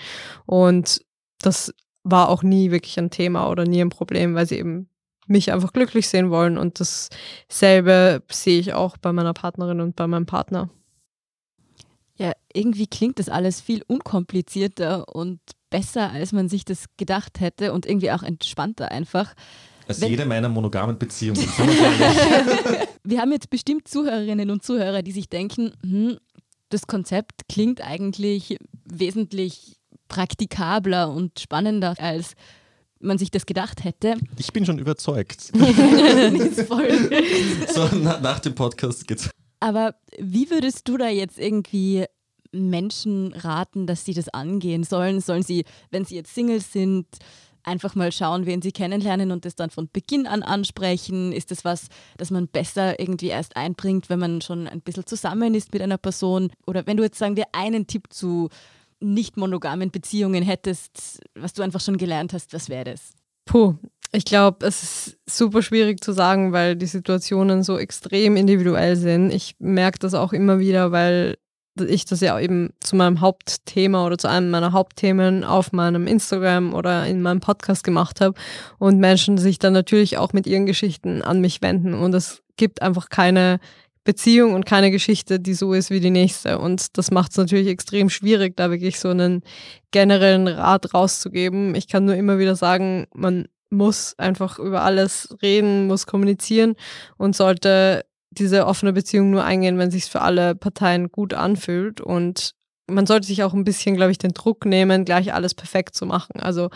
Und 0.45 1.01
das 1.41 1.73
war 2.05 2.29
auch 2.29 2.43
nie 2.43 2.71
wirklich 2.71 2.99
ein 2.99 3.11
Thema 3.11 3.49
oder 3.49 3.65
nie 3.65 3.81
ein 3.81 3.91
Problem, 3.91 4.35
weil 4.35 4.47
sie 4.47 4.59
eben 4.59 4.89
mich 5.27 5.53
einfach 5.53 5.73
glücklich 5.73 6.09
sehen 6.09 6.31
wollen. 6.31 6.59
Und 6.59 6.81
dasselbe 6.81 8.23
sehe 8.31 8.59
ich 8.59 8.73
auch 8.75 8.97
bei 8.97 9.13
meiner 9.13 9.33
Partnerin 9.35 9.81
und 9.81 9.97
bei 9.97 10.07
meinem 10.07 10.27
Partner. 10.27 10.69
Ja, 12.17 12.33
irgendwie 12.53 12.87
klingt 12.87 13.19
das 13.19 13.29
alles 13.29 13.61
viel 13.61 13.83
unkomplizierter 13.87 15.15
und 15.15 15.41
besser, 15.71 16.11
als 16.11 16.33
man 16.33 16.49
sich 16.49 16.65
das 16.65 16.85
gedacht 16.97 17.41
hätte 17.41 17.73
und 17.73 17.87
irgendwie 17.87 18.11
auch 18.11 18.23
entspannter 18.23 18.91
einfach. 18.91 19.35
Als 19.89 20.01
Wenn- 20.01 20.11
jede 20.11 20.27
meiner 20.27 20.49
monogamen 20.49 20.99
Beziehungen. 20.99 21.41
Wir 23.05 23.21
haben 23.21 23.33
jetzt 23.33 23.51
bestimmt 23.51 23.89
Zuhörerinnen 23.89 24.51
und 24.51 24.63
Zuhörer, 24.63 25.03
die 25.03 25.13
sich 25.13 25.29
denken, 25.29 25.73
hm, 25.83 26.19
das 26.69 26.87
Konzept 26.87 27.49
klingt 27.49 27.81
eigentlich 27.81 28.57
wesentlich 28.85 29.79
praktikabler 30.13 31.11
und 31.11 31.41
spannender, 31.41 31.95
als 31.99 32.35
man 33.01 33.17
sich 33.17 33.31
das 33.31 33.47
gedacht 33.47 33.83
hätte. 33.83 34.15
ich 34.37 34.53
bin 34.53 34.65
schon 34.67 34.79
überzeugt. 34.79 35.51
So, 37.75 37.89
na, 37.95 38.21
nach 38.21 38.41
dem 38.41 38.55
Podcast 38.55 39.09
geht's. 39.09 39.31
Aber 39.61 39.95
wie 40.19 40.51
würdest 40.51 40.87
du 40.87 40.99
da 40.99 41.09
jetzt 41.09 41.39
irgendwie 41.39 42.05
Menschen 42.53 43.33
raten, 43.33 43.87
dass 43.87 44.05
sie 44.05 44.13
das 44.13 44.29
angehen 44.29 44.85
sollen? 44.85 45.21
Sollen 45.21 45.43
sie, 45.43 45.65
wenn 45.91 46.05
sie 46.05 46.17
jetzt 46.17 46.35
Single 46.35 46.61
sind, 46.61 47.07
einfach 47.65 47.95
mal 47.95 48.13
schauen, 48.13 48.45
wen 48.45 48.61
sie 48.61 48.73
kennenlernen 48.73 49.31
und 49.31 49.47
das 49.47 49.55
dann 49.55 49.71
von 49.71 49.89
Beginn 49.91 50.27
an 50.27 50.43
ansprechen? 50.43 51.33
Ist 51.33 51.51
das 51.51 51.65
was, 51.65 51.87
das 52.19 52.31
man 52.31 52.49
besser 52.49 53.01
irgendwie 53.01 53.29
erst 53.29 53.57
einbringt, 53.57 54.11
wenn 54.11 54.19
man 54.19 54.43
schon 54.43 54.69
ein 54.69 54.83
bisschen 54.83 55.07
zusammen 55.07 55.55
ist 55.55 55.73
mit 55.73 55.81
einer 55.81 55.99
Person? 55.99 56.51
Oder 56.67 56.87
wenn 56.87 56.99
du 56.99 57.03
jetzt 57.03 57.19
sagen 57.19 57.37
wir 57.37 57.47
einen 57.53 57.87
Tipp 57.87 58.13
zu 58.13 58.51
nicht 59.03 59.37
monogamen 59.37 59.91
Beziehungen 59.91 60.43
hättest, 60.43 61.21
was 61.35 61.53
du 61.53 61.63
einfach 61.63 61.81
schon 61.81 61.97
gelernt 61.97 62.33
hast, 62.33 62.53
was 62.53 62.69
wäre 62.69 62.85
das? 62.85 63.13
Puh, 63.45 63.75
ich 64.13 64.25
glaube, 64.25 64.67
es 64.67 64.83
ist 64.83 65.19
super 65.27 65.63
schwierig 65.63 66.03
zu 66.05 66.13
sagen, 66.13 66.53
weil 66.53 66.77
die 66.77 66.87
Situationen 66.87 67.63
so 67.63 67.79
extrem 67.79 68.37
individuell 68.37 68.97
sind. 68.97 69.33
Ich 69.33 69.57
merke 69.59 69.99
das 69.99 70.15
auch 70.15 70.33
immer 70.33 70.59
wieder, 70.59 70.93
weil 70.93 71.37
ich 71.81 72.05
das 72.05 72.21
ja 72.21 72.39
eben 72.39 72.71
zu 72.81 72.97
meinem 72.97 73.21
Hauptthema 73.21 74.05
oder 74.05 74.19
zu 74.19 74.29
einem 74.29 74.51
meiner 74.51 74.73
Hauptthemen 74.73 75.45
auf 75.45 75.73
meinem 75.73 76.07
Instagram 76.07 76.75
oder 76.75 77.07
in 77.07 77.23
meinem 77.23 77.41
Podcast 77.41 77.85
gemacht 77.85 78.21
habe 78.21 78.39
und 78.79 78.99
Menschen 78.99 79.39
sich 79.39 79.59
dann 79.59 79.73
natürlich 79.73 80.19
auch 80.19 80.35
mit 80.35 80.47
ihren 80.47 80.67
Geschichten 80.67 81.23
an 81.23 81.41
mich 81.41 81.63
wenden 81.63 81.95
und 81.95 82.15
es 82.15 82.43
gibt 82.59 82.83
einfach 82.83 83.09
keine 83.09 83.59
Beziehung 84.05 84.55
und 84.55 84.67
keine 84.67 84.91
Geschichte, 84.91 85.39
die 85.39 85.55
so 85.55 85.73
ist 85.73 85.91
wie 85.91 86.01
die 86.01 86.11
nächste 86.11 86.59
und 86.59 86.99
das 86.99 87.11
macht 87.11 87.33
es 87.33 87.37
natürlich 87.37 87.69
extrem 87.69 88.11
schwierig, 88.11 88.57
da 88.57 88.71
wirklich 88.71 88.99
so 88.99 89.09
einen 89.09 89.43
generellen 89.93 90.49
Rat 90.49 90.93
rauszugeben. 90.93 91.75
Ich 91.75 91.87
kann 91.87 92.05
nur 92.05 92.17
immer 92.17 92.39
wieder 92.39 92.57
sagen, 92.57 93.07
man 93.15 93.47
muss 93.71 94.15
einfach 94.19 94.59
über 94.59 94.83
alles 94.83 95.37
reden, 95.41 95.87
muss 95.87 96.07
kommunizieren 96.07 96.75
und 97.17 97.37
sollte 97.37 98.05
diese 98.31 98.67
offene 98.67 98.93
Beziehung 98.93 99.31
nur 99.31 99.45
eingehen, 99.45 99.79
wenn 99.79 99.91
sich 99.91 100.07
für 100.07 100.21
alle 100.21 100.55
Parteien 100.55 101.11
gut 101.11 101.35
anfühlt 101.35 102.01
und 102.01 102.55
man 102.89 103.07
sollte 103.07 103.27
sich 103.27 103.43
auch 103.43 103.55
ein 103.55 103.65
bisschen, 103.65 103.97
glaube 103.97 104.11
ich, 104.11 104.19
den 104.19 104.33
Druck 104.33 104.65
nehmen, 104.67 105.05
gleich 105.05 105.33
alles 105.33 105.55
perfekt 105.55 105.95
zu 105.95 106.07
machen. 106.07 106.41
Also, 106.41 106.71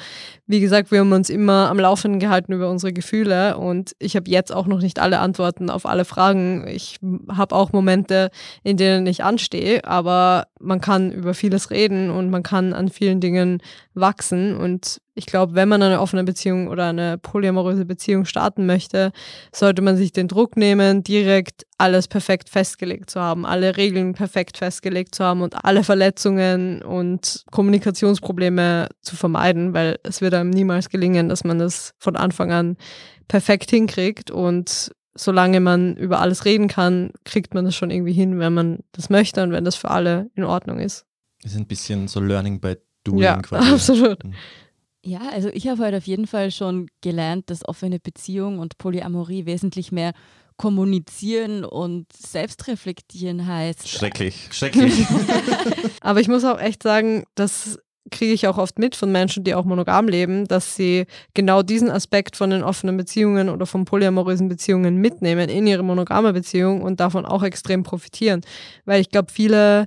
wie 0.47 0.61
gesagt, 0.61 0.91
wir 0.91 1.01
haben 1.01 1.13
uns 1.13 1.31
immer 1.31 1.69
am 1.69 1.79
Laufenden 1.79 2.21
gehalten 2.21 2.53
über 2.53 2.71
unsere 2.71 2.93
Gefühle 2.93 3.59
und 3.59 3.95
ich 3.99 4.17
habe 4.17 4.31
jetzt 4.31 4.53
auch 4.53 4.67
noch 4.67 4.81
nicht 4.81 4.99
alle 4.99 5.19
Antworten 5.19 5.69
auf 5.69 5.87
alle 5.87 6.05
Fragen. 6.05 6.67
Ich 6.69 6.99
habe 7.29 7.55
auch 7.55 7.73
Momente, 7.73 8.31
in 8.63 8.77
denen 8.77 9.07
ich 9.07 9.25
anstehe, 9.25 9.85
aber 9.85 10.47
man 10.61 10.81
kann 10.81 11.13
über 11.13 11.35
vieles 11.35 11.71
reden 11.71 12.11
und 12.11 12.31
man 12.31 12.43
kann 12.43 12.73
an 12.73 12.89
vielen 12.89 13.21
Dingen 13.21 13.61
wachsen 13.95 14.57
und 14.57 15.01
ich 15.19 15.25
glaube, 15.25 15.55
wenn 15.55 15.69
man 15.69 15.83
eine 15.83 16.01
offene 16.01 16.25
Beziehung 16.25 16.69
oder 16.69 16.89
eine 16.89 17.17
polyamoröse 17.17 17.87
Beziehung 17.87 18.27
starten 18.27 18.67
möchte, 18.67 19.13
sollte 19.51 19.81
man 19.81 19.97
sich 19.97 20.13
den 20.13 20.29
Druck 20.29 20.59
nehmen, 20.59 21.03
direkt 21.03 21.67
alles 21.79 22.07
perfekt 22.07 22.51
festgelegt 22.51 23.09
zu 23.09 23.21
haben, 23.21 23.47
alle 23.47 23.79
Regeln 23.79 24.13
perfekt 24.13 24.59
festgelegt 24.59 25.15
zu 25.15 25.25
haben 25.25 25.41
und 25.41 25.65
alle 25.65 25.85
Verletzungen 25.85 26.83
und 26.83 27.45
Kommunikationsprobleme 27.51 28.89
zu 29.01 29.17
vermeiden, 29.17 29.73
weil 29.73 29.99
es 30.03 30.21
wird 30.21 30.35
einem 30.35 30.51
niemals 30.51 30.91
gelingen, 30.91 31.31
dass 31.31 31.45
man 31.45 31.59
das 31.59 31.95
von 31.99 32.15
Anfang 32.15 32.53
an 32.53 32.77
perfekt 33.27 33.71
hinkriegt 33.71 34.31
und 34.31 34.93
solange 35.15 35.61
man 35.61 35.97
über 35.97 36.21
alles 36.21 36.45
reden 36.45 36.69
kann, 36.69 37.11
kriegt 37.25 37.55
man 37.55 37.65
das 37.65 37.75
schon 37.75 37.91
irgendwie 37.91 38.13
hin, 38.13 38.39
wenn 38.39 38.53
man 38.53 38.81
das 38.93 39.09
möchte 39.09 39.43
und 39.43 39.51
wenn 39.51 39.65
das 39.65 39.77
für 39.77 39.91
alle 39.91 40.31
in 40.35 40.45
Ordnung 40.45 40.79
ist. 40.79 41.07
Das 41.43 41.53
ist 41.53 41.59
ein 41.59 41.67
bisschen 41.67 42.07
so 42.07 42.21
Learning 42.21 42.61
by 42.61 42.77
Doing 43.05 43.23
ja, 43.23 43.41
quasi. 43.41 43.71
absolut. 43.73 44.25
Mhm. 44.25 44.35
Ja, 45.07 45.21
also 45.31 45.51
ich 45.53 45.69
habe 45.69 45.85
heute 45.85 45.99
auf 45.99 46.07
jeden 46.09 46.27
Fall 46.27 46.51
schon 46.51 46.89
gelernt, 47.01 47.49
dass 47.49 47.67
offene 47.67 48.01
Beziehung 48.01 48.59
und 48.59 48.77
Polyamorie 48.77 49.47
wesentlich 49.47 49.93
mehr 49.93 50.13
kommunizieren 50.57 51.65
und 51.65 52.13
selbstreflektieren 52.13 53.47
heißt. 53.47 53.89
Schrecklich, 53.89 54.49
schrecklich. 54.51 55.07
Aber 56.01 56.19
ich 56.19 56.27
muss 56.27 56.45
auch 56.45 56.59
echt 56.59 56.83
sagen, 56.83 57.23
das 57.37 57.79
kriege 58.11 58.33
ich 58.33 58.49
auch 58.49 58.59
oft 58.59 58.81
mit 58.81 58.97
von 58.97 59.13
Menschen, 59.13 59.45
die 59.45 59.55
auch 59.55 59.65
monogam 59.65 60.09
leben, 60.09 60.49
dass 60.49 60.75
sie 60.75 61.07
genau 61.35 61.63
diesen 61.63 61.91
Aspekt 61.91 62.35
von 62.35 62.51
den 62.51 62.65
offenen 62.65 62.97
Beziehungen 62.97 63.49
oder 63.49 63.67
von 63.67 63.85
polyamorösen 63.85 64.49
Beziehungen 64.49 64.97
mitnehmen 64.97 65.49
in 65.49 65.69
ihre 65.69 65.85
monogame 65.85 66.33
Beziehung 66.33 66.83
und 66.83 66.99
davon 66.99 67.25
auch 67.27 67.45
extrem 67.45 67.85
profitieren. 67.85 68.41
Weil 68.87 69.01
ich 69.01 69.11
glaube, 69.11 69.31
viele 69.33 69.87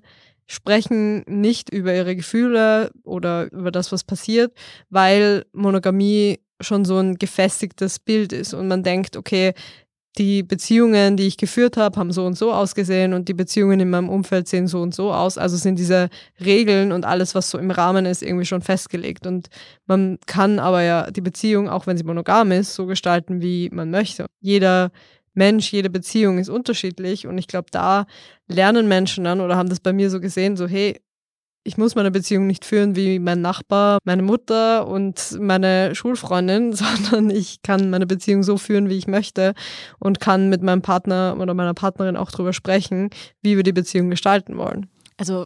sprechen 0.50 1.24
nicht 1.28 1.70
über 1.70 1.94
ihre 1.94 2.16
Gefühle 2.16 2.92
oder 3.04 3.52
über 3.52 3.72
das, 3.72 3.92
was 3.92 4.04
passiert, 4.04 4.52
weil 4.90 5.46
Monogamie 5.54 6.40
schon 6.60 6.86
so 6.86 6.98
ein 6.98 7.16
gefestigtes 7.16 8.00
Bild 8.00 8.34
ist 8.34 8.54
und 8.54 8.68
man 8.68 8.84
denkt, 8.84 9.16
okay, 9.16 9.54
die 10.18 10.42
Beziehungen, 10.44 11.18
die 11.18 11.28
ich 11.28 11.38
geführt 11.38 11.78
habe, 11.78 11.98
haben 11.98 12.12
so 12.12 12.26
und 12.26 12.38
so 12.38 12.52
ausgesehen 12.52 13.14
und 13.14 13.30
die 13.30 13.34
Beziehungen 13.34 13.80
in 13.80 13.90
meinem 13.92 14.10
Umfeld 14.10 14.48
sehen 14.48 14.68
so 14.68 14.82
und 14.82 14.94
so 14.94 15.14
aus. 15.14 15.38
Also 15.38 15.56
sind 15.56 15.78
diese 15.78 16.10
Regeln 16.44 16.92
und 16.92 17.06
alles, 17.06 17.36
was 17.36 17.52
so 17.52 17.58
im 17.58 17.72
Rahmen 17.72 18.06
ist, 18.06 18.24
irgendwie 18.24 18.46
schon 18.46 18.62
festgelegt. 18.62 19.28
Und 19.28 19.48
man 19.86 20.18
kann 20.26 20.60
aber 20.60 20.82
ja 20.82 21.12
die 21.12 21.22
Beziehung, 21.22 21.70
auch 21.70 21.88
wenn 21.88 21.96
sie 21.96 22.04
monogam 22.04 22.52
ist, 22.52 22.74
so 22.74 22.88
gestalten, 22.88 23.40
wie 23.42 23.70
man 23.72 23.92
möchte. 23.92 24.26
Jeder 24.42 24.92
Mensch, 25.34 25.72
jede 25.72 25.90
Beziehung 25.90 26.38
ist 26.38 26.50
unterschiedlich 26.50 27.28
und 27.28 27.38
ich 27.38 27.48
glaube, 27.48 27.68
da 27.72 28.06
lernen 28.48 28.88
Menschen 28.88 29.24
dann 29.24 29.42
oder 29.42 29.56
haben 29.58 29.70
das 29.70 29.80
bei 29.80 29.94
mir 29.94 30.10
so 30.10 30.20
gesehen, 30.20 30.58
so 30.58 30.68
hey, 30.68 31.00
ich 31.64 31.78
muss 31.78 31.96
meine 31.96 32.10
Beziehung 32.10 32.48
nicht 32.48 32.66
führen 32.66 32.96
wie 32.96 33.20
mein 33.20 33.42
Nachbar, 33.42 34.00
meine 34.04 34.24
Mutter 34.24 34.88
und 34.88 35.38
meine 35.40 35.94
Schulfreundin, 35.94 36.74
sondern 36.74 37.30
ich 37.30 37.62
kann 37.62 37.90
meine 37.90 38.08
Beziehung 38.08 38.44
so 38.44 38.58
führen, 38.58 38.90
wie 38.90 38.98
ich 38.98 39.08
möchte 39.08 39.54
und 40.00 40.20
kann 40.20 40.50
mit 40.50 40.64
meinem 40.64 40.82
Partner 40.82 41.38
oder 41.40 41.54
meiner 41.54 41.74
Partnerin 41.74 42.18
auch 42.18 42.32
darüber 42.32 42.54
sprechen, 42.54 43.10
wie 43.42 43.56
wir 43.56 43.64
die 43.64 43.74
Beziehung 43.74 44.10
gestalten 44.10 44.58
wollen. 44.58 44.88
Also 45.18 45.46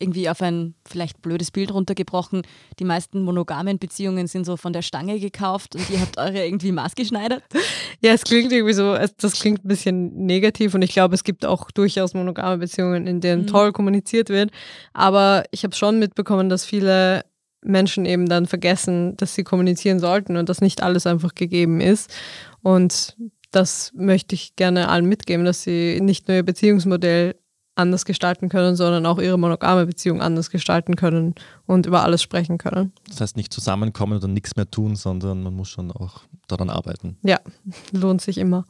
irgendwie 0.00 0.28
auf 0.28 0.42
ein 0.42 0.74
vielleicht 0.88 1.22
blödes 1.22 1.50
Bild 1.50 1.72
runtergebrochen, 1.72 2.42
die 2.78 2.84
meisten 2.84 3.22
monogamen 3.22 3.78
Beziehungen 3.78 4.26
sind 4.26 4.44
so 4.44 4.56
von 4.56 4.72
der 4.72 4.82
Stange 4.82 5.20
gekauft 5.20 5.76
und 5.76 5.88
ihr 5.90 6.00
habt 6.00 6.18
eure 6.18 6.44
irgendwie 6.44 6.72
maßgeschneidert? 6.72 7.42
Ja, 8.02 8.12
es 8.12 8.24
klingt 8.24 8.50
irgendwie 8.50 8.72
so, 8.72 8.96
das 8.96 9.32
klingt 9.34 9.62
ein 9.62 9.68
bisschen 9.68 10.24
negativ 10.24 10.72
und 10.72 10.80
ich 10.80 10.92
glaube, 10.92 11.14
es 11.14 11.22
gibt 11.22 11.44
auch 11.44 11.70
durchaus 11.70 12.14
monogame 12.14 12.56
Beziehungen, 12.56 13.06
in 13.06 13.20
denen 13.20 13.42
mhm. 13.42 13.46
toll 13.46 13.72
kommuniziert 13.72 14.30
wird. 14.30 14.50
Aber 14.94 15.44
ich 15.50 15.64
habe 15.64 15.74
schon 15.74 15.98
mitbekommen, 15.98 16.48
dass 16.48 16.64
viele 16.64 17.24
Menschen 17.62 18.06
eben 18.06 18.26
dann 18.26 18.46
vergessen, 18.46 19.18
dass 19.18 19.34
sie 19.34 19.44
kommunizieren 19.44 19.98
sollten 19.98 20.38
und 20.38 20.48
dass 20.48 20.62
nicht 20.62 20.82
alles 20.82 21.06
einfach 21.06 21.34
gegeben 21.34 21.82
ist. 21.82 22.10
Und 22.62 23.16
das 23.50 23.92
möchte 23.94 24.34
ich 24.34 24.56
gerne 24.56 24.88
allen 24.88 25.06
mitgeben, 25.06 25.44
dass 25.44 25.62
sie 25.62 26.00
nicht 26.00 26.28
nur 26.28 26.38
ihr 26.38 26.42
Beziehungsmodell 26.42 27.34
anders 27.74 28.04
gestalten 28.04 28.48
können, 28.48 28.76
sondern 28.76 29.06
auch 29.06 29.18
ihre 29.18 29.38
monogame 29.38 29.86
Beziehung 29.86 30.20
anders 30.20 30.50
gestalten 30.50 30.96
können 30.96 31.34
und 31.66 31.86
über 31.86 32.02
alles 32.02 32.22
sprechen 32.22 32.58
können. 32.58 32.92
Das 33.08 33.20
heißt 33.20 33.36
nicht 33.36 33.52
zusammenkommen 33.52 34.18
oder 34.18 34.28
nichts 34.28 34.56
mehr 34.56 34.70
tun, 34.70 34.96
sondern 34.96 35.42
man 35.42 35.54
muss 35.54 35.68
schon 35.68 35.90
auch 35.90 36.22
daran 36.48 36.70
arbeiten. 36.70 37.16
Ja, 37.22 37.40
lohnt 37.92 38.20
sich 38.20 38.38
immer. 38.38 38.64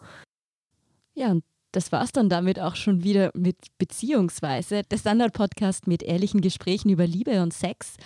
Ja, 1.14 1.30
und 1.32 1.44
das 1.72 1.92
war 1.92 2.02
es 2.02 2.12
dann 2.12 2.28
damit 2.28 2.58
auch 2.58 2.76
schon 2.76 3.04
wieder 3.04 3.30
mit 3.34 3.56
Beziehungsweise, 3.78 4.82
der 4.82 4.98
Standard-Podcast 4.98 5.86
mit 5.86 6.02
ehrlichen 6.02 6.40
Gesprächen 6.40 6.90
über 6.90 7.06
Liebe 7.06 7.42
und 7.42 7.52
Sex. 7.52 7.96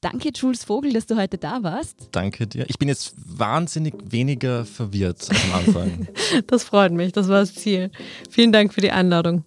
Danke, 0.00 0.30
Jules 0.34 0.64
Vogel, 0.64 0.92
dass 0.92 1.06
du 1.06 1.16
heute 1.16 1.38
da 1.38 1.62
warst. 1.62 2.08
Danke 2.12 2.46
dir. 2.46 2.66
Ich 2.68 2.78
bin 2.78 2.88
jetzt 2.88 3.14
wahnsinnig 3.16 3.94
weniger 4.04 4.66
verwirrt 4.66 5.28
als 5.30 5.44
am 5.44 5.52
Anfang. 5.54 6.08
das 6.46 6.64
freut 6.64 6.92
mich, 6.92 7.12
das 7.12 7.28
war 7.28 7.40
das 7.40 7.54
Ziel. 7.54 7.90
Vielen 8.28 8.52
Dank 8.52 8.74
für 8.74 8.82
die 8.82 8.90
Einladung. 8.90 9.44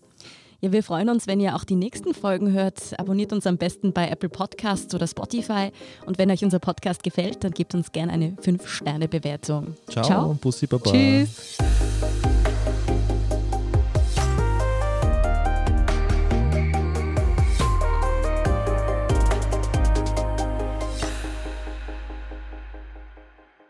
Ja, 0.60 0.72
wir 0.72 0.82
freuen 0.82 1.10
uns, 1.10 1.28
wenn 1.28 1.40
ihr 1.40 1.56
auch 1.56 1.64
die 1.64 1.76
nächsten 1.76 2.16
Folgen 2.16 2.52
hört. 2.52 3.00
Abonniert 3.00 3.32
uns 3.32 3.46
am 3.46 3.58
besten 3.58 3.94
bei 3.94 4.10
Apple 4.10 4.30
Podcasts 4.30 4.94
oder 4.96 5.06
Spotify. 5.06 5.72
Und 6.08 6.18
wenn 6.18 6.32
euch 6.32 6.44
unser 6.44 6.58
Podcast 6.58 7.04
gefällt, 7.04 7.44
dann 7.44 7.52
gebt 7.52 7.76
uns 7.76 7.92
gerne 7.92 8.12
eine 8.12 8.32
5-Sterne-Bewertung. 8.32 9.76
Ciao, 9.88 10.04
Ciao. 10.04 10.34
Bussi 10.34 10.66
Baba. 10.66 10.92
Tschüss. 10.92 11.58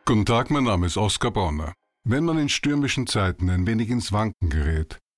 Guten 0.06 0.26
Tag, 0.26 0.50
mein 0.52 0.64
Name 0.64 0.86
ist 0.86 0.96
Oskar 0.96 1.32
Bonner. 1.32 1.74
Wenn 2.06 2.24
man 2.24 2.38
in 2.38 2.48
stürmischen 2.48 3.08
Zeiten 3.08 3.50
ein 3.50 3.68
wenig 3.68 3.90
ins 3.90 4.14
Wanken 4.14 4.50
gerät, 4.50 5.00